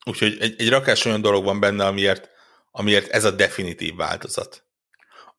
Úgyhogy 0.04 0.36
egy, 0.40 0.54
egy 0.58 0.68
rakás 0.68 1.04
olyan 1.04 1.20
dolog 1.20 1.44
van 1.44 1.60
benne, 1.60 1.86
amiért, 1.86 2.30
amiért 2.70 3.08
ez 3.08 3.24
a 3.24 3.30
definitív 3.30 3.94
változat. 3.94 4.66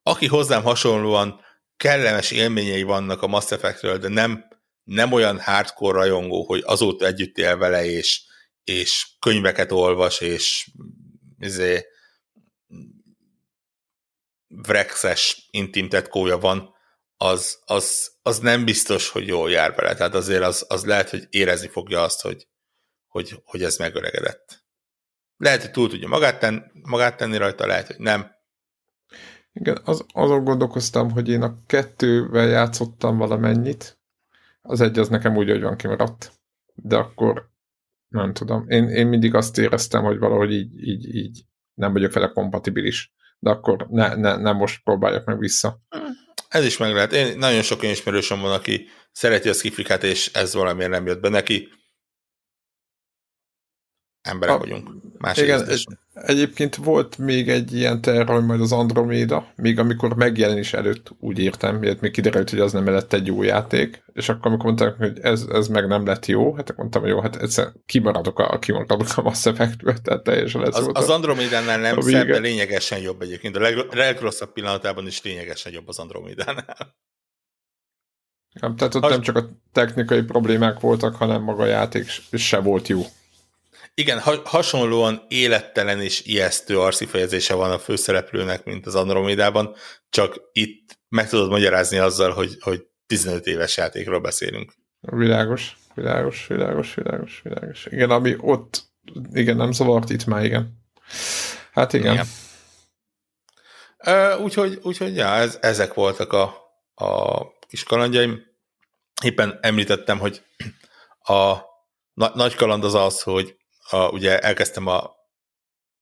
Aki 0.04 0.28
hozzám 0.28 0.64
hasonlóan 0.64 1.42
kellemes 1.78 2.32
élményei 2.32 2.84
vannak 2.84 3.22
a 3.22 3.28
Mass 3.28 3.52
Effectről, 3.52 3.98
de 3.98 4.08
nem, 4.08 4.48
nem 4.84 5.12
olyan 5.12 5.40
hardcore 5.40 5.98
rajongó, 5.98 6.46
hogy 6.46 6.62
azóta 6.66 7.06
együtt 7.06 7.38
él 7.38 7.58
vele, 7.58 7.86
és, 7.86 8.22
és 8.64 9.08
könyveket 9.20 9.72
olvas, 9.72 10.22
és 10.22 10.72
izé, 11.40 11.86
vrexes 14.48 15.48
intim 15.52 15.90
tetkója 15.90 16.38
van, 16.38 16.74
az, 17.18 17.60
az, 17.66 18.12
az 18.22 18.40
nem 18.40 18.66
biztos, 18.66 19.10
hogy 19.10 19.28
jól 19.28 19.52
jár 19.52 19.76
vele. 19.76 19.96
Tehát 19.96 20.16
azért 20.16 20.44
az, 20.44 20.66
az 20.68 20.86
lehet, 20.86 21.10
hogy 21.10 21.28
érezni 21.30 21.68
fogja 21.68 22.02
azt, 22.02 22.22
hogy, 22.22 22.48
hogy, 23.08 23.42
hogy 23.44 23.64
ez 23.64 23.78
megöregedett. 23.78 24.66
Lehet, 25.38 25.62
hogy 25.62 25.72
túl 25.72 25.90
tudja 25.90 26.08
magát, 26.08 26.40
ten, 26.40 26.72
magát 26.82 27.18
tenni 27.18 27.38
rajta, 27.38 27.66
lehet, 27.66 27.88
hogy 27.88 28.00
nem. 28.00 28.32
Igen, 29.52 29.82
az, 29.84 30.06
azon 30.14 30.44
gondolkoztam, 30.44 31.12
hogy 31.12 31.30
én 31.30 31.42
a 31.42 31.64
kettővel 31.66 32.48
játszottam 32.48 33.18
valamennyit, 33.18 34.00
az 34.64 34.82
egy 34.82 35.00
az 35.00 35.10
nekem 35.10 35.36
úgy, 35.36 35.50
hogy 35.50 35.62
van 35.62 35.76
kimaradt. 35.76 36.32
De 36.76 36.96
akkor 36.96 37.50
nem 38.08 38.34
tudom. 38.34 38.70
Én, 38.70 38.88
én 38.88 39.08
mindig 39.08 39.36
azt 39.36 39.58
éreztem, 39.58 40.04
hogy 40.04 40.18
valahogy 40.18 40.52
így, 40.52 40.88
így, 40.88 41.16
így 41.16 41.42
nem 41.74 41.94
vagyok 41.94 42.14
vele 42.14 42.28
kompatibilis. 42.28 43.14
De 43.40 43.50
akkor 43.50 43.88
ne, 43.90 44.16
ne, 44.16 44.36
ne 44.36 44.52
most 44.52 44.84
próbáljak 44.84 45.26
meg 45.26 45.40
vissza. 45.40 45.82
Ez 46.50 46.66
is 46.66 46.78
meg 46.78 46.94
lehet. 46.94 47.14
Én, 47.14 47.38
nagyon 47.38 47.62
sok 47.62 47.84
ismerősöm 47.84 48.40
van, 48.40 48.52
aki 48.52 48.88
szereti 49.12 49.50
a 49.50 49.54
skifikát, 49.54 50.04
és 50.04 50.32
ez 50.34 50.54
valamiért 50.54 50.92
nem 50.92 51.06
jött 51.06 51.22
be 51.22 51.30
neki. 51.30 51.70
Emberek 54.24 54.56
a, 54.56 54.60
vagyunk. 54.60 54.90
Más 55.18 55.38
igen, 55.38 55.70
egy, 55.70 55.88
egyébként 56.14 56.76
volt 56.76 57.18
még 57.18 57.50
egy 57.50 57.74
ilyen 57.74 58.02
terv, 58.02 58.30
hogy 58.30 58.46
majd 58.46 58.62
az 58.62 58.72
Andromeda, 58.72 59.52
még 59.56 59.80
amikor 59.80 60.16
megjelenés 60.16 60.74
előtt 60.74 61.12
úgy 61.20 61.40
értem, 61.40 61.76
miért 61.76 62.02
még 62.02 62.12
kiderült, 62.12 62.50
hogy 62.50 62.60
az 62.60 62.72
nem 62.72 62.86
lett 62.86 63.14
egy 63.14 63.28
jó 63.28 63.44
játék, 63.44 64.04
és 64.14 64.30
akkor 64.30 64.46
amikor 64.46 64.66
mondták, 64.66 64.98
hogy 64.98 65.20
ez, 65.20 65.46
ez 65.52 65.68
meg 65.68 65.88
nem 65.88 66.06
lett 66.06 66.26
jó, 66.26 66.54
hát 66.54 66.76
mondtam, 66.76 67.02
hogy 67.02 67.10
jó, 67.10 67.22
hát 67.22 67.36
egyszer 67.36 67.72
kimaradok 67.86 68.40
a, 68.40 68.60
kimaradok 68.60 69.08
a 69.16 69.22
Mass 69.22 69.46
Effect-ből, 69.46 69.98
tehát 69.98 70.24
teljesen 70.24 70.62
lesz 70.62 70.76
az, 70.76 70.90
az 70.94 71.10
Andromedánál 71.10 71.80
nem 71.80 72.02
szebb, 72.02 72.28
de 72.28 72.40
lényegesen 72.40 73.00
jobb 73.00 73.22
egyébként. 73.22 73.56
A 73.56 73.60
leg, 73.60 73.76
legrosszabb 73.92 74.54
pillanatában 74.54 75.08
is 75.08 75.24
lényegesen 75.24 75.74
jobb 75.74 75.88
az 75.88 76.00
Andromedánál. 76.00 76.96
Nem, 78.54 78.76
tehát 78.76 78.96
ott 78.96 79.02
Has... 79.02 79.12
nem 79.12 79.22
csak 79.22 79.36
a 79.36 79.50
technikai 79.72 80.22
problémák 80.22 80.80
voltak, 80.80 81.16
hanem 81.16 81.42
maga 81.42 81.64
a 81.64 81.66
játék 81.66 82.06
se 82.32 82.60
volt 82.60 82.88
jó. 82.88 83.02
Igen, 83.96 84.20
ha, 84.20 84.42
hasonlóan 84.44 85.26
élettelen 85.28 86.02
és 86.02 86.26
ijesztő 86.26 86.80
arcifejezése 86.80 87.54
van 87.54 87.72
a 87.72 87.80
főszereplőnek, 87.80 88.64
mint 88.64 88.86
az 88.86 88.96
Andromedában, 88.96 89.76
csak 90.10 90.42
itt 90.52 91.00
meg 91.10 91.30
tudod 91.30 91.50
magyarázni 91.50 91.98
azzal, 91.98 92.32
hogy, 92.32 92.58
hogy 92.60 92.86
15 93.08 93.46
éves 93.46 93.78
játékról 93.78 94.20
beszélünk. 94.20 94.74
Világos, 95.00 95.78
világos, 95.94 96.48
világos, 96.48 96.94
világos, 96.94 97.42
világos. 97.44 97.86
Igen, 97.86 98.10
ami 98.10 98.36
ott, 98.40 98.84
igen, 99.32 99.56
nem 99.56 99.72
zavart, 99.72 100.10
itt 100.10 100.26
már 100.26 100.44
igen. 100.44 100.82
Hát 101.72 101.94
igen. 101.94 102.14
igen. 102.14 102.28
Uh, 104.06 104.42
úgyhogy, 104.42 104.80
úgyhogy 104.82 105.16
ja, 105.16 105.28
ez, 105.28 105.58
ezek 105.62 105.94
voltak 105.94 106.34
a, 106.34 106.44
a 106.94 107.42
kis 107.68 107.84
kalandjaim. 107.84 108.42
Éppen 109.24 109.60
említettem, 109.62 110.20
hogy 110.20 110.44
a 111.24 111.54
na, 112.14 112.32
nagy 112.36 112.56
kaland 112.56 112.84
az 112.84 112.94
az, 112.94 113.22
hogy 113.22 113.58
a, 113.94 114.10
ugye 114.10 114.40
elkezdtem 114.40 114.88
a 114.88 115.12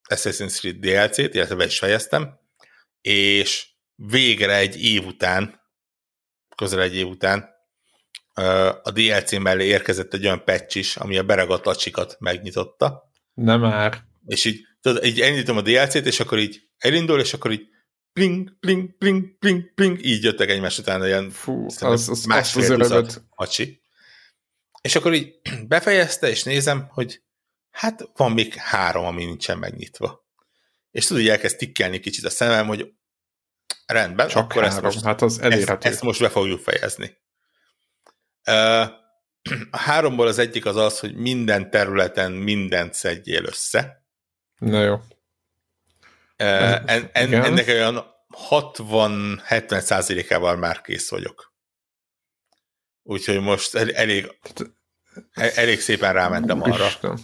Assassin's 0.09 0.59
Creed 0.59 0.75
DLC-t, 0.75 1.33
illetve 1.33 1.55
be 1.55 1.65
is 1.65 1.79
fejeztem, 1.79 2.39
és 3.01 3.67
végre 3.95 4.55
egy 4.55 4.83
év 4.83 5.05
után, 5.05 5.61
közel 6.55 6.81
egy 6.81 6.95
év 6.95 7.07
után 7.07 7.49
a 8.83 8.91
DLC 8.91 9.31
mellé 9.37 9.65
érkezett 9.65 10.13
egy 10.13 10.25
olyan 10.25 10.43
patch 10.43 10.77
is, 10.77 10.97
ami 10.97 11.17
a 11.17 11.23
beragadt 11.23 11.65
lacsikat 11.65 12.15
megnyitotta. 12.19 13.11
Nem 13.33 13.59
már. 13.59 14.03
És 14.25 14.45
így, 14.45 14.61
tudod, 14.81 15.05
így 15.05 15.21
elindítom 15.21 15.57
a 15.57 15.61
DLC-t, 15.61 16.05
és 16.05 16.19
akkor 16.19 16.39
így 16.39 16.61
elindul, 16.77 17.19
és 17.19 17.33
akkor 17.33 17.51
így 17.51 17.67
pling, 18.13 18.59
pling, 18.59 18.97
pling, 18.97 19.37
pling, 19.37 19.73
pling, 19.73 20.05
így 20.05 20.23
jöttek 20.23 20.49
egymás 20.49 20.77
után 20.77 21.05
ilyen 21.05 21.29
Fú, 21.29 21.65
az, 21.65 22.09
az, 22.09 22.25
másfél 22.25 22.81
az 22.81 23.21
acsi. 23.29 23.81
És 24.81 24.95
akkor 24.95 25.13
így 25.13 25.39
befejezte, 25.67 26.29
és 26.29 26.43
nézem, 26.43 26.87
hogy 26.89 27.21
hát 27.71 28.09
van 28.13 28.31
még 28.31 28.53
három, 28.53 29.05
ami 29.05 29.25
nincsen 29.25 29.57
megnyitva. 29.57 30.25
És 30.91 31.05
tudod, 31.05 31.23
hogy 31.23 31.31
elkezd 31.31 31.57
tikkelni 31.57 31.99
kicsit 31.99 32.25
a 32.25 32.29
szemem, 32.29 32.67
hogy 32.67 32.93
rendben, 33.85 34.27
Csak 34.27 34.43
akkor 34.43 34.63
három, 34.63 34.85
ezt 34.85 34.95
most, 34.95 35.05
hát 35.05 35.21
az 35.21 35.41
elérhető. 35.41 35.87
Ezt, 35.87 35.95
ezt 35.95 36.01
most 36.01 36.19
be 36.21 36.29
fogjuk 36.29 36.59
fejezni. 36.59 37.19
A 39.71 39.77
háromból 39.77 40.27
az 40.27 40.37
egyik 40.37 40.65
az 40.65 40.75
az, 40.75 40.99
hogy 40.99 41.15
minden 41.15 41.69
területen 41.69 42.31
mindent 42.31 42.93
szedjél 42.93 43.45
össze. 43.45 44.05
Na 44.57 44.81
jó. 44.81 44.99
En, 46.35 47.09
en, 47.13 47.33
ennek 47.33 47.67
olyan 47.67 48.05
60-70 48.49 49.79
százalékával 49.79 50.55
már 50.55 50.81
kész 50.81 51.09
vagyok. 51.09 51.53
Úgyhogy 53.03 53.39
most 53.39 53.75
elég, 53.75 54.39
elég 55.33 55.79
szépen 55.81 56.13
rámentem 56.13 56.61
arra. 56.61 56.85
Isten 56.85 57.19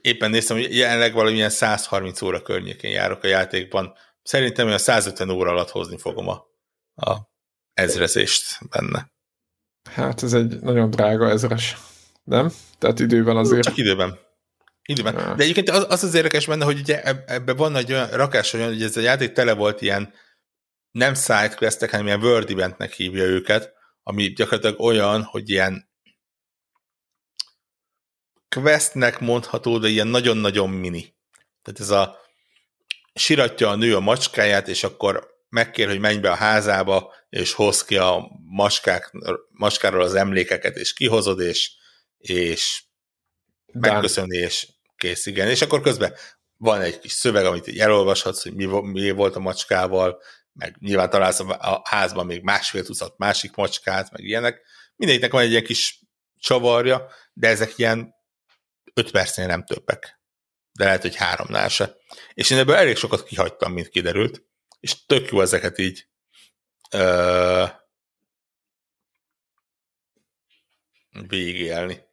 éppen 0.00 0.30
néztem, 0.30 0.56
hogy 0.56 0.76
jelenleg 0.76 1.12
valamilyen 1.12 1.50
130 1.50 2.22
óra 2.22 2.42
környékén 2.42 2.90
járok 2.90 3.22
a 3.22 3.26
játékban. 3.26 3.94
Szerintem 4.22 4.66
olyan 4.66 4.78
150 4.78 5.30
óra 5.30 5.50
alatt 5.50 5.70
hozni 5.70 5.98
fogom 5.98 6.28
a, 6.28 6.44
a 6.94 7.16
ezrezést 7.72 8.58
benne. 8.70 9.12
Hát 9.90 10.22
ez 10.22 10.32
egy 10.32 10.60
nagyon 10.60 10.90
drága 10.90 11.28
ezres, 11.28 11.76
nem? 12.22 12.52
Tehát 12.78 13.00
időben 13.00 13.36
azért... 13.36 13.62
Csak 13.62 13.76
időben. 13.76 14.18
Időben. 14.82 15.14
De 15.14 15.42
egyébként 15.42 15.68
az, 15.68 15.86
az 15.88 16.04
az 16.04 16.14
érdekes 16.14 16.46
benne, 16.46 16.64
hogy 16.64 16.78
ugye 16.78 17.02
ebben 17.26 17.56
van 17.56 17.76
egy 17.76 17.92
olyan 17.92 18.08
rakás 18.08 18.52
olyan, 18.52 18.68
hogy 18.68 18.82
ez 18.82 18.96
a 18.96 19.00
játék 19.00 19.32
tele 19.32 19.54
volt 19.54 19.80
ilyen 19.82 20.12
nem 20.90 21.14
sidequestek, 21.14 21.90
hanem 21.90 22.06
ilyen 22.06 22.22
world 22.22 22.50
eventnek 22.50 22.92
hívja 22.92 23.24
őket, 23.24 23.72
ami 24.02 24.32
gyakorlatilag 24.32 24.80
olyan, 24.80 25.22
hogy 25.22 25.50
ilyen 25.50 25.89
questnek 28.56 29.20
mondható, 29.20 29.78
de 29.78 29.88
ilyen 29.88 30.06
nagyon-nagyon 30.06 30.70
mini. 30.70 31.14
Tehát 31.62 31.80
ez 31.80 31.90
a 31.90 32.16
siratja 33.14 33.68
a 33.68 33.76
nő 33.76 33.96
a 33.96 34.00
macskáját, 34.00 34.68
és 34.68 34.84
akkor 34.84 35.28
megkér, 35.48 35.88
hogy 35.88 35.98
menj 35.98 36.18
be 36.18 36.30
a 36.30 36.34
házába, 36.34 37.14
és 37.28 37.52
hoz 37.52 37.84
ki 37.84 37.96
a 37.96 38.30
macskák, 38.44 39.12
macskáról 39.48 40.02
az 40.02 40.14
emlékeket, 40.14 40.76
és 40.76 40.92
kihozod, 40.92 41.40
és, 41.40 41.70
és 42.18 42.82
megköszönni, 43.72 44.36
és 44.36 44.68
kész, 44.96 45.26
igen. 45.26 45.48
És 45.48 45.62
akkor 45.62 45.80
közben 45.80 46.14
van 46.56 46.80
egy 46.80 46.98
kis 46.98 47.12
szöveg, 47.12 47.44
amit 47.44 47.66
így 47.66 47.78
elolvashatsz, 47.78 48.42
hogy 48.42 48.54
mi, 48.54 48.66
mi 48.82 49.10
volt 49.10 49.36
a 49.36 49.40
macskával, 49.40 50.22
meg 50.52 50.76
nyilván 50.78 51.10
találsz 51.10 51.40
a 51.40 51.80
házban 51.84 52.26
még 52.26 52.42
másfél 52.42 52.84
tucat 52.84 53.18
másik 53.18 53.54
macskát, 53.54 54.10
meg 54.10 54.24
ilyenek. 54.24 54.60
Mindegyiknek 54.96 55.32
van 55.32 55.42
egy 55.42 55.50
ilyen 55.50 55.64
kis 55.64 56.00
csavarja, 56.38 57.06
de 57.32 57.48
ezek 57.48 57.78
ilyen 57.78 58.14
öt 58.94 59.10
percnél 59.10 59.46
nem 59.46 59.64
többek. 59.64 60.20
De 60.72 60.84
lehet, 60.84 61.02
hogy 61.02 61.16
háromnál 61.16 61.68
se. 61.68 61.96
És 62.34 62.50
én 62.50 62.58
ebből 62.58 62.74
elég 62.74 62.96
sokat 62.96 63.24
kihagytam, 63.24 63.72
mint 63.72 63.88
kiderült, 63.88 64.44
és 64.80 65.06
tök 65.06 65.30
jó 65.30 65.40
ezeket 65.40 65.78
így 65.78 66.08
ö, 66.90 67.64
végigélni. 71.28 72.08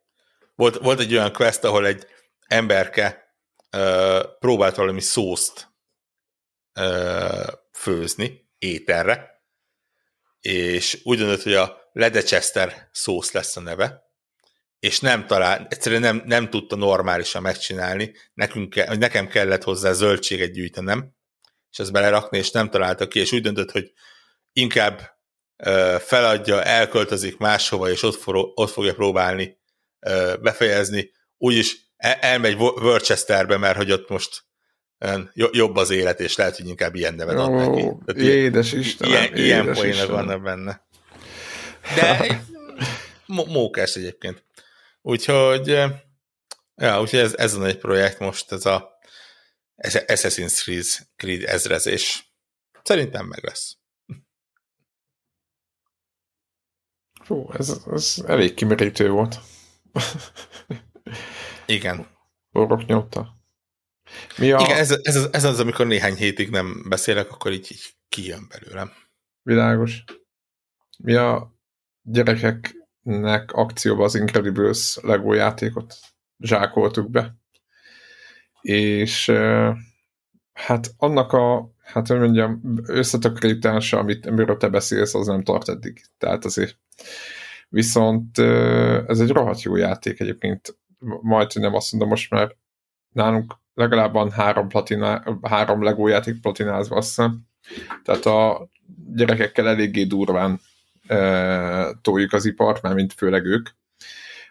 Volt, 0.56 0.78
volt 0.78 1.00
egy 1.00 1.14
olyan 1.14 1.34
quest, 1.34 1.64
ahol 1.64 1.86
egy 1.86 2.08
emberke 2.48 3.36
ö, 3.70 4.24
próbált 4.40 4.76
valami 4.76 5.02
szószt 5.02 5.68
ö, 6.74 7.52
főzni 7.72 8.50
ételre, 8.58 9.42
és 10.40 11.02
úgy 11.04 11.18
döntött, 11.18 11.44
hogy 11.44 11.54
a 11.54 11.90
Ledechester 11.92 12.90
szósz 12.92 13.32
lesz 13.32 13.56
a 13.56 13.60
neve, 13.60 14.07
és 14.80 15.00
nem 15.00 15.26
talál, 15.26 15.68
egyszerűen 15.70 16.02
nem, 16.02 16.24
nem 16.26 16.50
tudta 16.50 16.76
normálisan 16.76 17.42
megcsinálni, 17.42 18.16
nekünk 18.34 18.70
ke, 18.70 18.96
nekem 18.96 19.28
kellett 19.28 19.64
hozzá 19.64 19.92
zöldséget 19.92 20.52
gyűjtenem, 20.52 21.12
és 21.72 21.80
ezt 21.80 21.92
belerakni, 21.92 22.38
és 22.38 22.52
nem 22.52 22.70
találta 22.70 23.08
ki, 23.08 23.20
és 23.20 23.32
úgy 23.32 23.42
döntött, 23.42 23.72
hogy 23.72 23.92
inkább 24.54 25.02
ö, 25.64 25.96
feladja, 26.00 26.64
elköltözik 26.64 27.38
máshova, 27.38 27.90
és 27.90 28.04
ott, 28.04 28.16
for, 28.16 28.36
ott 28.54 28.72
fogja 28.72 28.94
próbálni 28.94 29.58
ö, 30.00 30.34
befejezni, 30.42 31.12
úgyis 31.38 31.78
el, 31.98 32.14
elmegy 32.14 32.56
Worcesterbe, 32.56 33.58
mert 33.58 33.78
hogy 33.78 33.92
ott 33.92 34.10
most 34.10 34.46
jobb 35.34 35.76
az 35.76 35.90
élet, 35.90 36.20
és 36.20 36.36
lehet, 36.36 36.56
hogy 36.56 36.68
inkább 36.68 36.96
ilyen 36.96 37.14
nevet 37.14 37.38
ad 37.38 37.52
neki. 37.52 37.82
Tehát 38.06 38.22
édes 38.22 38.72
Istenem, 38.72 39.14
ilyen, 39.14 39.34
édes 39.34 39.46
ilyen 39.46 39.74
poénok 39.74 40.10
vannak 40.10 40.42
benne. 40.42 40.86
De 41.96 42.42
mókás 43.26 43.96
egyébként. 43.96 44.47
Úgyhogy, 45.02 45.68
ja, 46.76 47.02
úgyhogy 47.02 47.20
ez, 47.20 47.36
ez 47.36 47.54
a 47.54 47.66
egy 47.66 47.78
projekt 47.78 48.20
most, 48.20 48.52
ez 48.52 48.66
a 48.66 48.96
Assassin's 49.78 51.02
Creed 51.16 51.44
ezrezés. 51.44 52.36
Szerintem 52.84 53.26
meg 53.26 53.44
lesz. 53.44 53.78
Fú, 57.24 57.52
ez, 57.54 57.82
ez 57.92 58.24
elég 58.26 58.54
kimerítő 58.54 59.10
volt. 59.10 59.40
Igen. 61.66 62.08
Borok 62.52 62.86
nyomta. 62.86 63.36
Mi 64.38 64.52
a... 64.52 64.60
Igen, 64.60 64.78
ez, 64.78 64.92
ez, 65.02 65.16
az, 65.16 65.34
ez 65.34 65.44
az, 65.44 65.60
amikor 65.60 65.88
néhány 65.88 66.16
hétig 66.16 66.50
nem 66.50 66.86
beszélek, 66.90 67.32
akkor 67.32 67.52
így, 67.52 67.72
így 67.72 67.96
kijön 68.10 68.48
belőlem. 68.48 68.92
Világos. 69.42 70.04
Mi 70.98 71.14
a 71.14 71.56
gyerekeknek 73.08 73.52
akcióba 73.52 74.04
az 74.04 74.16
Incredibles 74.16 74.98
Lego 75.02 75.34
játékot 75.34 75.96
zsákoltuk 76.40 77.10
be. 77.10 77.36
És 78.62 79.32
hát 80.54 80.94
annak 80.98 81.34
a, 81.34 81.72
hát 81.84 82.08
hogy 82.08 82.20
mondjam, 82.20 82.62
összetakrítása, 82.86 84.00
amit, 84.00 84.26
amiről 84.26 84.58
te 84.58 84.70
beszélsz, 84.70 85.14
az 85.14 85.28
nem 85.28 85.44
tart 85.44 85.70
eddig. 85.70 86.02
Tehát 86.18 86.46
azért 86.46 86.78
viszont 87.70 88.38
ez 89.08 89.20
egy 89.20 89.30
rohadt 89.30 89.62
jó 89.62 89.76
játék 89.76 90.20
egyébként, 90.20 90.78
majd 91.22 91.52
nem 91.54 91.74
azt 91.74 91.92
mondom, 91.92 92.10
most 92.10 92.32
már 92.32 92.56
nálunk 93.14 93.54
legalább 93.74 94.14
van 94.14 94.32
három, 94.32 94.68
platina, 94.68 95.24
három 95.42 95.84
Lego 95.84 96.08
játék 96.08 96.42
platinázva, 96.42 96.96
azt 96.96 97.08
hiszem. 97.08 97.42
Tehát 98.04 98.26
a 98.26 98.70
gyerekekkel 99.14 99.68
eléggé 99.68 100.04
durván 100.04 100.60
toljuk 102.02 102.34
az 102.34 102.46
ipart, 102.46 102.82
már 102.82 102.94
mint 102.94 103.14
főleg 103.14 103.46
ők. 103.46 103.70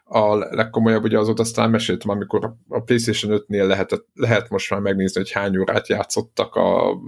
A 0.08 0.36
legkomolyabb 0.36 1.04
ugye 1.04 1.18
azóta 1.18 1.42
aztán 1.42 1.70
meséltem, 1.70 2.10
amikor 2.10 2.54
a 2.68 2.80
PlayStation 2.80 3.42
5-nél 3.46 3.66
lehet, 3.66 4.04
lehet 4.14 4.48
most 4.48 4.70
már 4.70 4.80
megnézni, 4.80 5.20
hogy 5.20 5.30
hány 5.30 5.56
órát 5.56 5.88
játszottak 5.88 6.54
a 6.54 6.98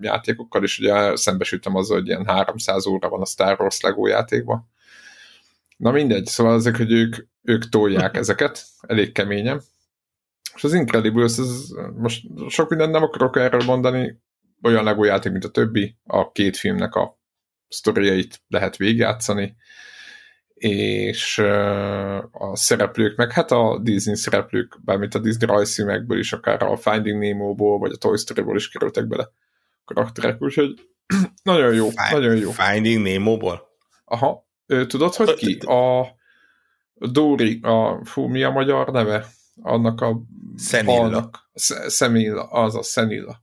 játékokkal, 0.00 0.62
és 0.62 0.78
ugye 0.78 1.16
szembesültem 1.16 1.74
azzal, 1.74 1.98
hogy 1.98 2.06
ilyen 2.06 2.26
300 2.26 2.86
óra 2.86 3.08
van 3.08 3.20
a 3.20 3.26
Star 3.26 3.60
Wars 3.60 3.80
Lego 3.80 4.06
játékban. 4.06 4.68
Na 5.76 5.90
mindegy, 5.90 6.26
szóval 6.26 6.54
ezek, 6.54 6.76
hogy 6.76 6.92
ők, 6.92 7.16
ők 7.42 7.68
tolják 7.68 8.16
ezeket, 8.22 8.64
elég 8.80 9.12
keményen, 9.12 9.62
és 10.54 10.64
az 10.64 10.74
Incredibles, 10.74 11.38
ez, 11.38 11.66
most 11.96 12.26
sok 12.48 12.68
mindent 12.68 12.92
nem 12.92 13.02
akarok 13.02 13.36
erről 13.36 13.64
mondani, 13.64 14.20
olyan 14.62 14.84
Lego 14.84 15.04
játék, 15.04 15.32
mint 15.32 15.44
a 15.44 15.50
többi, 15.50 15.96
a 16.04 16.32
két 16.32 16.56
filmnek 16.56 16.94
a 16.94 17.19
sztoriait 17.70 18.42
lehet 18.48 18.76
végigjátszani, 18.76 19.56
és 20.54 21.38
a 22.32 22.50
szereplők, 22.52 23.16
meg 23.16 23.32
hát 23.32 23.50
a 23.50 23.78
Disney 23.82 24.16
szereplők, 24.16 24.78
bármint 24.84 25.14
a 25.14 25.18
Disney 25.18 25.46
rajzfilmekből 25.46 26.18
is, 26.18 26.32
akár 26.32 26.62
a 26.62 26.76
Finding 26.76 27.22
Nemo-ból, 27.22 27.78
vagy 27.78 27.92
a 27.92 27.96
Toy 27.96 28.16
Story-ból 28.16 28.56
is 28.56 28.68
kerültek 28.68 29.06
bele 29.06 29.30
karakterek, 29.84 30.42
úgyhogy 30.42 30.88
nagyon 31.42 31.74
jó, 31.74 31.88
Find, 31.88 32.22
nagyon 32.22 32.36
jó. 32.36 32.50
Finding 32.50 33.02
Nemo-ból? 33.06 33.68
Aha, 34.04 34.48
tudod, 34.86 35.14
hogy 35.14 35.34
ki? 35.34 35.58
A 35.58 36.06
Dori, 36.94 37.60
a, 37.62 38.04
fú, 38.04 38.26
mi 38.26 38.42
a 38.42 38.50
magyar 38.50 38.90
neve? 38.92 39.26
annak 39.62 40.00
a 40.00 40.22
Szenilla. 40.56 41.30
Szemilla, 41.86 42.42
az 42.42 42.74
a 42.74 42.82
Szenilla. 42.82 43.42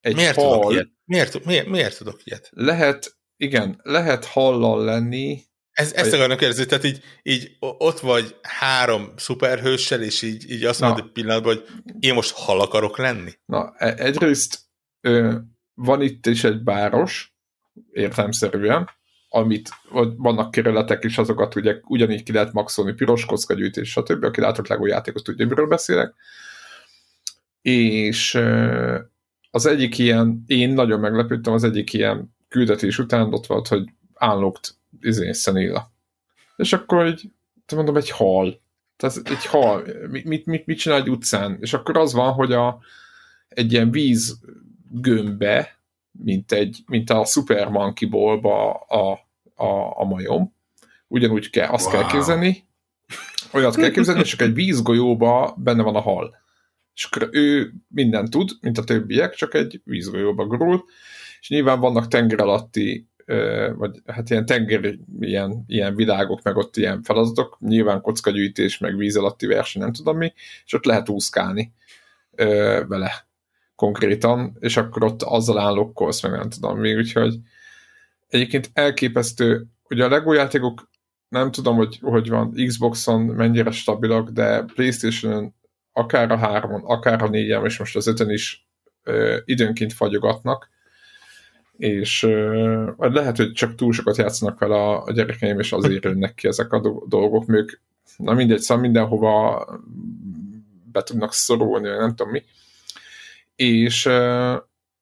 Egy 0.00 0.14
miért 0.14 0.34
hal, 0.34 0.52
tudok 0.52 0.72
ilyet? 0.72 0.88
Miért, 1.04 1.44
miért, 1.44 1.66
miért 1.66 1.98
tudok 1.98 2.20
ilyet? 2.24 2.50
Lehet, 2.52 3.16
igen, 3.40 3.80
lehet 3.82 4.24
hallal 4.24 4.84
lenni. 4.84 5.42
Ez, 5.72 5.92
ezt 5.92 6.12
akarnak 6.12 6.38
kérdezni, 6.38 6.66
tehát 6.66 6.84
így, 6.84 7.00
így 7.22 7.56
ott 7.60 8.00
vagy 8.00 8.36
három 8.42 9.12
szuperhőssel, 9.16 10.02
és 10.02 10.22
így, 10.22 10.50
így 10.50 10.64
azt 10.64 10.80
mondod 10.80 11.04
egy 11.04 11.12
pillanatban, 11.12 11.54
hogy 11.54 11.64
én 11.98 12.14
most 12.14 12.32
hal 12.34 12.60
akarok 12.60 12.98
lenni? 12.98 13.30
Na, 13.44 13.74
e, 13.76 13.94
egyrészt 13.96 14.58
ö, 15.00 15.36
van 15.74 16.02
itt 16.02 16.26
is 16.26 16.44
egy 16.44 16.62
báros, 16.62 17.34
értelmszerűen, 17.92 18.88
amit 19.28 19.70
vagy 19.90 20.12
vannak 20.16 20.50
kerületek 20.50 21.04
is, 21.04 21.18
azokat 21.18 21.54
ugye 21.54 21.76
ugyanígy 21.82 22.22
ki 22.22 22.32
lehet 22.32 22.52
maxolni, 22.52 22.92
piros 22.92 23.26
gyűjtés, 23.48 23.90
stb. 23.90 24.24
Aki 24.24 24.40
látott 24.40 24.68
LEGO 24.68 24.86
játékot, 24.86 25.24
tudja, 25.24 25.46
miről 25.46 25.66
beszélek. 25.66 26.14
És 27.62 28.34
az 29.50 29.66
egyik 29.66 29.98
ilyen, 29.98 30.44
én 30.46 30.70
nagyon 30.70 31.00
meglepődtem, 31.00 31.52
az 31.52 31.64
egyik 31.64 31.92
ilyen 31.92 32.38
küldetés 32.50 32.98
után 32.98 33.32
ott 33.32 33.46
volt, 33.46 33.68
hogy 33.68 33.88
állókt 34.14 34.74
izé, 35.00 35.32
Szenilla. 35.32 35.92
És 36.56 36.72
akkor 36.72 37.04
egy, 37.04 37.30
te 37.66 37.76
mondom, 37.76 37.96
egy 37.96 38.10
hal. 38.10 38.60
Tehát 38.96 39.16
egy 39.24 39.46
hal, 39.46 39.84
mit, 40.10 40.24
mit, 40.24 40.46
mit, 40.46 40.66
mit 40.66 40.78
csinál 40.78 40.98
egy 40.98 41.10
utcán? 41.10 41.56
És 41.60 41.72
akkor 41.72 41.96
az 41.96 42.12
van, 42.12 42.32
hogy 42.32 42.52
a, 42.52 42.80
egy 43.48 43.72
ilyen 43.72 43.90
víz 43.90 44.38
gömbbe, 44.90 45.78
mint, 46.10 46.52
egy, 46.52 46.78
mint 46.86 47.10
a 47.10 47.24
Super 47.24 47.68
Monkey 47.68 48.08
Ball-ba 48.08 48.72
a, 48.72 49.12
a, 49.54 50.00
a 50.00 50.04
majom. 50.04 50.54
Ugyanúgy 51.06 51.50
kell, 51.50 51.68
azt 51.68 51.86
wow. 51.86 51.94
kell 51.94 52.10
képzelni, 52.10 52.68
olyat 53.52 53.76
kell 53.76 53.90
képzelni, 53.90 54.22
csak 54.22 54.40
egy 54.40 54.54
vízgolyóba 54.54 55.54
benne 55.58 55.82
van 55.82 55.96
a 55.96 56.00
hal. 56.00 56.36
És 56.94 57.04
akkor 57.04 57.28
ő 57.32 57.72
minden 57.88 58.30
tud, 58.30 58.50
mint 58.60 58.78
a 58.78 58.84
többiek, 58.84 59.34
csak 59.34 59.54
egy 59.54 59.80
vízgolyóba 59.84 60.46
gurul, 60.46 60.84
és 61.40 61.48
nyilván 61.48 61.80
vannak 61.80 62.08
tenger 62.08 62.40
alatti 62.40 63.10
vagy 63.74 64.02
hát 64.06 64.30
ilyen 64.30 64.46
tenger, 64.46 64.94
ilyen, 65.20 65.64
ilyen 65.66 65.94
világok, 65.94 66.42
meg 66.42 66.56
ott 66.56 66.76
ilyen 66.76 67.02
feladatok, 67.02 67.56
nyilván 67.60 68.00
kockagyűjtés, 68.00 68.78
meg 68.78 68.96
víz 68.96 69.16
alatti 69.16 69.46
verseny, 69.46 69.82
nem 69.82 69.92
tudom 69.92 70.16
mi, 70.16 70.32
és 70.64 70.72
ott 70.72 70.84
lehet 70.84 71.08
úszkálni 71.08 71.72
vele 72.86 73.26
konkrétan, 73.74 74.56
és 74.60 74.76
akkor 74.76 75.04
ott 75.04 75.22
azzal 75.22 75.58
állokkolsz, 75.58 76.22
meg 76.22 76.32
nem 76.32 76.48
tudom 76.48 76.78
mi, 76.78 76.94
úgyhogy 76.94 77.38
egyébként 78.28 78.70
elképesztő, 78.72 79.66
ugye 79.88 80.04
a 80.04 80.08
LEGO 80.08 80.32
játékok 80.32 80.88
nem 81.28 81.50
tudom, 81.50 81.76
hogy, 81.76 81.98
hogy 82.02 82.28
van 82.28 82.54
Xboxon 82.66 83.20
mennyire 83.20 83.70
stabilak, 83.70 84.28
de 84.28 84.62
Playstation-on 84.62 85.54
akár 85.92 86.30
a 86.30 86.36
3 86.36 86.80
akár 86.84 87.22
a 87.22 87.28
4 87.28 87.64
és 87.64 87.78
most 87.78 87.96
az 87.96 88.06
5 88.06 88.20
is 88.20 88.68
ö, 89.02 89.36
időnként 89.44 89.92
fagyogatnak, 89.92 90.68
és 91.80 92.22
ö, 92.22 92.90
lehet, 92.96 93.36
hogy 93.36 93.52
csak 93.52 93.74
túl 93.74 93.92
sokat 93.92 94.16
játszanak 94.16 94.58
vele 94.58 94.74
a, 94.74 95.04
a 95.04 95.12
gyerekeim, 95.12 95.58
és 95.58 95.72
azért 95.72 96.04
jönnek 96.04 96.34
ki 96.34 96.48
ezek 96.48 96.72
a 96.72 97.04
dolgok, 97.08 97.44
ők 97.48 97.70
na 98.16 98.32
mindegy, 98.32 98.58
szóval 98.58 98.82
mindenhova 98.82 99.66
be 100.92 101.02
tudnak 101.02 101.32
szorulni, 101.32 101.88
nem 101.88 102.14
tudom 102.14 102.32
mi. 102.32 102.42
És, 103.56 104.08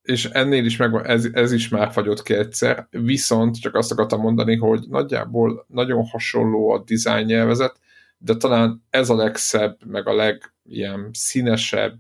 és 0.03 0.25
ennél 0.25 0.65
is 0.65 0.77
megvan, 0.77 1.07
ez, 1.07 1.29
ez 1.33 1.53
is 1.53 1.69
már 1.69 1.93
fagyott 1.93 2.23
ki 2.23 2.35
egyszer, 2.35 2.87
viszont 2.91 3.61
csak 3.61 3.75
azt 3.75 3.93
akartam 3.93 4.21
mondani, 4.21 4.57
hogy 4.57 4.85
nagyjából 4.89 5.65
nagyon 5.69 6.05
hasonló 6.07 6.71
a 6.71 6.85
design 6.87 7.27
nyelvezet, 7.27 7.79
de 8.19 8.37
talán 8.37 8.85
ez 8.91 9.11
a 9.11 9.17
legszebb, 9.17 9.79
meg 9.87 10.09
a 10.09 10.15
leg 10.15 10.53
ilyen 10.65 11.11
színesebb, 11.13 11.99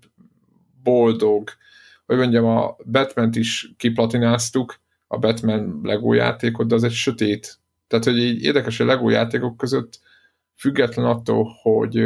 boldog, 0.82 1.50
hogy 2.08 2.16
mondjam, 2.16 2.44
a 2.44 2.76
Batman-t 2.84 3.36
is 3.36 3.72
kiplatináztuk, 3.76 4.80
a 5.06 5.18
Batman 5.18 5.80
Lego 5.82 6.12
játékot, 6.12 6.68
de 6.68 6.74
az 6.74 6.84
egy 6.84 6.92
sötét. 6.92 7.58
Tehát, 7.86 8.04
hogy 8.04 8.18
így 8.18 8.42
érdekes, 8.42 8.78
hogy 8.78 8.86
Lego 8.86 9.08
játékok 9.08 9.56
között 9.56 10.00
független 10.56 11.06
attól, 11.06 11.48
hogy 11.62 12.02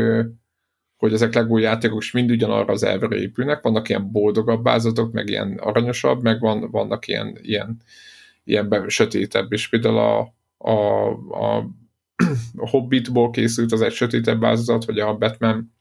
hogy 0.97 1.13
ezek 1.13 1.35
Lego 1.35 1.59
játékok 1.59 2.03
is 2.03 2.13
mind 2.13 2.31
ugyanarra 2.31 2.73
az 2.73 2.83
elvere 2.83 3.17
épülnek, 3.17 3.63
vannak 3.63 3.89
ilyen 3.89 4.11
boldogabb 4.11 4.63
bázatok, 4.63 5.13
meg 5.13 5.29
ilyen 5.29 5.59
aranyosabb, 5.61 6.23
meg 6.23 6.41
van, 6.41 6.71
vannak 6.71 7.07
ilyen, 7.09 7.39
ilyen, 7.43 7.83
ilyen 8.45 8.85
sötétebb, 8.89 9.53
és 9.53 9.69
például 9.69 9.99
a, 9.99 10.35
a, 10.57 11.07
a, 11.31 11.57
a 12.57 12.69
Hobbitból 12.71 13.31
készült 13.31 13.73
az 13.73 13.81
egy 13.81 13.93
sötétebb 13.93 14.41
változat, 14.41 14.85
vagy 14.85 14.99
a 14.99 15.17
Batman 15.17 15.72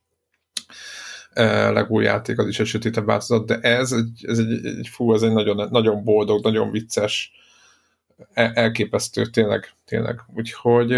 Lego 1.34 2.00
játék 2.00 2.40
az 2.40 2.48
is 2.48 2.60
egy 2.60 2.66
sötétebb 2.66 3.06
változat, 3.06 3.46
de 3.46 3.60
ez 3.60 3.92
egy, 3.92 4.26
ez 4.28 4.38
egy, 4.38 4.66
egy 4.66 4.88
fú, 4.88 5.14
ez 5.14 5.22
egy 5.22 5.32
nagyon, 5.32 5.68
nagyon 5.72 6.04
boldog, 6.04 6.44
nagyon 6.44 6.72
vicces, 6.72 7.32
elképesztő, 8.34 9.26
tényleg, 9.26 9.72
tényleg. 9.86 10.22
Úgyhogy 10.36 10.94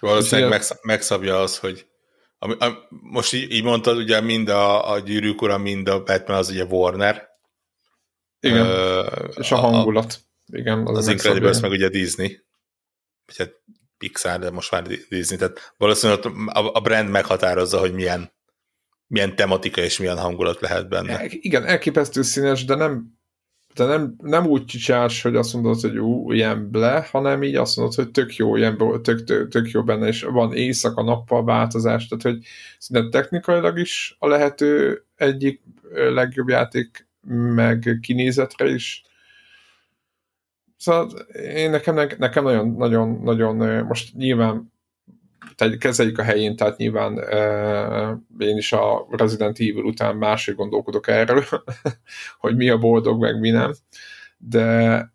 Valószínűleg 0.00 0.50
megsz, 0.50 0.78
megszabja 0.82 1.40
az, 1.40 1.58
hogy 1.58 1.86
ami, 2.38 2.54
ami, 2.58 2.74
most 2.88 3.32
így, 3.32 3.52
így 3.52 3.62
mondtad, 3.62 3.96
ugye 3.96 4.20
mind 4.20 4.48
a, 4.48 4.90
a 4.92 4.98
gyűrűk 4.98 5.42
ura, 5.42 5.58
mind 5.58 5.88
a 5.88 6.02
Batman 6.02 6.36
az 6.36 6.50
ugye 6.50 6.64
Warner. 6.64 7.28
Igen, 8.40 8.66
uh, 8.66 9.28
és 9.36 9.52
a 9.52 9.56
hangulat. 9.56 10.20
Igen, 10.46 10.86
az, 10.86 10.98
az 10.98 11.08
Incredibles 11.08 11.60
meg 11.60 11.70
ugye 11.70 11.88
Disney. 11.88 12.44
Vagy 13.26 13.36
hát 13.36 13.52
Pixar, 13.98 14.38
de 14.38 14.50
most 14.50 14.70
már 14.70 14.82
Disney. 15.08 15.38
Tehát 15.38 15.74
valószínűleg 15.76 16.24
a, 16.46 16.70
a 16.72 16.80
brand 16.80 17.08
meghatározza, 17.08 17.78
hogy 17.78 17.92
milyen, 17.92 18.32
milyen 19.10 19.36
tematika 19.36 19.80
és 19.80 19.98
milyen 19.98 20.18
hangulat 20.18 20.60
lehet 20.60 20.88
benne. 20.88 21.24
Igen, 21.28 21.64
elképesztő 21.64 22.22
színes, 22.22 22.64
de 22.64 22.74
nem 22.74 23.18
de 23.74 23.84
nem, 23.84 24.14
nem 24.22 24.46
úgy 24.46 24.64
csinálsz, 24.64 25.22
hogy 25.22 25.36
azt 25.36 25.52
mondod, 25.54 25.80
hogy 25.80 25.98
ú, 25.98 26.32
ilyen 26.32 26.70
ble, 26.70 27.06
hanem 27.10 27.42
így 27.42 27.54
azt 27.54 27.76
mondod, 27.76 27.94
hogy 27.94 28.10
tök 28.10 28.36
jó, 28.36 28.56
ilyen, 28.56 28.76
tök, 29.02 29.24
tök, 29.24 29.48
tök 29.48 29.70
jó 29.70 29.82
benne, 29.82 30.06
és 30.06 30.22
van 30.22 30.52
éjszaka 30.52 31.02
nappal 31.02 31.44
változás, 31.44 32.08
tehát 32.08 32.22
hogy 32.24 32.46
szinte 32.78 33.08
technikailag 33.08 33.78
is 33.78 34.16
a 34.18 34.26
lehető 34.26 35.02
egyik 35.16 35.62
legjobb 35.92 36.48
játék, 36.48 37.08
meg 37.54 37.98
kinézetre 38.00 38.68
is. 38.68 39.04
Szóval 40.76 41.10
én 41.54 41.70
nekem, 41.70 41.94
nekem 42.18 42.44
nagyon, 42.44 42.68
nagyon, 42.68 43.20
nagyon, 43.22 43.84
most 43.84 44.14
nyilván 44.14 44.69
kezeljük 45.78 46.18
a 46.18 46.22
helyén, 46.22 46.56
tehát 46.56 46.76
nyilván 46.76 47.12
uh, 47.12 48.46
én 48.48 48.56
is 48.56 48.72
a 48.72 49.06
Resident 49.10 49.58
Evil 49.58 49.84
után 49.84 50.16
máshogy 50.16 50.54
gondolkodok 50.54 51.08
erről, 51.08 51.44
hogy 52.38 52.56
mi 52.56 52.68
a 52.68 52.78
boldog, 52.78 53.20
meg 53.20 53.40
mi 53.40 53.50
nem, 53.50 53.72
de, 54.38 55.12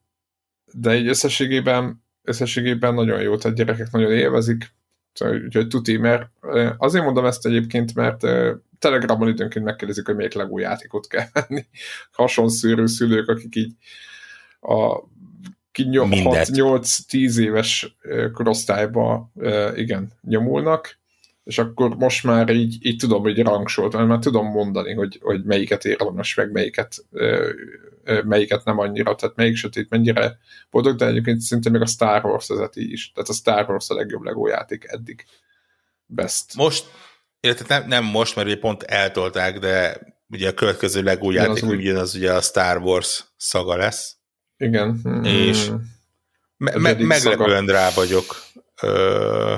de 0.74 0.90
egy 0.90 1.08
összességében, 1.08 2.04
összességében 2.24 2.94
nagyon 2.94 3.22
jó, 3.22 3.38
tehát 3.38 3.58
gyerekek 3.58 3.92
nagyon 3.92 4.12
élvezik, 4.12 4.74
szóval, 5.14 5.42
úgyhogy 5.44 5.68
tuti, 5.68 5.98
mert 5.98 6.30
azért 6.78 7.04
mondom 7.04 7.26
ezt 7.26 7.46
egyébként, 7.46 7.96
mert 7.96 8.22
Telegramon 8.80 9.28
időnként 9.28 9.66
megkérdezik, 9.66 10.06
hogy 10.06 10.16
melyik 10.16 10.34
legúj 10.34 10.62
játékot 10.62 11.08
kell 11.08 11.26
venni. 11.34 11.66
Hasonszűrő 12.12 12.86
szülők, 12.86 13.30
akik 13.30 13.56
így 13.56 13.74
a 14.60 15.04
6-8-10 15.84 17.40
éves 17.40 17.98
korosztályba 18.34 19.32
igen, 19.76 20.12
nyomulnak, 20.22 20.98
és 21.44 21.58
akkor 21.58 21.96
most 21.96 22.24
már 22.24 22.50
így, 22.50 22.86
így 22.86 22.98
tudom, 22.98 23.22
hogy 23.22 23.42
rangsolt, 23.42 23.94
mert 23.94 24.08
már 24.08 24.20
tudom 24.20 24.48
mondani, 24.48 24.94
hogy, 24.94 25.20
hogy 25.22 25.44
melyiket 25.44 25.86
érdemes, 25.86 26.36
meg 26.36 26.52
melyiket, 26.52 27.06
melyiket 28.24 28.66
nem 28.66 28.80
annyira, 28.80 29.16
tehát 29.16 29.36
melyik 29.36 29.56
sötét 29.56 29.90
mennyire 29.90 30.38
boldog, 30.70 30.96
de 30.96 31.06
egyébként 31.06 31.40
szinte 31.40 31.70
még 31.70 31.82
a 31.82 31.86
Star 31.86 32.26
Wars 32.26 32.48
vezeti 32.48 32.92
is. 32.92 33.12
Tehát 33.12 33.30
a 33.30 33.34
Star 33.34 33.70
Wars 33.70 33.90
a 33.90 33.94
legjobb 33.94 34.24
Lego 34.24 34.48
játék 34.48 34.86
eddig. 34.88 35.26
Best. 36.06 36.56
Most, 36.56 36.86
illetve 37.40 37.78
nem, 37.78 37.88
nem 37.88 38.04
most, 38.04 38.36
mert 38.36 38.48
ugye 38.48 38.58
pont 38.58 38.84
eltolták, 38.84 39.60
de 39.60 40.00
ugye 40.30 40.50
a 40.50 40.54
következő 40.54 41.02
Lego 41.02 41.32
játék 41.32 41.64
az, 41.64 41.70
úgy, 41.70 41.88
az 41.88 42.16
ugye 42.16 42.34
a 42.34 42.42
Star 42.42 42.78
Wars 42.78 43.26
szaga 43.38 43.76
lesz. 43.76 44.15
Igen. 44.58 45.00
És 45.24 45.70
mm. 45.70 45.76
me- 46.58 46.78
me- 46.78 47.00
meglepően 47.00 47.66
rá 47.66 47.90
vagyok 47.90 48.36
ö, 48.82 49.56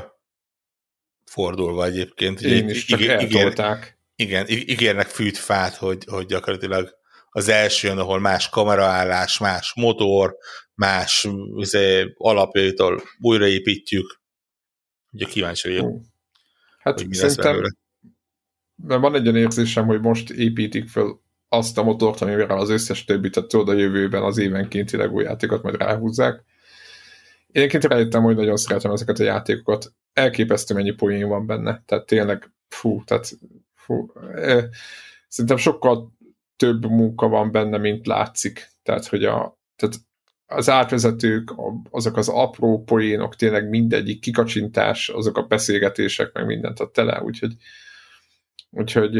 fordulva 1.25 1.85
egyébként. 1.85 2.41
Én 2.41 2.69
is, 2.69 2.85
csak 2.85 2.99
ígér, 2.99 3.11
eltolták. 3.11 3.99
Igen, 4.15 4.45
ígérnek 4.47 5.07
fűtfát, 5.07 5.75
hogy, 5.75 6.03
hogy 6.05 6.25
gyakorlatilag 6.25 6.95
az 7.29 7.47
első 7.47 7.87
jön, 7.87 7.97
ahol 7.97 8.19
más 8.19 8.49
kameraállás, 8.49 9.37
más 9.37 9.73
motor, 9.75 10.37
más 10.73 11.27
izé, 11.55 12.13
alapjaitól 12.17 13.01
újraépítjük. 13.19 14.21
Ugye 15.11 15.25
kíváncsi 15.25 15.67
vagyok. 15.67 16.01
Hát 16.79 16.99
hogy 16.99 17.07
mi 17.07 17.15
szerintem, 17.15 17.61
mert 18.75 19.01
van 19.01 19.15
egy 19.15 19.27
olyan 19.27 19.35
érzésem, 19.35 19.85
hogy 19.85 20.01
most 20.01 20.29
építik 20.29 20.87
föl 20.87 21.21
azt 21.49 21.77
a 21.77 21.83
motort, 21.83 22.21
amivel 22.21 22.57
az 22.57 22.69
összes 22.69 23.03
többit, 23.03 23.33
tehát 23.33 23.49
tudod 23.49 23.69
a 23.69 23.79
jövőben 23.79 24.23
az 24.23 24.37
évenkénti 24.37 24.97
LEGO 24.97 25.19
játékot 25.19 25.63
majd 25.63 25.75
ráhúzzák. 25.75 26.43
Én 27.47 27.63
egyébként 27.63 27.83
rájöttem, 27.83 28.23
hogy 28.23 28.35
nagyon 28.35 28.57
szeretem 28.57 28.91
ezeket 28.91 29.19
a 29.19 29.23
játékokat. 29.23 29.93
Elképesztő 30.13 30.73
mennyi 30.73 30.91
poén 30.91 31.27
van 31.27 31.45
benne. 31.45 31.83
Tehát 31.85 32.05
tényleg, 32.05 32.51
fú, 32.67 33.03
tehát 33.03 33.37
fú, 33.73 34.11
eh, 34.35 34.65
szerintem 35.27 35.57
sokkal 35.57 36.15
több 36.55 36.85
munka 36.85 37.27
van 37.27 37.51
benne, 37.51 37.77
mint 37.77 38.07
látszik. 38.07 38.67
Tehát, 38.83 39.05
hogy 39.05 39.23
a, 39.25 39.57
tehát 39.75 39.95
az 40.45 40.69
átvezetők, 40.69 41.53
azok 41.89 42.17
az 42.17 42.29
apró 42.29 42.83
poénok, 42.83 43.35
tényleg 43.35 43.69
mindegyik 43.69 44.19
kikacsintás, 44.19 45.09
azok 45.09 45.37
a 45.37 45.47
beszélgetések, 45.47 46.33
meg 46.33 46.45
mindent 46.45 46.79
a 46.79 46.89
tele, 46.89 47.21
úgyhogy 47.21 47.55
Úgyhogy 48.69 49.11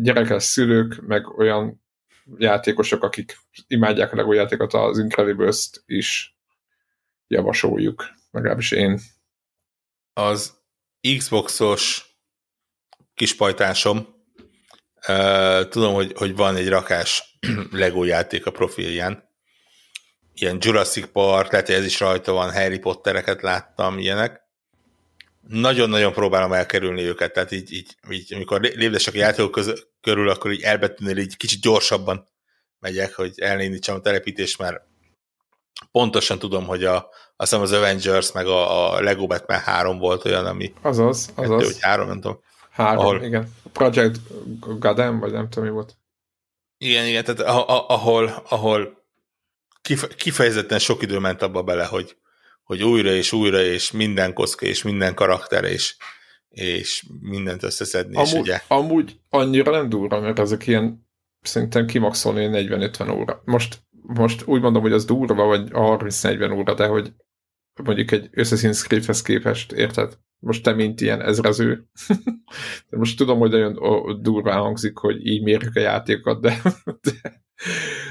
gyerekes 0.00 0.42
szülők, 0.42 1.00
meg 1.06 1.38
olyan 1.38 1.82
játékosok, 2.38 3.02
akik 3.02 3.36
imádják 3.66 4.12
a 4.12 4.16
LEGO 4.16 4.32
játékot, 4.32 4.74
az 4.74 4.98
Incredibles-t 4.98 5.82
is 5.86 6.36
javasoljuk, 7.26 8.08
legalábbis 8.30 8.70
én. 8.70 9.00
Az 10.12 10.60
Xboxos 11.18 12.06
kispajtásom, 13.14 14.06
tudom, 15.68 15.94
hogy, 15.94 16.12
hogy 16.16 16.36
van 16.36 16.56
egy 16.56 16.68
rakás 16.68 17.38
LEGO 17.70 18.04
játék 18.04 18.46
a 18.46 18.50
profilján, 18.50 19.30
ilyen 20.34 20.58
Jurassic 20.60 21.12
Park, 21.12 21.52
lehet, 21.52 21.66
hogy 21.66 21.76
ez 21.76 21.84
is 21.84 22.00
rajta 22.00 22.32
van, 22.32 22.52
Harry 22.52 22.78
Pottereket 22.78 23.42
láttam, 23.42 23.98
ilyenek, 23.98 24.40
nagyon-nagyon 25.48 26.12
próbálom 26.12 26.52
elkerülni 26.52 27.02
őket, 27.02 27.32
tehát 27.32 27.52
így, 27.52 27.72
így, 27.72 27.96
így 28.10 28.34
amikor 28.34 28.60
lépdesek 28.60 29.14
a 29.14 29.18
játékok 29.18 29.50
közül, 29.50 29.74
körül, 30.00 30.28
akkor 30.28 30.52
így 30.52 30.62
elbetűnél 30.62 31.16
így 31.16 31.36
kicsit 31.36 31.60
gyorsabban 31.60 32.28
megyek, 32.78 33.14
hogy 33.14 33.32
elnénítsam 33.36 33.96
a 33.96 34.00
telepítést, 34.00 34.58
mert 34.58 34.82
pontosan 35.92 36.38
tudom, 36.38 36.66
hogy 36.66 36.84
a, 36.84 36.96
azt 37.36 37.50
hiszem 37.50 37.60
az 37.60 37.72
Avengers 37.72 38.32
meg 38.32 38.46
a, 38.46 38.92
a 38.94 39.00
Lego 39.00 39.26
Batman 39.26 39.58
3 39.58 39.98
volt 39.98 40.24
olyan, 40.24 40.46
ami... 40.46 40.72
Azaz, 40.82 41.32
azaz. 41.34 41.58
Kettő, 41.58 41.72
vagy 41.72 41.80
három, 41.80 42.06
nem 42.06 42.20
tudom. 42.20 42.40
Három, 42.70 42.98
ahol, 42.98 43.22
igen. 43.22 43.54
Project 43.72 44.20
Gotham, 44.78 45.18
vagy 45.18 45.32
nem 45.32 45.48
tudom, 45.48 45.68
mi 45.68 45.74
volt. 45.74 45.96
Igen, 46.78 47.06
igen, 47.06 47.24
tehát 47.24 47.40
ahol, 47.88 48.44
ahol 48.48 49.04
kifejezetten 50.16 50.78
sok 50.78 51.02
idő 51.02 51.18
ment 51.18 51.42
abba 51.42 51.62
bele, 51.62 51.84
hogy, 51.84 52.16
hogy 52.72 52.84
újra 52.84 53.10
és 53.10 53.32
újra, 53.32 53.62
és 53.62 53.90
minden 53.90 54.32
kocka, 54.32 54.66
és 54.66 54.82
minden 54.82 55.14
karakter, 55.14 55.64
és, 55.64 55.96
és 56.48 57.06
mindent 57.20 57.62
összeszedni. 57.62 58.16
Amúgy, 58.16 58.32
és 58.32 58.40
ugye... 58.40 58.60
amúgy 58.68 59.20
annyira 59.28 59.70
nem 59.70 59.88
durva, 59.88 60.20
mert 60.20 60.38
ezek 60.38 60.66
ilyen 60.66 61.06
szerintem 61.40 61.86
kimaxolni 61.86 62.48
40-50 62.52 63.18
óra. 63.18 63.42
Most 63.44 63.82
most 64.02 64.46
úgy 64.46 64.60
mondom, 64.60 64.82
hogy 64.82 64.92
az 64.92 65.04
durva, 65.04 65.44
vagy 65.44 65.68
a 65.72 65.96
30-40 65.96 66.58
óra, 66.58 66.74
de 66.74 66.86
hogy 66.86 67.12
mondjuk 67.82 68.10
egy 68.10 68.30
Assassin's 68.32 68.86
Creed-hez 68.86 69.22
képest, 69.22 69.72
érted? 69.72 70.18
Most 70.38 70.62
te, 70.62 70.72
mint 70.72 71.00
ilyen 71.00 71.22
ezrező. 71.22 71.88
de 72.88 72.96
most 72.96 73.16
tudom, 73.16 73.38
hogy 73.38 73.50
nagyon 73.50 74.22
durván 74.22 74.58
hangzik, 74.58 74.96
hogy 74.96 75.26
így 75.26 75.42
mérjük 75.42 75.76
a 75.76 75.80
játékokat, 75.80 76.40
de, 76.40 76.62
de, 76.84 77.41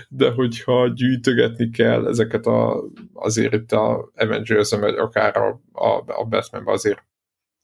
de 0.10 0.32
hogyha 0.32 0.88
gyűjtögetni 0.88 1.70
kell 1.70 2.08
ezeket 2.08 2.46
a, 2.46 2.84
azért 3.14 3.54
itt 3.54 3.72
a 3.72 4.12
avengers 4.16 4.70
vagy 4.70 4.96
akár 4.96 5.38
a, 5.38 5.62
a, 5.72 6.04
a 6.08 6.26
batman 6.26 6.68
azért, 6.68 7.04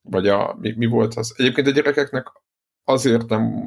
vagy 0.01 0.27
a, 0.27 0.57
mi, 0.59 0.73
mi 0.77 0.85
volt 0.85 1.13
az? 1.13 1.33
Egyébként 1.38 1.67
a 1.67 1.71
gyerekeknek 1.71 2.27
azért 2.83 3.29
nem, 3.29 3.63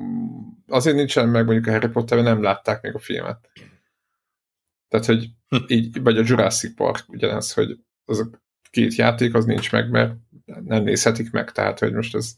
azért 0.67 0.97
nincsen 0.97 1.29
meg 1.29 1.45
mondjuk 1.45 1.67
a 1.67 1.71
Harry 1.71 1.89
potter 1.89 2.23
nem 2.23 2.43
látták 2.43 2.83
még 2.83 2.95
a 2.95 2.99
filmet. 2.99 3.51
Tehát, 4.89 5.07
hogy 5.07 5.29
hm. 5.49 5.57
így, 5.67 6.03
vagy 6.03 6.19
a 6.19 6.23
Jurassic 6.27 6.75
Park 6.75 7.05
ugyanez, 7.09 7.53
hogy 7.53 7.79
az 8.05 8.19
a 8.19 8.31
két 8.71 8.95
játék 8.95 9.35
az 9.35 9.45
nincs 9.45 9.73
meg, 9.73 9.91
mert 9.91 10.15
nem 10.45 10.83
nézhetik 10.83 11.31
meg, 11.31 11.53
tehát, 11.53 11.79
hogy 11.79 11.93
most 11.93 12.15
ez 12.15 12.37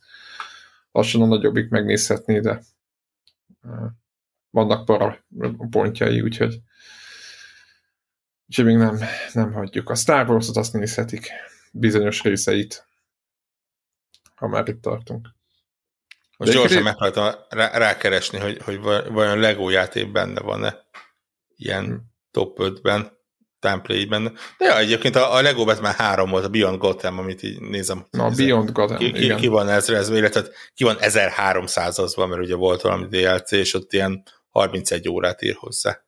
lassan 0.93 1.23
a 1.23 1.27
nagyobbik 1.27 1.69
megnézhetné, 1.69 2.41
de 2.41 2.63
vannak 4.53 4.85
para 4.85 5.25
pontjai, 5.71 6.21
úgyhogy 6.21 6.61
úgyhogy 8.47 8.65
még 8.65 8.77
nem, 8.77 8.99
nem 9.33 9.53
hagyjuk. 9.53 9.91
A 9.91 9.95
Star 9.95 10.31
Wars-ot 10.31 10.57
azt 10.57 10.73
nézhetik, 10.73 11.31
bizonyos 11.73 12.23
részeit, 12.23 12.87
ha 14.35 14.49
már 14.49 14.69
itt 14.69 14.83
tartunk. 14.83 15.29
Most 16.37 16.53
De 16.53 16.59
gyorsan 16.59 16.83
meghaltam 16.83 17.35
rá, 17.49 17.79
rákeresni, 17.79 18.39
hogy, 18.39 18.63
hogy 18.63 18.81
vajon 19.09 19.39
Lego 19.39 19.71
játék 19.71 20.13
benne 20.13 20.41
van-e 20.41 20.77
ilyen 21.57 21.85
hmm. 21.85 22.13
top 22.31 22.59
5-ben, 22.61 23.13
template-ben. 23.59 24.23
De 24.59 24.65
ja, 24.65 24.79
egyébként 24.79 25.17
a, 25.17 25.35
a 25.35 25.43
Lego 25.43 25.65
Batman 25.65 25.93
3 25.93 26.31
volt, 26.31 26.45
a 26.45 26.49
Beyond 26.49 26.79
Gotham, 26.79 27.19
amit 27.19 27.43
így 27.43 27.61
nézem. 27.61 28.07
Na, 28.11 28.25
a 28.25 28.31
Beyond 28.37 28.71
Gotham, 28.71 28.97
ki, 28.97 29.13
ki, 29.13 29.25
igen. 29.25 29.39
ki 29.39 29.47
van 29.47 29.69
ezrezve, 29.69 30.17
illetve 30.17 30.43
ki 30.75 30.85
van 30.85 30.97
1300-azban, 31.01 32.29
mert 32.29 32.41
ugye 32.41 32.55
volt 32.55 32.81
valami 32.81 33.07
DLC, 33.07 33.51
és 33.51 33.75
ott 33.75 33.93
ilyen 33.93 34.23
31 34.53 35.09
órát 35.09 35.43
ír 35.43 35.55
hozzá. 35.55 36.05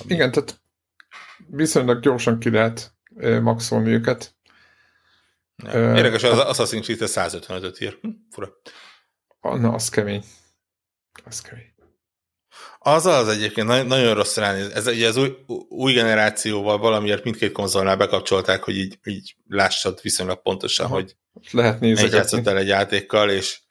Ami... 0.00 0.14
Igen, 0.14 0.30
tehát 0.30 0.60
viszonylag 1.46 2.00
gyorsan 2.00 2.38
ki 2.38 2.50
lehet 2.50 2.94
maxolni 3.42 3.90
őket. 3.90 4.34
Ja, 5.56 5.96
érdekes, 5.96 6.22
az 6.22 6.38
Assassin's 6.38 6.82
Creed 6.82 7.00
155-öt 7.04 7.80
ír. 7.80 7.98
Hm, 8.00 8.08
fura. 8.30 8.52
Na, 9.40 9.72
az 9.72 9.88
kemény. 9.88 10.24
Az 11.24 11.40
kemény. 11.40 11.70
Az 12.78 13.06
az 13.06 13.28
egyébként 13.28 13.66
nagyon, 13.66 14.14
rossz 14.14 14.36
ránéz. 14.36 14.68
Ez 14.68 14.86
ugye 14.86 15.08
az 15.08 15.16
új, 15.16 15.36
új 15.68 15.92
generációval 15.92 16.78
valamiért 16.78 17.24
mindkét 17.24 17.52
konzolnál 17.52 17.96
bekapcsolták, 17.96 18.62
hogy 18.62 18.76
így, 18.76 18.98
így 19.04 19.36
lássad 19.48 19.98
viszonylag 20.02 20.42
pontosan, 20.42 20.86
Aha. 20.86 20.94
hogy 20.94 21.16
lehet 21.50 21.80
nézni. 21.80 22.20
el 22.44 22.56
egy 22.56 22.66
játékkal, 22.66 23.30
és 23.30 23.61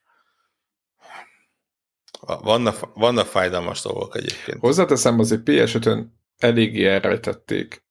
vannak, 2.42 2.94
vannak 2.94 3.26
fájdalmas 3.26 3.82
dolgok 3.82 4.16
egyébként. 4.16 4.60
Hozzáteszem, 4.60 5.20
azért 5.20 5.42
PS5-ön 5.46 6.20
eléggé 6.38 6.86
elrejtették. 6.86 7.84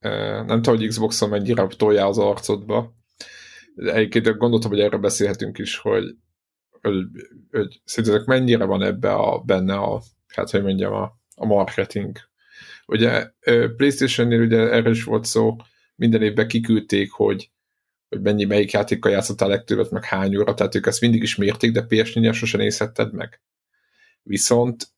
Nem 0.00 0.62
tudom, 0.62 0.76
hogy 0.76 0.86
Xbox-on 0.88 1.28
mennyire 1.28 1.66
tolja 1.66 2.06
az 2.06 2.18
arcodba. 2.18 2.94
Egyébként 3.76 4.36
gondoltam, 4.36 4.70
hogy 4.70 4.80
erről 4.80 5.00
beszélhetünk 5.00 5.58
is, 5.58 5.76
hogy, 5.78 6.16
hogy, 6.80 6.94
hogy 7.50 7.80
szerintetek 7.84 8.26
mennyire 8.26 8.64
van 8.64 8.82
ebbe 8.82 9.12
a, 9.12 9.38
benne 9.38 9.74
a, 9.74 10.02
hát 10.26 10.50
hogy 10.50 10.62
mondjam, 10.62 10.92
a, 10.92 11.12
a 11.34 11.46
marketing. 11.46 12.16
Ugye 12.86 13.30
PlayStation-nél 13.76 14.40
ugye 14.40 14.58
erről 14.58 14.92
is 14.92 15.04
volt 15.04 15.24
szó, 15.24 15.56
minden 15.94 16.22
évben 16.22 16.48
kiküldték, 16.48 17.10
hogy 17.10 17.50
hogy 18.08 18.20
mennyi, 18.20 18.44
melyik 18.44 18.70
játékkal 18.70 19.12
játszottál 19.12 19.48
legtöbbet, 19.48 19.90
meg 19.90 20.04
hány 20.04 20.36
óra, 20.36 20.54
tehát 20.54 20.74
ők 20.74 20.86
ezt 20.86 21.00
mindig 21.00 21.22
is 21.22 21.36
mérték, 21.36 21.72
de 21.72 21.86
PS4-en 21.88 22.34
sosem 22.34 22.60
nézhetted 22.60 23.12
meg. 23.12 23.40
Viszont, 24.22 24.88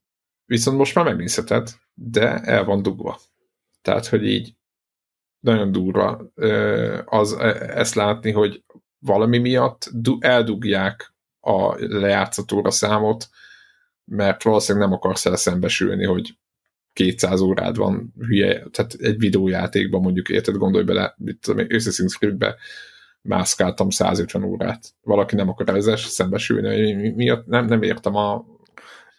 viszont 0.44 0.76
most 0.76 0.94
már 0.94 1.04
megnézheted, 1.04 1.70
de 1.94 2.40
el 2.40 2.64
van 2.64 2.82
dugva. 2.82 3.20
Tehát, 3.82 4.06
hogy 4.06 4.26
így 4.26 4.54
nagyon 5.40 5.72
durva 5.72 6.32
az 7.04 7.32
e, 7.32 7.46
ezt 7.78 7.94
látni, 7.94 8.30
hogy 8.30 8.64
valami 8.98 9.38
miatt 9.38 9.90
eldugják 10.18 11.14
a 11.40 11.74
lejátszatóra 11.78 12.70
számot, 12.70 13.28
mert 14.04 14.42
valószínűleg 14.42 14.88
nem 14.88 14.96
akarsz 14.96 15.26
el 15.26 15.36
szembesülni, 15.36 16.04
hogy 16.04 16.38
200 16.92 17.40
órád 17.40 17.76
van 17.76 18.12
hülye, 18.18 18.62
tehát 18.70 18.94
egy 18.94 19.18
videójátékban 19.18 20.00
mondjuk 20.00 20.28
érted, 20.28 20.54
gondolj 20.54 20.84
bele, 20.84 21.14
mit 21.18 21.40
tudom, 21.40 21.66
Assassin's 21.68 22.16
Creed-be 22.18 22.56
mászkáltam 23.22 23.90
150 23.90 24.44
órát. 24.44 24.94
Valaki 25.02 25.34
nem 25.34 25.48
akar 25.48 25.76
ezzel 25.76 25.96
szembesülni, 25.96 26.92
mi, 26.92 27.08
miatt 27.08 27.46
nem, 27.46 27.64
nem 27.64 27.82
értem 27.82 28.14
a 28.14 28.44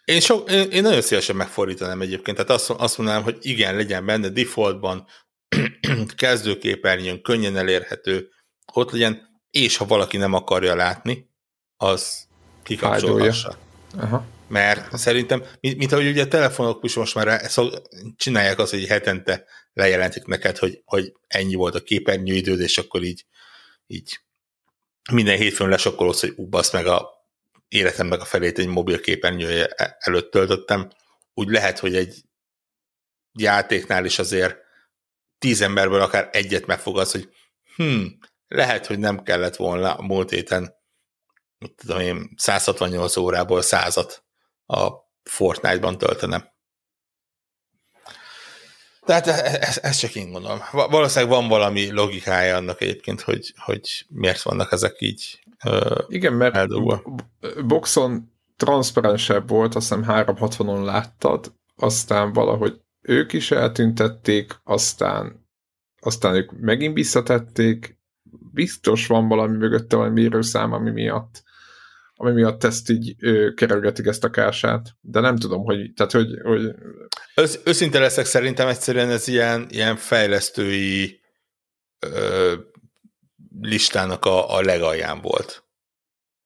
én, 0.04 0.20
sok, 0.20 0.50
én, 0.50 0.70
én 0.70 0.82
nagyon 0.82 1.02
szívesen 1.02 1.36
megfordítanám 1.36 2.00
egyébként, 2.00 2.36
tehát 2.36 2.52
azt, 2.52 2.70
azt 2.70 2.98
mondanám, 2.98 3.22
hogy 3.22 3.36
igen, 3.40 3.76
legyen 3.76 4.06
benne 4.06 4.28
defaultban, 4.28 5.06
kezdőképernyőn, 6.16 7.22
könnyen 7.22 7.56
elérhető, 7.56 8.28
ott 8.72 8.90
legyen, 8.90 9.40
és 9.50 9.76
ha 9.76 9.84
valaki 9.84 10.16
nem 10.16 10.32
akarja 10.32 10.74
látni, 10.74 11.30
az 11.76 12.26
kikapcsolhassa. 12.62 13.58
Aha. 13.98 14.24
Mert 14.48 14.96
szerintem, 14.96 15.44
mint, 15.60 15.76
mint 15.76 15.92
ahogy 15.92 16.06
ugye 16.06 16.22
a 16.22 16.28
telefonok 16.28 16.84
is 16.84 16.94
most 16.94 17.14
már 17.14 17.50
csinálják 18.16 18.58
azt, 18.58 18.70
hogy 18.70 18.86
hetente 18.86 19.44
lejelentik 19.72 20.24
neked, 20.24 20.58
hogy, 20.58 20.82
hogy 20.84 21.12
ennyi 21.26 21.54
volt 21.54 21.74
a 21.74 21.82
képernyőidőd, 21.82 22.60
és 22.60 22.78
akkor 22.78 23.02
így, 23.02 23.26
így 23.86 24.20
minden 25.12 25.36
hétfőn 25.36 25.68
lesokkolódsz, 25.68 26.20
hogy 26.20 26.32
ú, 26.36 26.48
meg 26.72 26.86
a 26.86 27.21
életemnek 27.72 28.20
a 28.20 28.24
felét 28.24 28.58
egy 28.58 28.66
mobil 28.66 29.00
képernyője 29.00 29.66
előtt 29.98 30.30
töltöttem, 30.30 30.90
úgy 31.34 31.48
lehet, 31.48 31.78
hogy 31.78 31.96
egy 31.96 32.22
játéknál 33.32 34.04
is 34.04 34.18
azért 34.18 34.56
tíz 35.38 35.60
emberből 35.60 36.00
akár 36.00 36.28
egyet 36.32 36.66
megfogadsz, 36.66 37.12
hogy 37.12 37.28
hm, 37.76 38.04
lehet, 38.48 38.86
hogy 38.86 38.98
nem 38.98 39.22
kellett 39.22 39.56
volna 39.56 39.94
a 39.94 40.02
múlt 40.02 40.30
héten 40.30 40.80
mit 41.58 41.74
tudom 41.74 42.00
én, 42.00 42.30
168 42.36 43.16
órából 43.16 43.62
százat 43.62 44.24
a 44.66 44.90
Fortnite-ban 45.22 45.98
töltenem. 45.98 46.50
Tehát 49.06 49.26
ezt 49.26 49.78
e, 49.84 49.90
csak 49.90 50.14
én 50.14 50.30
gondolom. 50.30 50.62
Valószínűleg 50.72 51.34
van 51.34 51.48
valami 51.48 51.90
logikája 51.90 52.56
annak 52.56 52.80
egyébként, 52.80 53.20
hogy, 53.20 53.52
hogy 53.56 54.04
miért 54.08 54.42
vannak 54.42 54.72
ezek 54.72 54.96
így 54.98 55.44
igen, 56.08 56.32
mert 56.32 56.54
eldugva. 56.54 57.02
boxon 57.66 58.32
transzparensebb 58.56 59.48
volt, 59.48 59.74
azt 59.74 59.94
hiszem 59.94 60.04
360-on 60.08 60.84
láttad, 60.84 61.52
aztán 61.76 62.32
valahogy 62.32 62.80
ők 63.00 63.32
is 63.32 63.50
eltüntették, 63.50 64.60
aztán, 64.64 65.46
aztán 66.00 66.34
ők 66.34 66.50
megint 66.60 66.94
visszatették, 66.94 67.98
biztos 68.52 69.06
van 69.06 69.28
valami 69.28 69.56
mögötte 69.56 69.96
valami 69.96 70.20
mérőszám, 70.20 70.72
ami 70.72 70.90
miatt 70.90 71.42
ami 72.22 72.32
miatt 72.32 72.64
ezt 72.64 72.90
így 72.90 73.14
ő, 73.18 73.52
kerülgetik 73.52 74.06
ezt 74.06 74.24
a 74.24 74.30
kását, 74.30 74.96
de 75.00 75.20
nem 75.20 75.36
tudom, 75.36 75.64
hogy, 75.64 75.92
tehát 75.94 76.12
hogy... 76.12 76.40
hogy... 76.42 76.74
Össz, 77.34 77.56
őszinte 77.64 77.98
leszek, 77.98 78.24
szerintem 78.24 78.68
egyszerűen 78.68 79.10
ez 79.10 79.28
ilyen, 79.28 79.66
ilyen 79.70 79.96
fejlesztői 79.96 81.20
ö, 81.98 82.54
listának 83.62 84.24
a, 84.24 84.54
a 84.54 84.60
legalján 84.60 85.20
volt. 85.20 85.64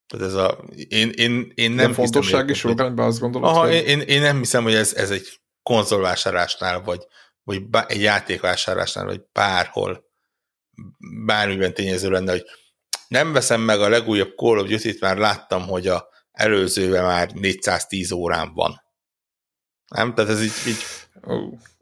Tehát 0.07 0.27
ez 0.27 0.35
a, 0.35 0.65
én, 0.89 1.11
én, 1.11 1.53
én 1.55 1.71
nem 1.71 1.87
hiszem, 1.87 1.93
fontossági 1.93 2.55
sorrendben 2.55 3.07
azt 3.07 3.21
gondolom. 3.21 3.49
Aha, 3.49 3.73
én, 3.73 3.85
én, 3.85 4.01
én, 4.01 4.21
nem 4.21 4.39
hiszem, 4.39 4.63
hogy 4.63 4.75
ez, 4.75 4.95
ez 4.95 5.11
egy 5.11 5.41
konzolvásárlásnál, 5.63 6.81
vagy, 6.83 7.07
vagy 7.43 7.69
bá, 7.69 7.87
egy 7.87 8.01
játékvásárlásnál, 8.01 9.05
vagy 9.05 9.23
bárhol 9.33 10.05
bármiben 11.25 11.75
tényező 11.75 12.11
lenne, 12.11 12.31
hogy 12.31 12.45
nem 13.09 13.33
veszem 13.33 13.61
meg 13.61 13.81
a 13.81 13.89
legújabb 13.89 14.35
Call 14.37 14.59
of 14.59 14.69
Duty-t, 14.69 15.01
már 15.01 15.17
láttam, 15.17 15.67
hogy 15.67 15.87
a 15.87 16.09
előzőben 16.33 17.05
már 17.05 17.31
410 17.33 18.11
órán 18.11 18.55
van. 18.55 18.83
Nem? 19.87 20.15
Tehát 20.15 20.31
ez 20.31 20.43
így... 20.43 20.53
így 20.67 20.85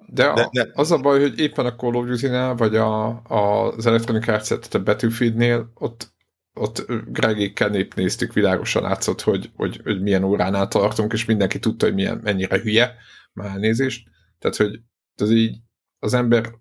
de, 0.07 0.33
de, 0.33 0.49
de 0.53 0.71
az 0.75 0.91
a 0.91 0.99
baj, 0.99 1.21
hogy 1.21 1.39
éppen 1.39 1.67
a 1.67 1.75
Call 1.75 1.95
of 1.95 2.07
Duty-nál, 2.07 2.55
vagy 2.55 2.77
a, 2.77 3.07
a, 3.23 3.73
az 3.77 3.87
Electronic 3.87 4.29
Arts, 4.29 4.49
tehát 4.49 4.75
a 4.75 4.83
Battlefield-nél, 4.83 5.71
ott, 5.75 6.13
ott 6.55 6.87
Gregékkel 7.07 7.69
nép 7.69 7.95
néztük, 7.95 8.33
világosan 8.33 8.83
látszott, 8.83 9.21
hogy, 9.21 9.51
hogy, 9.57 9.81
hogy 9.85 10.03
milyen 10.03 10.25
óránál 10.25 10.69
tartunk, 10.69 11.13
és 11.13 11.25
mindenki 11.25 11.59
tudta, 11.59 11.87
hogy 11.87 11.95
milyen, 11.95 12.21
mennyire 12.23 12.61
hülye, 12.61 12.95
már 13.33 13.51
elnézést. 13.51 14.09
Tehát, 14.39 14.57
hogy 14.57 14.81
ez 15.15 15.31
így 15.31 15.57
az 15.99 16.15
ember 16.15 16.53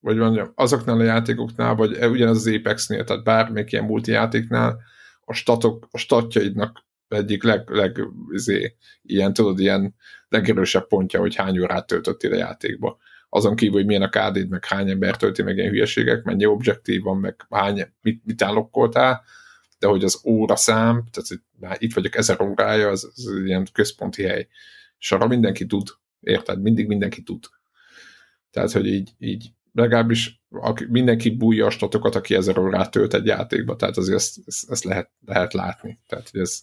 vagy 0.00 0.16
mondjam, 0.16 0.52
azoknál 0.54 0.98
a 0.98 1.02
játékoknál, 1.02 1.74
vagy 1.74 2.04
ugyanaz 2.04 2.36
az 2.36 2.54
Apex-nél, 2.54 3.04
tehát 3.04 3.24
bármelyik 3.24 3.72
ilyen 3.72 3.84
multijátéknál, 3.84 4.80
a 5.24 5.32
statok, 5.32 5.88
a 5.90 5.98
statjaidnak 5.98 6.84
egyik 7.08 7.42
leg, 7.42 7.70
leg 7.70 8.00
izé, 8.30 8.76
ilyen, 9.02 9.32
tudod, 9.32 9.58
ilyen 9.58 9.94
legerősebb 10.32 10.86
pontja, 10.86 11.20
hogy 11.20 11.34
hány 11.34 11.58
órát 11.58 11.86
töltöttél 11.86 12.32
a 12.32 12.36
játékba. 12.36 12.98
Azon 13.28 13.56
kívül, 13.56 13.74
hogy 13.74 13.86
milyen 13.86 14.02
a 14.02 14.08
kd 14.08 14.48
meg 14.48 14.64
hány 14.64 14.90
ember 14.90 15.16
tölti, 15.16 15.42
meg 15.42 15.56
ilyen 15.56 15.70
hülyeségek, 15.70 16.22
mennyi 16.22 16.46
objektív 16.46 17.02
van, 17.02 17.16
meg 17.16 17.46
hány, 17.50 17.92
mit, 18.00 18.24
mit 18.24 18.42
állokkoltál, 18.42 19.24
de 19.78 19.86
hogy 19.86 20.04
az 20.04 20.20
óra 20.24 20.56
szám, 20.56 21.04
tehát 21.10 21.28
hogy 21.28 21.40
már 21.60 21.76
itt 21.78 21.94
vagyok 21.94 22.16
ezer 22.16 22.40
órája, 22.40 22.88
az, 22.88 23.10
az 23.14 23.42
ilyen 23.44 23.66
központi 23.72 24.22
hely. 24.22 24.48
És 24.98 25.12
arra 25.12 25.26
mindenki 25.26 25.66
tud, 25.66 25.88
érted? 26.20 26.62
Mindig 26.62 26.86
mindenki 26.86 27.22
tud. 27.22 27.44
Tehát, 28.50 28.72
hogy 28.72 28.86
így, 28.86 29.10
így 29.18 29.52
legalábbis 29.72 30.42
mindenki 30.88 31.30
bújja 31.30 31.66
a 31.66 31.70
statokat, 31.70 32.14
aki 32.14 32.34
ezer 32.34 32.58
órát 32.58 32.90
tölt 32.90 33.14
egy 33.14 33.26
játékba, 33.26 33.76
tehát 33.76 33.96
azért 33.96 34.16
ezt, 34.16 34.36
ezt, 34.46 34.70
ezt 34.70 34.84
lehet, 34.84 35.10
lehet 35.26 35.52
látni. 35.52 36.00
Tehát, 36.06 36.30
hogy 36.30 36.40
ez 36.40 36.62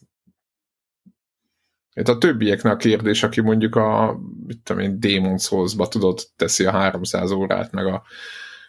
itt 1.93 2.07
a 2.07 2.17
többieknek 2.17 2.73
a 2.73 2.77
kérdés, 2.77 3.23
aki 3.23 3.41
mondjuk 3.41 3.75
a, 3.75 4.19
mit 4.45 4.59
tudom 4.63 4.81
én, 4.81 4.97
Demon's 5.01 5.41
Souls-ba 5.41 5.87
tudod, 5.87 6.19
teszi 6.35 6.65
a 6.65 6.71
300 6.71 7.31
órát, 7.31 7.71
meg 7.71 7.85
a, 7.85 8.03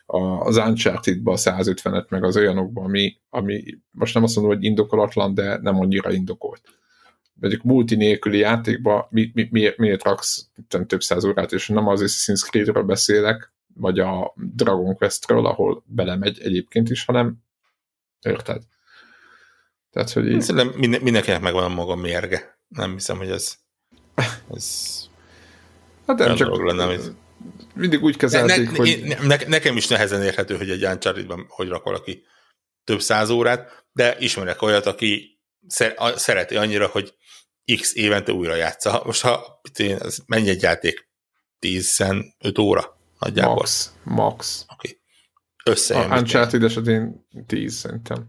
a, 0.06 0.18
az 0.18 0.56
Uncharted-ba 0.56 1.32
a 1.32 1.36
150-et, 1.36 2.08
meg 2.08 2.24
az 2.24 2.36
olyanokba, 2.36 2.82
ami, 2.82 3.16
ami 3.28 3.62
most 3.90 4.14
nem 4.14 4.22
azt 4.22 4.36
mondom, 4.36 4.54
hogy 4.54 4.64
indokolatlan, 4.64 5.34
de 5.34 5.58
nem 5.62 5.80
annyira 5.80 6.12
indokolt. 6.12 6.62
Mondjuk 7.34 7.62
multi 7.62 7.94
nélküli 7.94 8.38
játékba 8.38 9.08
mi, 9.10 9.30
mi, 9.34 9.48
mi, 9.50 9.72
miért 9.76 10.02
raksz 10.02 10.50
több 10.86 11.02
száz 11.02 11.24
órát, 11.24 11.52
és 11.52 11.68
nem 11.68 11.86
az 11.86 12.02
Assassin's 12.04 12.48
Creed-ről 12.48 12.82
beszélek, 12.82 13.52
vagy 13.74 13.98
a 13.98 14.34
Dragon 14.36 14.96
Quest-ről, 14.96 15.46
ahol 15.46 15.82
belemegy 15.86 16.40
egyébként 16.40 16.90
is, 16.90 17.04
hanem 17.04 17.36
érted? 18.20 18.62
Tehát, 19.90 20.10
hogy 20.10 20.26
így... 20.26 20.40
Szerintem 20.40 20.78
minden, 20.78 21.02
mindenkinek 21.02 21.40
megvan 21.40 21.64
a 21.64 21.74
maga 21.74 21.94
mérge. 21.94 22.58
Nem 22.70 22.92
hiszem, 22.92 23.16
hogy 23.16 23.30
ez, 23.30 23.56
ez 24.54 24.96
hát 26.06 26.18
nem 26.18 26.36
csak 26.36 26.62
lenne, 26.62 26.82
amit... 26.82 27.12
mindig 27.74 28.02
úgy 28.02 28.16
kezelték, 28.16 28.70
ne, 28.70 28.70
ne, 28.70 28.76
hogy... 28.76 29.16
Ne, 29.26 29.36
nekem 29.46 29.76
is 29.76 29.86
nehezen 29.86 30.22
érhető, 30.22 30.56
hogy 30.56 30.70
egy 30.70 30.84
uncharted 30.84 31.32
hogy 31.48 31.68
rak 31.68 31.84
valaki 31.84 32.24
több 32.84 33.00
száz 33.00 33.30
órát, 33.30 33.84
de 33.92 34.16
ismerek 34.18 34.62
olyat, 34.62 34.86
aki 34.86 35.40
szereti 36.14 36.56
annyira, 36.56 36.86
hogy 36.86 37.14
x 37.80 37.94
évente 37.94 38.32
újra 38.32 38.54
játsza. 38.54 39.02
Most 39.04 39.22
ha 39.22 39.60
ez 39.76 40.18
mennyi 40.26 40.48
egy 40.48 40.62
játék? 40.62 41.08
15 41.58 42.58
óra 42.58 42.98
nagyjából. 43.18 43.54
Max. 43.54 43.92
Max. 44.02 44.64
Oké. 44.72 44.88
Okay. 44.88 45.00
Összejön. 45.64 46.10
A 46.10 46.18
Uncharted 46.18 46.62
esetén 46.62 47.26
10 47.46 47.74
szerintem. 47.74 48.28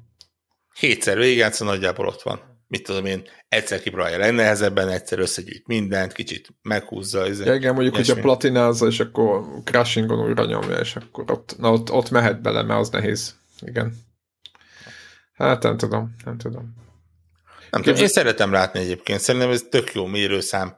Hétszer 0.79 1.17
végigjátszva 1.17 1.65
nagyjából 1.65 2.07
ott 2.07 2.21
van. 2.21 2.50
Mit 2.71 2.83
tudom 2.83 3.05
én, 3.05 3.23
egyszer 3.49 3.81
kipróbálja 3.81 4.17
legnehezebben, 4.17 4.89
egyszer 4.89 5.19
összegyűjt 5.19 5.67
mindent, 5.67 6.13
kicsit 6.13 6.49
meghúzza. 6.61 7.25
Ez 7.25 7.45
ja, 7.45 7.53
igen, 7.53 7.73
mondjuk, 7.73 7.95
hogy 7.95 8.09
a 8.09 8.15
platinázza, 8.15 8.87
és 8.87 8.99
akkor 8.99 9.43
crashingon 9.63 10.19
újra 10.19 10.45
nyomja, 10.45 10.77
és 10.77 10.95
akkor 10.95 11.31
ott, 11.31 11.55
na, 11.57 11.71
ott, 11.71 11.91
ott 11.91 12.09
mehet 12.09 12.41
bele, 12.41 12.61
mert 12.63 12.79
az 12.79 12.89
nehéz. 12.89 13.35
Igen. 13.59 13.93
Hát 15.33 15.63
nem 15.63 15.77
tudom, 15.77 16.15
nem 16.25 16.37
tudom. 16.37 16.75
Nem 17.71 17.81
tudom, 17.81 17.99
én 17.99 18.07
szeretem 18.07 18.51
látni 18.51 18.79
egyébként, 18.79 19.19
szerintem 19.19 19.49
ez 19.49 19.65
tök 19.69 19.93
jó 19.93 20.05
mérőszám. 20.05 20.75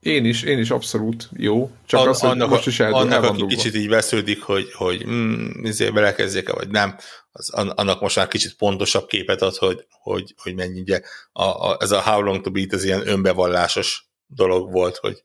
Én 0.00 0.24
is, 0.24 0.42
én 0.42 0.58
is 0.58 0.70
abszolút 0.70 1.28
jó, 1.36 1.70
csak 1.86 2.00
An, 2.00 2.08
az, 2.08 2.20
hogy 2.20 2.30
annak, 2.30 2.48
most 2.48 2.66
is 2.66 2.80
el, 2.80 2.92
annak, 2.92 3.24
aki 3.24 3.46
kicsit 3.46 3.74
így 3.74 3.88
vesződik, 3.88 4.42
hogy, 4.42 4.72
hogy 4.72 5.06
mm, 5.06 5.64
izé 5.64 5.90
belekezdjék-e, 5.90 6.52
vagy 6.52 6.68
nem, 6.68 6.96
az, 7.38 7.50
annak 7.50 8.00
most 8.00 8.16
már 8.16 8.28
kicsit 8.28 8.56
pontosabb 8.56 9.06
képet 9.06 9.42
ad, 9.42 9.56
hogy, 9.56 9.86
hogy, 9.90 10.34
hogy 10.36 10.54
mennyi, 10.54 10.80
ugye 10.80 11.00
a, 11.32 11.42
a, 11.42 11.76
ez 11.80 11.90
a 11.90 12.00
How 12.00 12.20
Long 12.20 12.40
to 12.40 12.50
Beat, 12.50 12.72
ez 12.72 12.84
ilyen 12.84 13.08
önbevallásos 13.08 14.08
dolog 14.26 14.72
volt, 14.72 14.96
hogy 14.96 15.24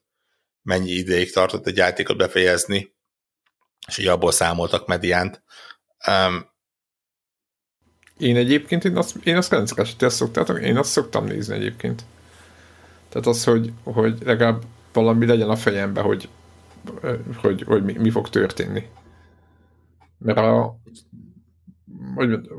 mennyi 0.62 0.92
ideig 0.92 1.32
tartott 1.32 1.68
egy 1.68 1.78
játékot 1.78 2.18
befejezni, 2.18 2.96
és 3.88 3.98
ugye 3.98 4.12
abból 4.12 4.32
számoltak 4.32 4.88
mediánt. 4.88 5.44
Um, 6.08 6.52
én 8.18 8.36
egyébként, 8.36 8.86
én 8.86 8.98
azt, 8.98 9.16
én 9.24 9.38
azt 9.38 9.50
kedvencek 9.50 10.02
ezt 10.02 10.16
szoktátok, 10.16 10.62
én 10.62 10.78
azt 10.78 10.92
szoktam 10.92 11.26
nézni 11.26 11.56
egyébként. 11.56 12.04
Tehát 13.10 13.28
az, 13.28 13.44
hogy, 13.44 13.74
hogy 13.84 14.18
legalább 14.24 14.64
valami 14.94 15.26
legyen 15.26 15.50
a 15.50 15.56
fejembe, 15.56 16.02
hogy, 16.02 16.30
hogy, 17.36 17.64
hogy 17.64 17.84
mi, 17.84 17.94
mi 17.94 18.10
fog 18.10 18.30
történni. 18.30 18.90
Mert 20.18 20.38
a 20.38 20.78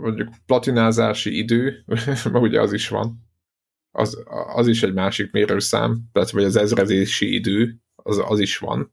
mondjuk 0.01 0.29
platinázási 0.47 1.39
idő, 1.39 1.85
mert 2.25 2.35
ugye 2.35 2.61
az 2.61 2.73
is 2.73 2.89
van, 2.89 3.25
az, 3.91 4.23
az 4.55 4.69
is 4.69 4.83
egy 4.83 4.93
másik 4.93 5.31
mérőszám, 5.31 6.09
tehát 6.13 6.31
vagy 6.31 6.45
az 6.45 6.57
ezredési 6.57 7.35
idő, 7.35 7.77
az, 7.95 8.23
az 8.27 8.41
is 8.41 8.59
van, 8.59 8.93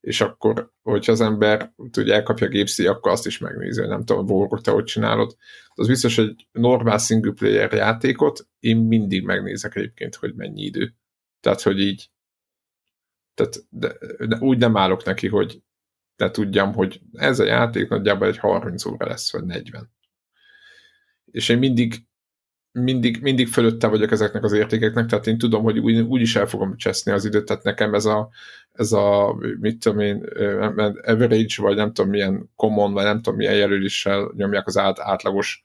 és 0.00 0.20
akkor, 0.20 0.72
hogyha 0.82 1.12
az 1.12 1.20
ember 1.20 1.72
ugye 1.76 2.14
elkapja 2.14 2.46
a 2.46 2.50
gépszi, 2.50 2.86
akkor 2.86 3.12
azt 3.12 3.26
is 3.26 3.38
megnézi, 3.38 3.86
nem 3.86 4.04
tudom, 4.04 4.26
Borgok, 4.26 4.60
te 4.60 4.70
hogy 4.70 4.84
csinálod. 4.84 5.36
Az 5.74 5.86
biztos, 5.86 6.16
hogy 6.16 6.48
normál 6.52 6.98
single 6.98 7.32
player 7.32 7.72
játékot 7.72 8.48
én 8.58 8.76
mindig 8.76 9.24
megnézek 9.24 9.76
egyébként, 9.76 10.14
hogy 10.14 10.34
mennyi 10.34 10.62
idő. 10.62 10.94
Tehát, 11.40 11.62
hogy 11.62 11.80
így 11.80 12.10
tehát 13.34 13.66
de, 13.68 13.96
de 14.26 14.36
úgy 14.40 14.58
nem 14.58 14.76
állok 14.76 15.04
neki, 15.04 15.28
hogy 15.28 15.62
de 16.20 16.30
tudjam, 16.30 16.72
hogy 16.72 17.00
ez 17.12 17.38
a 17.38 17.44
játék 17.44 17.88
nagyjából 17.88 18.26
egy 18.26 18.38
30 18.38 18.84
óra 18.84 19.06
lesz, 19.06 19.32
vagy 19.32 19.44
40. 19.44 19.90
És 21.30 21.48
én 21.48 21.58
mindig 21.58 21.94
mindig, 22.72 23.20
mindig 23.20 23.48
fölötte 23.48 23.86
vagyok 23.86 24.10
ezeknek 24.10 24.44
az 24.44 24.52
értékeknek, 24.52 25.06
tehát 25.06 25.26
én 25.26 25.38
tudom, 25.38 25.62
hogy 25.62 25.78
úgy, 25.78 25.98
úgy 25.98 26.20
is 26.20 26.36
el 26.36 26.46
fogom 26.46 26.76
cseszni 26.76 27.12
az 27.12 27.24
időt, 27.24 27.44
tehát 27.44 27.62
nekem 27.62 27.94
ez 27.94 28.04
a, 28.04 28.30
ez 28.72 28.92
a 28.92 29.34
mit 29.60 29.78
tudom 29.78 30.00
én, 30.00 30.24
average, 31.04 31.54
vagy 31.56 31.76
nem 31.76 31.92
tudom 31.92 32.10
milyen 32.10 32.50
common, 32.56 32.92
vagy 32.92 33.04
nem 33.04 33.16
tudom 33.16 33.36
milyen 33.36 33.56
jelöléssel 33.56 34.32
nyomják 34.36 34.66
az 34.66 34.78
át, 34.78 34.98
átlagos 34.98 35.62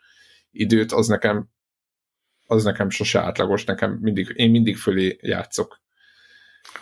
időt, 0.51 0.91
az 0.91 1.07
nekem 1.07 1.49
az 2.47 2.63
nekem 2.63 2.89
sose 2.89 3.21
átlagos, 3.21 3.63
nekem 3.65 3.97
mindig, 4.01 4.33
én 4.35 4.51
mindig 4.51 4.77
fölé 4.77 5.17
játszok. 5.21 5.81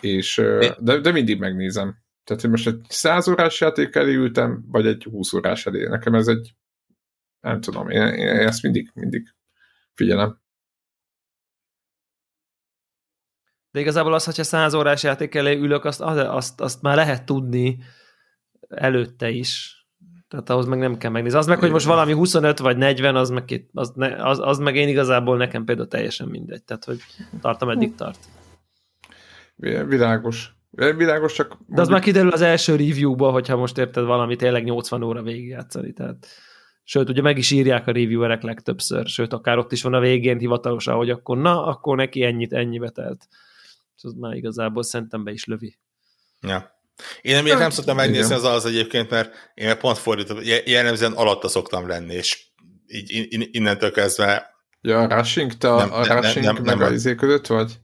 És, 0.00 0.42
de, 0.78 0.98
de 0.98 1.10
mindig 1.10 1.38
megnézem. 1.38 2.03
Tehát, 2.24 2.42
hogy 2.42 2.50
most 2.50 2.66
egy 2.66 2.80
100 2.88 3.28
órás 3.28 3.60
játék 3.60 3.94
elé 3.94 4.14
ültem, 4.14 4.64
vagy 4.68 4.86
egy 4.86 5.02
20 5.02 5.32
órás 5.32 5.66
elé. 5.66 5.86
Nekem 5.86 6.14
ez 6.14 6.26
egy, 6.26 6.54
nem 7.40 7.60
tudom, 7.60 7.88
én, 7.88 8.02
én 8.02 8.28
ezt 8.28 8.62
mindig, 8.62 8.90
mindig 8.94 9.34
figyelem. 9.94 10.42
De 13.70 13.80
igazából 13.80 14.14
az, 14.14 14.24
hogyha 14.24 14.42
100 14.42 14.74
órás 14.74 15.02
játék 15.02 15.34
elé 15.34 15.56
ülök, 15.56 15.84
azt, 15.84 16.00
azt, 16.00 16.60
azt 16.60 16.82
már 16.82 16.96
lehet 16.96 17.24
tudni 17.24 17.78
előtte 18.68 19.30
is. 19.30 19.82
Tehát 20.28 20.50
ahhoz 20.50 20.66
meg 20.66 20.78
nem 20.78 20.96
kell 20.96 21.10
megnézni. 21.10 21.38
Az 21.38 21.46
meg, 21.46 21.58
hogy 21.58 21.70
most 21.70 21.86
valami 21.86 22.12
25 22.12 22.58
vagy 22.58 22.76
40, 22.76 23.16
az 23.16 23.30
meg, 23.30 23.44
két, 23.44 23.70
az, 23.72 23.92
ne, 23.94 24.28
az, 24.28 24.38
az 24.38 24.58
meg 24.58 24.76
én 24.76 24.88
igazából 24.88 25.36
nekem 25.36 25.64
például 25.64 25.88
teljesen 25.88 26.28
mindegy. 26.28 26.64
Tehát, 26.64 26.84
hogy 26.84 26.98
tartom, 27.40 27.68
eddig 27.68 27.94
tart. 27.94 28.18
Világos. 29.86 30.54
Világos, 30.74 31.32
csak... 31.32 31.48
De 31.48 31.54
mondjuk... 31.58 31.78
az 31.78 31.88
már 31.88 32.00
kiderül 32.00 32.30
az 32.30 32.40
első 32.40 32.76
review-ba, 32.76 33.30
hogyha 33.30 33.56
most 33.56 33.78
érted 33.78 34.04
valami 34.04 34.36
tényleg 34.36 34.64
80 34.64 35.02
óra 35.02 35.22
végigjátszani. 35.22 35.92
Tehát... 35.92 36.26
Sőt, 36.86 37.08
ugye 37.08 37.22
meg 37.22 37.38
is 37.38 37.50
írják 37.50 37.86
a 37.86 37.92
reviewerek 37.92 38.42
legtöbbször, 38.42 39.06
sőt, 39.06 39.32
akár 39.32 39.58
ott 39.58 39.72
is 39.72 39.82
van 39.82 39.94
a 39.94 40.00
végén 40.00 40.38
hivatalosan, 40.38 40.94
hogy 40.94 41.10
akkor 41.10 41.36
na, 41.36 41.66
akkor 41.66 41.96
neki 41.96 42.22
ennyit, 42.22 42.52
ennyi 42.52 42.78
betelt. 42.78 43.26
És 43.96 44.02
az 44.04 44.12
már 44.12 44.34
igazából 44.34 44.82
szerintem 44.82 45.24
be 45.24 45.30
is 45.30 45.44
lövi. 45.44 45.78
Ja. 46.40 46.78
Én 47.22 47.42
nem, 47.42 47.58
nem 47.58 47.70
szoktam 47.70 47.96
megnézni 47.96 48.34
az 48.34 48.44
az 48.44 48.64
egyébként, 48.64 49.10
mert 49.10 49.34
én 49.54 49.66
meg 49.66 49.78
pont 49.78 49.98
fordítom, 49.98 50.38
jellemzően 50.64 51.12
alatta 51.12 51.48
szoktam 51.48 51.88
lenni, 51.88 52.14
és 52.14 52.46
így 52.86 53.48
innentől 53.50 53.90
kezdve... 53.90 54.54
Ja, 54.80 55.00
a 55.00 55.16
Rushing, 55.16 55.52
te 55.52 55.68
nem, 55.68 55.92
a 55.92 56.06
Rushing 56.06 56.44
nem, 56.44 56.54
nem, 56.54 56.64
meg 56.64 56.78
nem, 56.78 56.88
a 56.88 56.90
izé 56.90 57.14
között 57.14 57.46
vagy? 57.46 57.80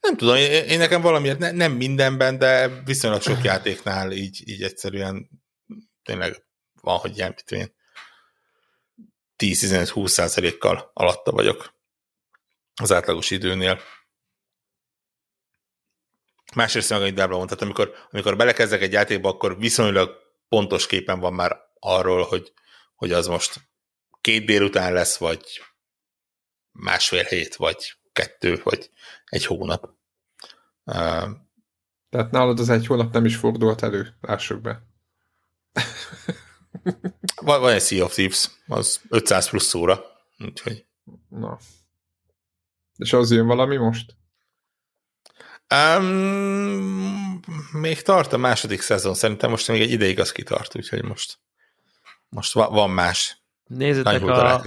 Nem 0.00 0.16
tudom, 0.16 0.36
én, 0.36 0.64
én 0.64 0.78
nekem 0.78 1.00
valamiért 1.00 1.38
ne, 1.38 1.50
nem 1.50 1.72
mindenben, 1.72 2.38
de 2.38 2.82
viszonylag 2.84 3.22
sok 3.22 3.44
játéknál 3.44 4.12
így, 4.12 4.48
így 4.48 4.62
egyszerűen 4.62 5.30
tényleg 6.02 6.44
van, 6.80 6.98
hogy 6.98 7.16
ilyen, 7.16 7.34
mit 7.36 7.50
én 7.50 7.74
10-15-20 9.38 10.06
százalékkal 10.06 10.90
alatta 10.94 11.30
vagyok 11.30 11.74
az 12.74 12.92
átlagos 12.92 13.30
időnél. 13.30 13.80
Másrészt 16.54 16.90
meg, 16.90 17.00
amit 17.00 17.14
Dábla 17.14 17.36
mondtad, 17.36 17.62
amikor, 17.62 17.94
amikor 18.10 18.36
belekezdek 18.36 18.82
egy 18.82 18.92
játékba, 18.92 19.28
akkor 19.28 19.58
viszonylag 19.58 20.16
pontos 20.48 20.86
képen 20.86 21.20
van 21.20 21.32
már 21.32 21.56
arról, 21.78 22.22
hogy, 22.22 22.52
hogy 22.94 23.12
az 23.12 23.26
most 23.26 23.60
két 24.20 24.44
délután 24.44 24.92
lesz, 24.92 25.16
vagy 25.16 25.62
másfél 26.72 27.24
hét, 27.24 27.56
vagy 27.56 27.96
kettő, 28.16 28.60
vagy 28.64 28.90
egy 29.24 29.44
hónap. 29.46 29.90
Tehát 32.10 32.30
nálad 32.30 32.60
az 32.60 32.68
egy 32.68 32.86
hónap 32.86 33.12
nem 33.12 33.24
is 33.24 33.36
fordult 33.36 33.82
elő, 33.82 34.16
lássuk 34.20 34.60
be. 34.60 34.82
Van, 37.40 37.60
van 37.60 37.72
egy 37.72 37.82
Sea 37.82 38.04
of 38.04 38.12
Thieves, 38.12 38.50
az 38.66 39.00
500 39.08 39.48
plusz 39.48 39.74
óra, 39.74 40.04
úgyhogy... 40.38 40.86
Na. 41.28 41.58
És 42.96 43.12
az 43.12 43.30
jön 43.30 43.46
valami 43.46 43.76
most? 43.76 44.16
Um, 45.74 47.40
még 47.72 48.02
tart 48.02 48.32
a 48.32 48.36
második 48.36 48.80
szezon, 48.80 49.14
szerintem 49.14 49.50
most 49.50 49.68
még 49.68 49.80
egy 49.80 49.90
ideig 49.90 50.20
az 50.20 50.32
kitart, 50.32 50.76
úgyhogy 50.76 51.02
most, 51.02 51.38
most 52.28 52.52
va- 52.52 52.70
van 52.70 52.90
más. 52.90 53.45
Nézzétek, 53.66 54.22
a, 54.22 54.62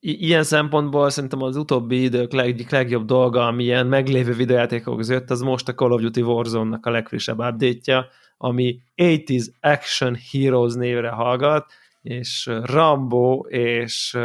ilyen 0.00 0.42
szempontból 0.42 1.10
szerintem 1.10 1.42
az 1.42 1.56
utóbbi 1.56 2.02
idők 2.02 2.32
leg, 2.32 2.66
legjobb 2.70 3.04
dolga, 3.04 3.46
ami 3.46 3.62
ilyen 3.62 3.86
meglévő 3.86 4.32
videójátékok 4.32 4.96
között, 4.96 5.30
az 5.30 5.40
most 5.40 5.68
a 5.68 5.74
Call 5.74 5.90
of 5.90 6.00
Duty 6.00 6.22
Warzone-nak 6.22 6.86
a 6.86 6.90
legfrissebb 6.90 7.38
update 7.38 8.08
ami 8.38 8.78
80s 8.96 9.46
Action 9.60 10.16
Heroes 10.32 10.74
névre 10.74 11.08
hallgat, 11.08 11.72
és 12.02 12.50
Rambo 12.62 13.38
és 13.48 14.16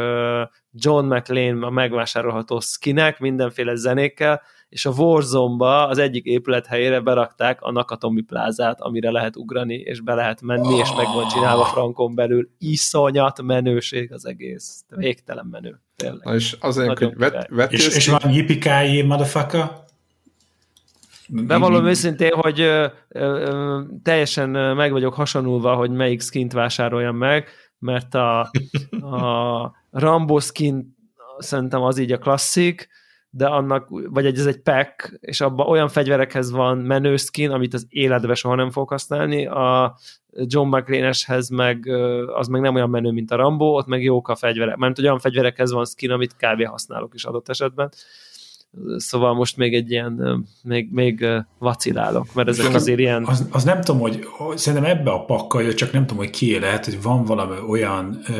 John 0.71 1.05
McLean 1.05 1.63
a 1.63 1.69
megvásárolható 1.69 2.59
skinek, 2.59 3.19
mindenféle 3.19 3.75
zenékkel, 3.75 4.41
és 4.71 4.85
a 4.85 4.91
Warzone-ba 4.97 5.87
az 5.87 5.97
egyik 5.97 6.25
épület 6.25 6.65
helyére 6.65 6.99
berakták 6.99 7.61
a 7.61 7.71
Nakatomi 7.71 8.21
plázát, 8.21 8.81
amire 8.81 9.11
lehet 9.11 9.35
ugrani, 9.35 9.75
és 9.75 10.01
be 10.01 10.13
lehet 10.13 10.41
menni, 10.41 10.77
és 10.77 10.93
meg 10.95 11.05
van 11.13 11.27
csinálva 11.27 11.63
frankon 11.63 12.15
belül. 12.15 12.49
Iszonyat 12.57 13.41
menőség 13.41 14.11
az 14.11 14.25
egész. 14.25 14.83
Végtelen 14.89 15.45
menő. 15.51 15.81
Tényleg. 15.95 16.23
Na 16.23 16.35
és 16.35 16.57
azért, 16.59 16.97
hogy 16.97 17.15
vet, 17.17 17.47
vet 17.49 17.71
és, 17.73 17.95
és 17.95 18.07
van 18.07 18.31
yippee 18.31 19.03
motherfucker? 19.03 19.71
Bevallom 21.27 21.85
őszintén, 21.85 22.33
hogy 22.33 22.59
ö, 22.59 22.87
ö, 23.07 23.81
teljesen 24.03 24.49
meg 24.75 24.91
vagyok 24.91 25.13
hasonulva, 25.13 25.75
hogy 25.75 25.91
melyik 25.91 26.21
skint 26.21 26.53
vásároljam 26.53 27.15
meg, 27.15 27.47
mert 27.79 28.13
a, 28.13 28.39
a 29.01 29.75
Rambo 29.89 30.39
skin 30.39 30.97
szerintem 31.37 31.81
az 31.81 31.97
így 31.97 32.11
a 32.11 32.17
klasszik, 32.17 32.89
de 33.33 33.45
annak, 33.45 33.87
vagy 33.89 34.25
egy, 34.25 34.37
ez 34.37 34.45
egy 34.45 34.61
pack, 34.61 35.17
és 35.19 35.41
abban 35.41 35.67
olyan 35.67 35.87
fegyverekhez 35.87 36.51
van 36.51 36.77
menő 36.77 37.15
skin, 37.15 37.49
amit 37.49 37.73
az 37.73 37.85
életbe 37.89 38.33
soha 38.33 38.55
nem 38.55 38.71
fog 38.71 38.89
használni, 38.89 39.45
a 39.45 39.95
John 40.33 40.75
McLean-eshez 40.75 41.49
meg 41.49 41.87
az 42.35 42.47
meg 42.47 42.61
nem 42.61 42.75
olyan 42.75 42.89
menő, 42.89 43.11
mint 43.11 43.31
a 43.31 43.35
Rambo, 43.35 43.65
ott 43.65 43.87
meg 43.87 44.03
jók 44.03 44.27
a 44.27 44.35
fegyverek, 44.35 44.75
mert 44.75 44.99
olyan 44.99 45.19
fegyverekhez 45.19 45.71
van 45.71 45.85
skin, 45.85 46.11
amit 46.11 46.35
kb. 46.35 46.65
használok 46.65 47.13
is 47.13 47.23
adott 47.23 47.49
esetben. 47.49 47.91
Szóval 48.95 49.33
most 49.33 49.57
még 49.57 49.73
egy 49.73 49.91
ilyen, 49.91 50.45
még, 50.63 50.91
még 50.91 51.25
vacilálok, 51.57 52.33
mert 52.33 52.47
ezek 52.47 52.73
azért 52.73 52.99
ilyen... 52.99 53.25
Az, 53.25 53.47
az 53.51 53.63
nem 53.63 53.81
tudom, 53.81 54.01
hogy, 54.01 54.25
hogy 54.25 54.57
szerintem 54.57 54.97
ebbe 54.97 55.11
a 55.11 55.25
pakkal, 55.25 55.73
csak 55.73 55.91
nem 55.91 56.05
tudom, 56.05 56.23
hogy 56.23 56.29
ki 56.29 56.59
lehet, 56.59 56.85
hogy 56.85 57.01
van 57.01 57.25
valami 57.25 57.55
olyan 57.69 58.19
ö, 58.27 58.33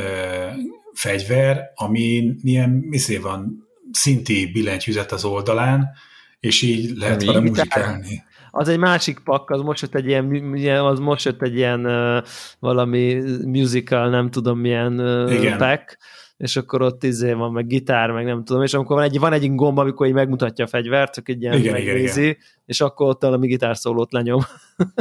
fegyver, 0.94 1.72
ami 1.76 2.34
ilyen, 2.42 2.70
miszé 2.70 3.18
van, 3.18 3.70
szinti 3.92 4.52
billentyűzet 4.54 5.12
az 5.12 5.26
oldalán, 5.26 5.90
és 6.40 6.62
így 6.62 6.98
lehet 6.98 7.24
vele 7.24 7.40
muzsikálni. 7.40 8.24
Az 8.52 8.68
egy 8.68 8.78
másik 8.78 9.20
pak, 9.20 9.50
az 9.50 9.62
most 9.62 9.82
jött 9.82 9.96
egy 9.96 10.08
ilyen, 10.08 10.86
az 10.86 11.00
most 11.00 11.26
jött 11.26 11.42
egy 11.42 11.56
ilyen 11.56 11.86
uh, 11.86 12.24
valami 12.60 13.22
musical, 13.46 14.10
nem 14.10 14.30
tudom 14.30 14.60
milyen 14.60 15.00
uh, 15.00 15.34
Igen. 15.34 15.58
pack, 15.58 15.98
és 16.38 16.56
akkor 16.56 16.82
ott 16.82 17.04
izé 17.04 17.34
van, 17.34 17.52
meg 17.52 17.68
gitár, 17.68 18.12
meg 18.12 18.26
nem 18.26 18.44
tudom, 18.44 18.64
és 18.64 18.74
amikor 18.74 18.96
van 18.96 19.06
egy, 19.06 19.20
van 19.20 19.34
egy 19.34 19.56
gomb, 19.56 19.78
amikor 19.78 20.08
így 20.08 20.14
megmutatja 20.14 20.66
a 20.66 20.68
fegyvert, 20.68 21.14
csak 21.14 21.30
egy 21.30 21.42
ilyen 21.42 21.58
igen, 21.58 21.72
megnézi, 21.72 22.20
igen, 22.20 22.32
igen. 22.32 22.44
és 22.66 22.82
akkor 22.82 23.08
ott 23.08 23.22
valami 23.22 23.48
gitárszólót 23.48 24.12
lenyom. 24.12 24.42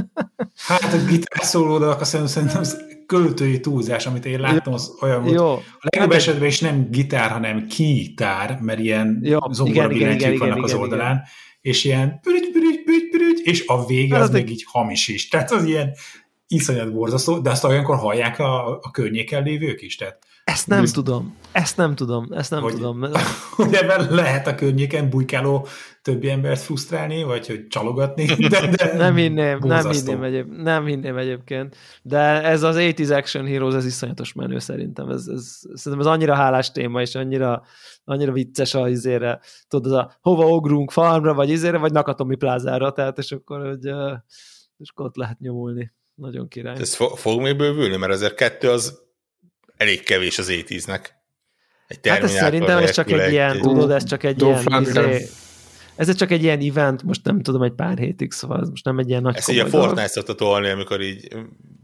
hát 0.68 0.92
a 0.92 1.04
gitárszólódak 1.08 2.00
azt 2.00 2.26
szerintem 2.26 2.60
az 2.60 2.84
költői 3.10 3.60
túlzás, 3.60 4.06
amit 4.06 4.24
én 4.24 4.40
láttam, 4.40 4.72
az 4.72 4.96
olyan 5.00 5.22
volt. 5.22 5.34
Jó. 5.34 5.46
A 5.52 5.62
legjobb 5.80 6.10
hát, 6.10 6.20
esetben 6.20 6.48
is 6.48 6.60
nem 6.60 6.90
gitár, 6.90 7.30
hanem 7.30 7.66
kitár, 7.66 8.58
mert 8.60 8.78
ilyen 8.78 9.26
zongora 9.50 9.88
billentyűk 9.88 10.38
vannak 10.38 10.54
igen, 10.54 10.64
az 10.64 10.70
igen, 10.70 10.82
oldalán, 10.82 11.12
igen. 11.12 11.26
és 11.60 11.84
ilyen 11.84 12.20
pürügy, 12.22 12.50
pürügy, 12.52 12.82
pürügy, 12.84 13.08
pürügy, 13.10 13.40
és 13.42 13.64
a 13.66 13.86
vége 13.86 14.14
hát 14.14 14.22
az, 14.22 14.28
az 14.28 14.34
még 14.34 14.50
így 14.50 14.64
hamis 14.66 15.08
is. 15.08 15.28
Tehát 15.28 15.50
az 15.50 15.64
ilyen 15.64 15.92
iszonyat 16.46 16.92
borzasztó, 16.92 17.38
de 17.38 17.50
azt 17.50 17.64
olyankor 17.64 17.96
hallják 17.96 18.38
a, 18.38 18.68
a 18.68 18.90
környéken 18.90 19.42
lévők 19.42 19.82
is. 19.82 19.96
Tehát 19.96 20.18
ezt 20.50 20.66
nem 20.66 20.80
Bizt... 20.80 20.94
tudom. 20.94 21.36
Ezt 21.52 21.76
nem 21.76 21.94
tudom. 21.94 22.26
Ezt 22.30 22.50
nem 22.50 22.62
hogy, 22.62 22.72
tudom. 22.72 23.04
Hogy 23.56 23.74
ebben 23.74 24.14
lehet 24.14 24.46
a 24.46 24.54
környéken 24.54 25.10
bujkáló 25.10 25.66
többi 26.02 26.30
embert 26.30 26.60
frusztrálni, 26.60 27.22
vagy 27.22 27.46
hogy 27.46 27.66
csalogatni. 27.66 28.24
De, 28.24 28.66
de 28.66 28.92
nem 28.96 29.16
hinném, 29.16 29.58
nem 29.62 29.90
hinném, 29.90 30.22
egyéb, 30.22 30.52
nem 30.52 30.84
hinném 30.86 31.16
egyébként. 31.16 31.76
De 32.02 32.42
ez 32.42 32.62
az 32.62 32.76
80 32.76 33.18
Action 33.18 33.46
Heroes, 33.46 33.74
ez 33.74 33.84
iszonyatos 33.84 34.32
menő 34.32 34.58
szerintem. 34.58 35.08
Ez, 35.08 35.26
ez, 35.26 35.58
szerintem 35.74 36.06
ez 36.06 36.12
annyira 36.12 36.34
hálás 36.34 36.72
téma, 36.72 37.00
és 37.00 37.14
annyira, 37.14 37.62
annyira 38.04 38.32
vicces 38.32 38.74
a 38.74 38.88
izére. 38.88 39.40
Tudod, 39.68 39.92
az 39.92 39.98
a 39.98 40.18
hova 40.20 40.46
ogrunk 40.46 40.90
farmra, 40.90 41.34
vagy 41.34 41.50
izére, 41.50 41.78
vagy 41.78 41.92
Nakatomi 41.92 42.36
plázára, 42.36 42.92
tehát 42.92 43.18
és 43.18 43.32
akkor, 43.32 43.66
hogy, 43.66 43.84
és 44.76 44.90
akkor 44.90 45.06
ott 45.06 45.16
lehet 45.16 45.38
nyomulni. 45.38 45.92
Nagyon 46.14 46.48
király. 46.48 46.76
Ez 46.80 46.94
fog 46.94 47.40
még 47.40 47.56
bővülni, 47.56 47.96
mert 47.96 48.12
azért 48.12 48.34
kettő 48.34 48.70
az 48.70 49.08
elég 49.80 50.02
kevés 50.02 50.38
az 50.38 50.48
étíznek. 50.48 51.14
Egy 51.86 52.08
hát 52.08 52.22
ez 52.22 52.32
szerintem 52.32 52.78
ez 52.78 52.90
csak 52.90 53.10
egy 53.10 53.32
ilyen, 53.32 53.60
tudod, 53.60 53.90
ez 53.90 54.04
csak 54.04 54.22
egy 54.22 54.42
ilyen, 54.42 54.82
izé, 54.82 55.28
ez 55.96 56.14
csak 56.14 56.30
egy 56.30 56.42
ilyen 56.42 56.60
event, 56.60 57.02
most 57.02 57.24
nem 57.24 57.42
tudom, 57.42 57.62
egy 57.62 57.72
pár 57.72 57.98
hétig, 57.98 58.32
szóval 58.32 58.60
ez 58.60 58.68
most 58.68 58.84
nem 58.84 58.98
egy 58.98 59.08
ilyen 59.08 59.22
nagy 59.22 59.36
Ez 59.36 59.48
így 59.48 59.58
a 59.58 59.66
Fortnite 59.66 60.08
szokta 60.08 60.34
tolni, 60.34 60.68
amikor 60.68 61.00
így... 61.00 61.28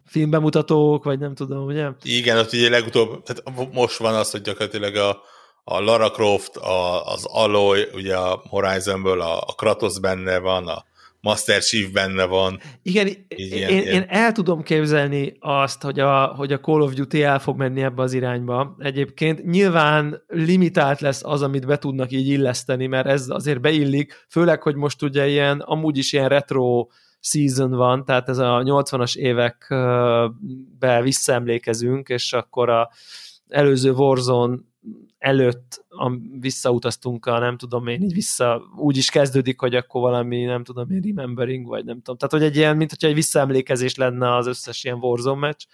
Filmbemutatók, 0.04 1.04
vagy 1.04 1.18
nem 1.18 1.34
tudom, 1.34 1.64
ugye? 1.64 1.88
Igen, 2.02 2.38
ott 2.38 2.52
ugye 2.52 2.68
legutóbb, 2.68 3.22
tehát 3.22 3.72
most 3.72 3.96
van 3.96 4.14
az, 4.14 4.30
hogy 4.30 4.40
gyakorlatilag 4.40 4.96
a, 4.96 5.22
a 5.64 5.80
Lara 5.80 6.10
Croft, 6.10 6.56
a, 6.56 7.06
az 7.12 7.24
Aloy, 7.24 7.88
ugye 7.92 8.16
a 8.16 8.42
Horizonből, 8.48 9.20
a, 9.20 9.40
a 9.40 9.54
Kratos 9.56 10.00
benne 10.00 10.38
van, 10.38 10.68
a 10.68 10.84
Master 11.26 11.62
Chief 11.62 11.90
benne 11.90 12.24
van. 12.24 12.60
Igen, 12.82 13.06
én, 13.06 13.16
ilyen, 13.28 13.70
én, 13.70 13.82
ilyen. 13.82 13.94
én 13.94 14.04
el 14.08 14.32
tudom 14.32 14.62
képzelni 14.62 15.36
azt, 15.40 15.82
hogy 15.82 16.00
a, 16.00 16.26
hogy 16.26 16.52
a 16.52 16.60
Call 16.60 16.80
of 16.80 16.92
Duty 16.92 17.22
el 17.22 17.38
fog 17.38 17.56
menni 17.56 17.82
ebbe 17.82 18.02
az 18.02 18.12
irányba. 18.12 18.76
Egyébként 18.78 19.44
nyilván 19.44 20.22
limitált 20.26 21.00
lesz 21.00 21.24
az, 21.24 21.42
amit 21.42 21.66
be 21.66 21.78
tudnak 21.78 22.12
így 22.12 22.28
illeszteni, 22.28 22.86
mert 22.86 23.06
ez 23.06 23.28
azért 23.28 23.60
beillik, 23.60 24.26
főleg, 24.28 24.62
hogy 24.62 24.74
most 24.74 25.02
ugye 25.02 25.28
ilyen, 25.28 25.60
amúgy 25.60 25.98
is 25.98 26.12
ilyen 26.12 26.28
retro 26.28 26.86
season 27.20 27.70
van, 27.70 28.04
tehát 28.04 28.28
ez 28.28 28.38
a 28.38 28.62
80-as 28.64 29.16
évekbe 29.16 31.02
visszaemlékezünk, 31.02 32.08
és 32.08 32.32
akkor 32.32 32.68
a 32.68 32.90
előző 33.48 33.90
Warzone 33.90 34.56
előtt 35.26 35.84
a, 35.88 36.12
visszautaztunk 36.40 37.26
a 37.26 37.38
nem 37.38 37.56
tudom 37.56 37.86
én, 37.86 38.02
így 38.02 38.12
vissza, 38.12 38.62
úgy 38.76 38.96
is 38.96 39.10
kezdődik, 39.10 39.60
hogy 39.60 39.74
akkor 39.74 40.00
valami, 40.00 40.44
nem 40.44 40.64
tudom 40.64 40.90
én, 40.90 41.00
remembering, 41.00 41.66
vagy 41.66 41.84
nem 41.84 41.96
tudom. 41.96 42.16
Tehát, 42.16 42.34
hogy 42.34 42.42
egy 42.42 42.56
ilyen, 42.56 42.76
mint 42.76 42.90
hogyha 42.90 43.08
egy 43.08 43.14
visszaemlékezés 43.14 43.94
lenne 43.94 44.34
az 44.34 44.46
összes 44.46 44.84
ilyen 44.84 44.96
Warzone 44.96 45.38
meccs, 45.38 45.64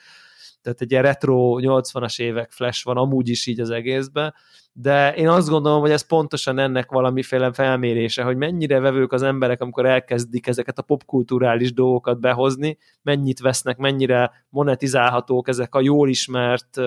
tehát 0.62 0.80
egy 0.80 0.90
ilyen 0.90 1.02
retro 1.02 1.56
80-as 1.60 2.20
évek 2.20 2.50
flash 2.50 2.84
van 2.84 2.96
amúgy 2.96 3.28
is 3.28 3.46
így 3.46 3.60
az 3.60 3.70
egészben, 3.70 4.34
de 4.72 5.14
én 5.14 5.28
azt 5.28 5.48
gondolom, 5.48 5.80
hogy 5.80 5.90
ez 5.90 6.06
pontosan 6.06 6.58
ennek 6.58 6.90
valamiféle 6.90 7.52
felmérése, 7.52 8.22
hogy 8.22 8.36
mennyire 8.36 8.80
vevők 8.80 9.12
az 9.12 9.22
emberek, 9.22 9.60
amikor 9.60 9.86
elkezdik 9.86 10.46
ezeket 10.46 10.78
a 10.78 10.82
popkulturális 10.82 11.72
dolgokat 11.72 12.20
behozni, 12.20 12.78
mennyit 13.02 13.40
vesznek, 13.40 13.76
mennyire 13.76 14.30
monetizálhatók 14.48 15.48
ezek 15.48 15.74
a 15.74 15.80
jól 15.80 16.08
ismert 16.08 16.80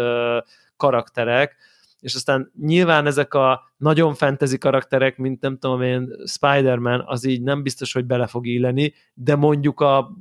karakterek, 0.78 1.74
és 2.06 2.16
aztán 2.16 2.52
nyilván 2.62 3.06
ezek 3.06 3.34
a 3.34 3.72
nagyon 3.78 4.14
fantasy 4.14 4.58
karakterek, 4.58 5.18
mint 5.18 5.42
nem 5.42 5.58
tudom 5.58 5.82
én, 5.82 6.10
Spider-Man, 6.26 7.04
az 7.06 7.26
így 7.26 7.42
nem 7.42 7.64
biztos, 7.64 7.94
hogy 7.94 8.06
bele 8.06 8.28
fog 8.28 8.48
illeni, 8.48 8.94
de 9.14 9.36
mondjuk 9.36 9.80
a 9.80 10.12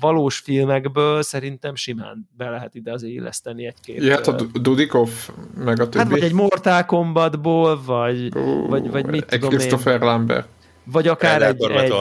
valós 0.00 0.38
filmekből 0.38 1.22
szerintem 1.22 1.74
simán 1.74 2.28
be 2.36 2.50
lehet 2.50 2.74
ide 2.74 2.92
azért 2.92 3.12
illeszteni 3.12 3.66
egy-két... 3.66 4.02
Ja, 4.02 4.14
hát 4.14 4.26
a 4.26 4.36
Dudikov, 4.60 5.10
meg 5.54 5.80
a 5.80 5.88
többi. 5.88 5.98
Hát 5.98 6.08
vagy 6.08 6.22
egy 6.22 6.32
Mortal 6.32 6.84
Kombatból, 6.84 7.82
vagy, 7.84 8.36
uh, 8.36 8.68
vagy, 8.68 8.90
vagy 8.90 9.06
mit 9.06 9.32
egy 9.32 9.40
tudom 9.40 9.58
Christopher 9.58 10.00
én. 10.00 10.06
Lambert. 10.06 10.48
Vagy 10.84 11.08
akár 11.08 11.42
egy, 11.42 11.70
egy, 11.70 11.92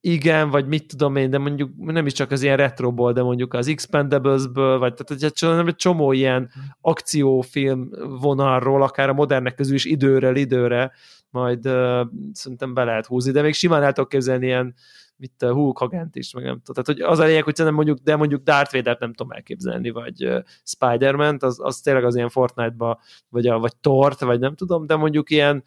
igen, 0.00 0.50
vagy 0.50 0.66
mit 0.66 0.86
tudom 0.86 1.16
én, 1.16 1.30
de 1.30 1.38
mondjuk 1.38 1.70
nem 1.76 2.06
is 2.06 2.12
csak 2.12 2.30
az 2.30 2.42
ilyen 2.42 2.56
retroból, 2.56 3.12
de 3.12 3.22
mondjuk 3.22 3.54
az 3.54 3.68
Expendables-ből, 3.68 4.78
vagy 4.78 4.94
tehát 4.94 5.22
egy, 5.22 5.74
csomó 5.76 6.12
ilyen 6.12 6.50
akciófilm 6.80 7.90
vonalról, 8.20 8.82
akár 8.82 9.08
a 9.08 9.12
modernek 9.12 9.54
közül 9.54 9.74
is 9.74 9.84
időről 9.84 10.36
időre, 10.36 10.92
majd 11.30 11.66
uh, 11.66 12.06
szerintem 12.32 12.74
be 12.74 12.84
lehet 12.84 13.06
húzni, 13.06 13.32
de 13.32 13.42
még 13.42 13.54
simán 13.54 13.82
el 13.82 13.92
tudok 13.92 14.08
képzelni 14.08 14.46
ilyen 14.46 14.74
mit 15.16 15.42
uh, 15.42 15.50
Hulk 15.50 15.78
Hogan-t 15.78 16.16
is, 16.16 16.32
meg 16.32 16.44
nem 16.44 16.60
tudom. 16.62 16.84
Tehát, 16.84 17.00
hogy 17.00 17.12
az 17.12 17.18
a 17.18 17.24
lényeg, 17.24 17.44
hogy 17.44 17.56
szerintem 17.56 17.84
mondjuk, 17.84 18.04
de 18.04 18.16
mondjuk 18.16 18.42
Darth 18.42 18.74
Vader-t 18.74 19.00
nem 19.00 19.12
tudom 19.12 19.32
elképzelni, 19.32 19.90
vagy 19.90 20.26
uh, 20.26 20.38
Spider-Man-t, 20.64 21.42
az, 21.42 21.58
az 21.62 21.80
tényleg 21.80 22.04
az 22.04 22.16
ilyen 22.16 22.28
Fortnite-ba, 22.28 23.00
vagy, 23.28 23.46
a, 23.46 23.58
vagy 23.58 23.76
Tort, 23.76 24.20
vagy 24.20 24.38
nem 24.38 24.54
tudom, 24.54 24.86
de 24.86 24.96
mondjuk 24.96 25.30
ilyen 25.30 25.64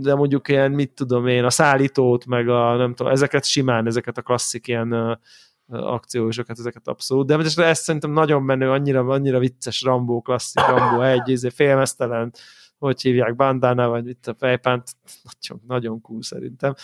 de 0.00 0.14
mondjuk 0.14 0.48
ilyen, 0.48 0.70
mit 0.70 0.92
tudom 0.92 1.26
én, 1.26 1.44
a 1.44 1.50
szállítót, 1.50 2.26
meg 2.26 2.48
a 2.48 2.76
nem 2.76 2.94
tudom, 2.94 3.12
ezeket 3.12 3.44
simán, 3.44 3.86
ezeket 3.86 4.18
a 4.18 4.22
klasszik 4.22 4.66
ilyen 4.66 5.18
akciósokat, 5.66 6.58
ezeket 6.58 6.88
abszolút, 6.88 7.26
de 7.26 7.64
ezt 7.64 7.82
szerintem 7.82 8.10
nagyon 8.10 8.42
menő, 8.42 8.70
annyira, 8.70 9.06
annyira 9.06 9.38
vicces 9.38 9.82
Rambó, 9.82 10.20
klasszik 10.20 10.66
Rambó 10.66 11.02
egy, 11.02 11.28
izé, 11.28 11.48
félmeztelen, 11.48 12.32
hogy 12.78 13.00
hívják, 13.00 13.36
bandana, 13.36 13.88
vagy 13.88 14.08
itt 14.08 14.26
a 14.26 14.34
fejpánt, 14.38 14.96
nagyon, 15.22 15.64
nagyon 15.66 16.00
cool 16.00 16.22
szerintem 16.22 16.74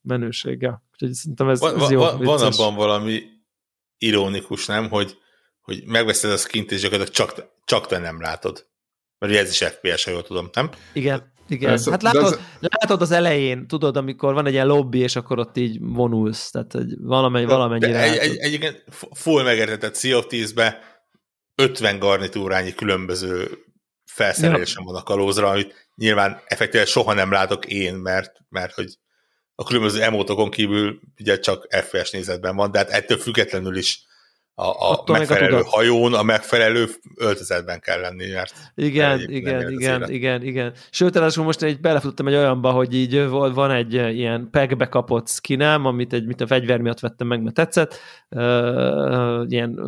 menőséggel. 0.00 0.82
Úgyhogy 0.92 1.12
szerintem 1.12 1.48
ez, 1.48 1.60
van, 1.60 1.80
ez 1.80 1.90
jó. 1.90 2.00
Van, 2.00 2.18
van 2.18 2.40
abban 2.40 2.74
valami 2.74 3.22
ironikus, 3.98 4.66
nem, 4.66 4.88
hogy, 4.88 5.18
hogy 5.60 5.82
megveszed 5.86 6.30
a 6.30 6.36
skint, 6.36 6.72
és 6.72 6.80
gyakorlatilag 6.80 7.28
csak, 7.28 7.46
csak 7.64 7.86
te 7.86 7.98
nem 7.98 8.20
látod. 8.20 8.70
Mert 9.22 9.34
ez 9.34 9.50
is 9.50 9.58
FPS, 9.58 10.04
ha 10.04 10.10
jól 10.10 10.22
tudom, 10.22 10.48
nem? 10.52 10.70
Igen. 10.92 11.30
Igen, 11.48 11.72
ez, 11.72 11.88
hát 11.88 12.02
látod, 12.02 12.32
ez... 12.32 12.38
látod 12.60 13.02
az 13.02 13.10
elején, 13.10 13.66
tudod, 13.66 13.96
amikor 13.96 14.34
van 14.34 14.46
egy 14.46 14.52
ilyen 14.52 14.66
lobby, 14.66 14.98
és 14.98 15.16
akkor 15.16 15.38
ott 15.38 15.56
így 15.56 15.78
vonulsz, 15.80 16.50
tehát 16.50 16.72
hogy 16.72 16.94
valamely, 16.98 17.44
valamennyire... 17.44 18.02
Egy, 18.02 18.16
egy, 18.16 18.36
egyébként 18.36 18.84
full 19.14 19.42
megértetett 19.42 19.96
Sea 19.96 20.18
of 20.18 20.26
Thieves-be 20.26 20.78
50 21.54 21.98
garnitúrányi 21.98 22.74
különböző 22.74 23.58
felszerelésem 24.04 24.82
ja. 24.86 24.92
van 24.92 25.00
a 25.00 25.04
kalózra, 25.04 25.48
amit 25.48 25.90
nyilván 25.94 26.40
effektíve 26.46 26.84
soha 26.84 27.12
nem 27.12 27.32
látok 27.32 27.66
én, 27.66 27.94
mert, 27.94 28.32
mert 28.48 28.74
hogy 28.74 28.98
a 29.54 29.64
különböző 29.64 30.02
emótokon 30.02 30.50
kívül 30.50 31.00
ugye 31.18 31.38
csak 31.38 31.66
FPS 31.70 32.10
nézetben 32.10 32.56
van, 32.56 32.70
de 32.70 32.78
hát 32.78 32.90
ettől 32.90 33.18
függetlenül 33.18 33.76
is 33.76 34.04
a, 34.54 34.92
a 34.92 35.04
megfelelő 35.06 35.56
a 35.56 35.64
hajón, 35.66 36.14
a 36.14 36.22
megfelelő 36.22 36.86
öltözetben 37.16 37.80
kell 37.80 38.00
lenni, 38.00 38.32
mert 38.32 38.54
igen, 38.74 39.20
igen, 39.30 39.70
igen, 39.70 40.10
igen, 40.10 40.42
igen. 40.42 40.72
Sőt, 40.90 41.14
ráadásul 41.14 41.44
most 41.44 41.62
egy 41.62 41.80
belefutottam 41.80 42.26
egy 42.26 42.34
olyanba, 42.34 42.70
hogy 42.70 42.94
így 42.94 43.28
van 43.28 43.70
egy 43.70 43.94
ilyen 43.94 44.48
pegbe 44.50 44.88
kapott 44.88 45.28
skinem, 45.28 45.86
amit 45.86 46.12
egy, 46.12 46.26
mit 46.26 46.40
a 46.40 46.46
fegyver 46.46 46.80
miatt 46.80 47.00
vettem 47.00 47.26
meg, 47.26 47.42
mert 47.42 47.54
tetszett, 47.54 47.98
ilyen 49.48 49.80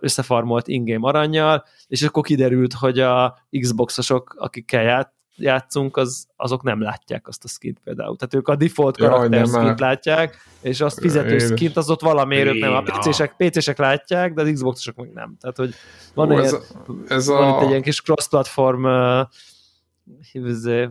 összefarmolt 0.00 0.68
ingame 0.68 1.08
aranyjal, 1.08 1.64
és 1.86 2.02
akkor 2.02 2.22
kiderült, 2.22 2.72
hogy 2.72 3.00
a 3.00 3.38
Xboxosok, 3.60 4.34
akikkel 4.38 4.82
ját, 4.82 5.12
játszunk, 5.38 5.96
az, 5.96 6.26
azok 6.36 6.62
nem 6.62 6.82
látják 6.82 7.28
azt 7.28 7.44
a 7.44 7.48
skint 7.48 7.78
például. 7.84 8.16
Tehát 8.16 8.34
ők 8.34 8.48
a 8.48 8.56
default 8.56 8.96
karakter 8.96 9.46
skint 9.46 9.62
már. 9.62 9.78
látják, 9.78 10.36
és 10.60 10.80
azt 10.80 11.00
fizető 11.00 11.36
Én... 11.36 11.38
skint 11.38 11.76
az 11.76 11.90
ott 11.90 12.00
valamiért 12.00 12.58
nem. 12.58 12.72
A 12.72 12.82
PC-sek, 12.82 13.34
PC-sek 13.36 13.78
látják, 13.78 14.34
de 14.34 14.42
az 14.42 14.50
Xbox-osok 14.52 14.96
meg 14.96 15.12
nem. 15.12 15.36
Tehát, 15.40 15.56
hogy 15.56 15.74
van, 16.14 16.32
Ó, 16.32 16.38
ez, 16.38 16.52
egy, 16.52 16.60
ez 17.08 17.26
van 17.26 17.42
a... 17.42 17.56
itt 17.56 17.62
egy 17.62 17.68
ilyen 17.68 17.82
kis 17.82 18.02
cross-platform 18.02 18.84
uh, 18.84 19.26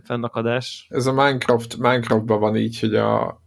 fennakadás. 0.03 0.88
Ez 0.90 1.06
a 1.06 1.14
Minecraft, 1.14 1.78
Minecraftban 1.78 2.40
van 2.40 2.56
így, 2.56 2.80
hogy 2.80 2.95
a 2.95 3.41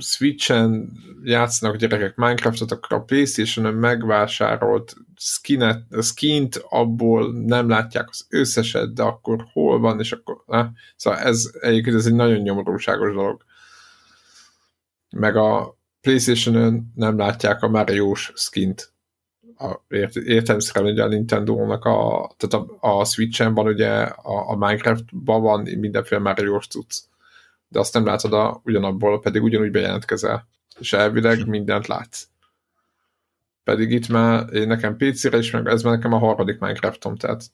Switchen 0.00 0.92
játszanak 1.22 1.76
gyerekek 1.76 2.16
Minecraftot, 2.16 2.72
akkor 2.72 2.96
a 2.96 3.02
Playstation-on 3.02 3.74
megvásárolt 3.74 4.96
skinet, 5.16 5.84
skint, 6.02 6.62
abból 6.68 7.32
nem 7.32 7.68
látják 7.68 8.08
az 8.08 8.26
összeset, 8.28 8.94
de 8.94 9.02
akkor 9.02 9.46
hol 9.52 9.78
van, 9.78 9.98
és 9.98 10.12
akkor... 10.12 10.42
Ne? 10.46 10.66
Szóval 10.96 11.18
ez 11.18 11.50
egyébként 11.60 11.96
ez 11.96 12.06
egy 12.06 12.14
nagyon 12.14 12.38
nyomorúságos 12.38 13.12
dolog. 13.12 13.44
Meg 15.10 15.36
a 15.36 15.78
Playstation-ön 16.00 16.92
nem 16.94 17.18
látják 17.18 17.62
a 17.62 17.68
Mario-s 17.68 18.32
skint. 18.34 18.92
A, 19.56 19.80
ért, 19.88 20.16
értelmszerűen 20.16 20.92
ugye 20.92 21.02
a 21.02 21.08
Nintendo-nak 21.08 21.84
a, 21.84 22.30
tehát 22.36 22.66
a, 22.66 22.98
a 22.98 23.04
Switch-en 23.04 23.54
van 23.54 23.66
ugye 23.66 23.90
a, 24.02 24.50
a 24.50 24.56
Minecraft-ban 24.56 25.42
van 25.42 25.60
mindenféle 25.60 26.20
Mario-s 26.20 26.66
cucc 26.66 27.08
de 27.70 27.78
azt 27.78 27.94
nem 27.94 28.04
látod 28.04 28.32
a, 28.32 28.60
ugyanabból, 28.64 29.20
pedig 29.20 29.42
ugyanúgy 29.42 29.70
bejelentkezel. 29.70 30.48
És 30.78 30.92
elvileg 30.92 31.46
mindent 31.46 31.86
látsz. 31.86 32.26
Pedig 33.64 33.90
itt 33.90 34.08
már 34.08 34.52
én 34.52 34.66
nekem 34.66 34.96
PC-re 34.96 35.38
is, 35.38 35.50
meg 35.50 35.66
ez 35.66 35.82
már 35.82 35.94
nekem 35.94 36.12
a 36.12 36.18
harmadik 36.18 36.58
Minecraftom, 36.58 37.16
tehát 37.16 37.44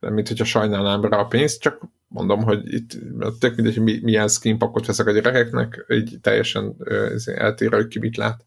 nem 0.00 0.12
mint 0.12 0.28
hogyha 0.28 0.44
sajnálnám 0.44 1.04
rá 1.04 1.18
a 1.18 1.26
pénzt, 1.26 1.60
csak 1.60 1.80
mondom, 2.08 2.42
hogy 2.42 2.74
itt 2.74 2.90
tök 3.38 3.54
mindegy, 3.54 3.76
hogy 3.76 4.02
milyen 4.02 4.28
skinpakot 4.28 4.86
veszek 4.86 5.06
a 5.06 5.12
gyerekeknek, 5.12 5.84
így 5.88 6.18
teljesen 6.20 6.76
eltérő, 7.24 7.76
hogy 7.76 7.88
ki 7.88 7.98
mit 7.98 8.16
lát. 8.16 8.44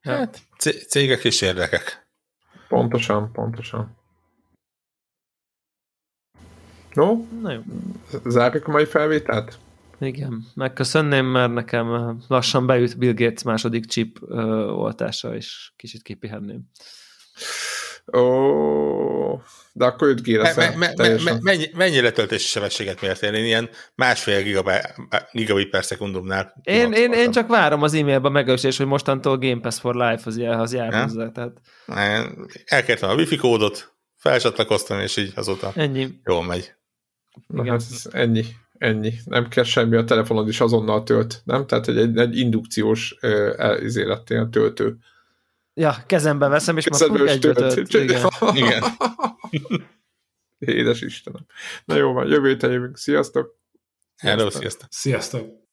Hát, 0.00 0.40
cégek 0.88 1.24
és 1.24 1.40
érdekek. 1.40 2.06
Pontosan, 2.68 3.32
pontosan. 3.32 3.97
No, 6.98 7.24
Na 7.42 7.52
jó. 7.52 7.60
Zárjuk 8.24 8.68
a 8.68 8.70
mai 8.70 8.84
felvételt? 8.84 9.58
Igen, 10.00 10.46
megköszönném, 10.54 11.26
mert 11.26 11.52
nekem 11.52 12.18
lassan 12.28 12.66
beüt 12.66 12.98
Bill 12.98 13.12
Gates 13.12 13.42
második 13.42 13.86
chip 13.86 14.18
ö, 14.28 14.42
oltása, 14.64 15.34
és 15.34 15.72
kicsit 15.76 16.02
kipihenném. 16.02 16.60
Ó, 18.16 19.40
de 19.72 19.84
akkor 19.84 20.08
5 20.08 20.22
g 20.22 20.40
me, 20.40 20.52
me, 20.76 20.92
me, 20.96 21.14
me, 21.24 21.38
mennyi, 21.40 21.70
mennyi 21.74 22.00
letöltési 22.00 22.46
sebességet 22.46 23.00
mértél? 23.00 23.34
Én 23.34 23.44
ilyen 23.44 23.68
másfél 23.94 24.42
gigabit 25.32 25.70
per 25.70 25.84
szekundumnál. 25.84 26.60
Én, 26.62 26.92
én, 26.92 27.12
én, 27.12 27.30
csak 27.30 27.48
várom 27.48 27.82
az 27.82 27.94
e-mailben 27.94 28.32
megősés, 28.32 28.76
hogy 28.76 28.86
mostantól 28.86 29.38
Game 29.38 29.60
Pass 29.60 29.80
for 29.80 29.94
Life 29.94 30.22
az, 30.24 30.36
az 30.38 30.72
jár 30.72 30.92
ja? 30.92 31.02
hozzá. 31.02 31.30
Tehát... 31.30 31.52
Elkértem 32.64 33.10
a 33.10 33.14
wifi 33.14 33.36
kódot, 33.36 33.94
felcsatlakoztam, 34.16 35.00
és 35.00 35.16
így 35.16 35.32
azóta 35.34 35.72
Ennyi. 35.74 36.08
jól 36.24 36.44
megy. 36.44 36.76
Na 37.46 37.62
Igen. 37.62 37.80
hát 37.80 37.82
ennyi, 38.10 38.44
ennyi. 38.78 39.12
Nem 39.24 39.48
kell 39.48 39.64
semmi, 39.64 39.96
a 39.96 40.04
telefonod 40.04 40.48
is 40.48 40.60
azonnal 40.60 41.02
tölt, 41.02 41.42
nem? 41.44 41.66
Tehát 41.66 41.88
egy, 41.88 41.96
egy, 41.96 42.16
egy 42.16 42.38
indukciós 42.38 43.16
uh, 43.22 44.48
töltő. 44.50 44.96
Ja, 45.74 45.96
kezembe 46.06 46.48
veszem, 46.48 46.76
és 46.76 46.84
Kezembe 46.84 47.18
már 47.18 47.28
egybe 47.28 47.52
tölt. 47.52 47.94
Igen. 47.94 48.30
Igen. 48.52 48.82
Édes 50.58 51.00
Istenem. 51.00 51.46
Na 51.84 51.94
jó 51.94 52.12
van, 52.12 52.26
jövő 52.26 52.48
héten 52.48 52.70
jövünk. 52.70 52.96
Sziasztok! 52.96 53.58
Hello, 54.16 54.50
sziasztok! 54.50 54.88
Sziasztok! 54.90 55.67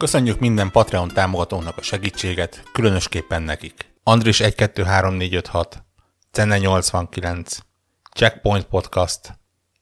Köszönjük 0.00 0.38
minden 0.38 0.70
Patreon 0.70 1.08
támogatónak 1.08 1.76
a 1.76 1.82
segítséget, 1.82 2.62
különösképpen 2.72 3.42
nekik. 3.42 3.94
Andris 4.02 4.40
123456, 4.40 5.84
Cenne 6.30 6.58
89, 6.58 7.58
Checkpoint 8.14 8.64
Podcast, 8.64 9.38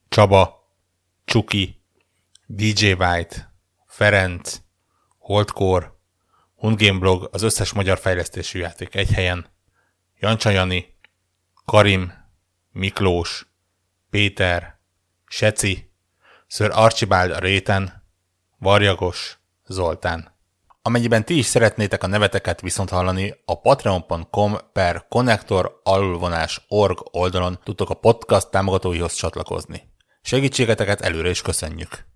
Csaba, 0.08 0.70
Csuki, 1.24 1.82
DJ 2.46 2.92
White, 2.92 3.54
Ferenc, 3.86 4.60
Holdcore, 5.18 5.92
Hundgame 6.54 6.98
Blog, 6.98 7.28
az 7.32 7.42
összes 7.42 7.72
magyar 7.72 7.98
fejlesztésű 7.98 8.58
játék 8.58 8.94
egy 8.94 9.10
helyen, 9.10 9.46
Jancsa 10.16 10.50
Jani, 10.50 10.98
Karim, 11.64 12.12
Miklós, 12.72 13.46
Péter, 14.10 14.80
Seci, 15.26 15.92
Sir 16.46 16.70
Archibald 16.72 17.30
a 17.30 17.38
réten, 17.38 18.02
Varjagos, 18.58 19.37
Zoltán. 19.68 20.36
Amennyiben 20.82 21.24
ti 21.24 21.38
is 21.38 21.46
szeretnétek 21.46 22.02
a 22.02 22.06
neveteket 22.06 22.60
viszont 22.60 22.90
hallani, 22.90 23.34
a 23.44 23.60
patreon.com 23.60 24.56
per 24.72 25.06
connector 25.08 25.80
org 26.68 26.98
oldalon 27.10 27.58
tudtok 27.64 27.90
a 27.90 27.94
podcast 27.94 28.50
támogatóihoz 28.50 29.12
csatlakozni. 29.12 29.82
Segítségeteket 30.22 31.00
előre 31.00 31.28
is 31.28 31.42
köszönjük! 31.42 32.07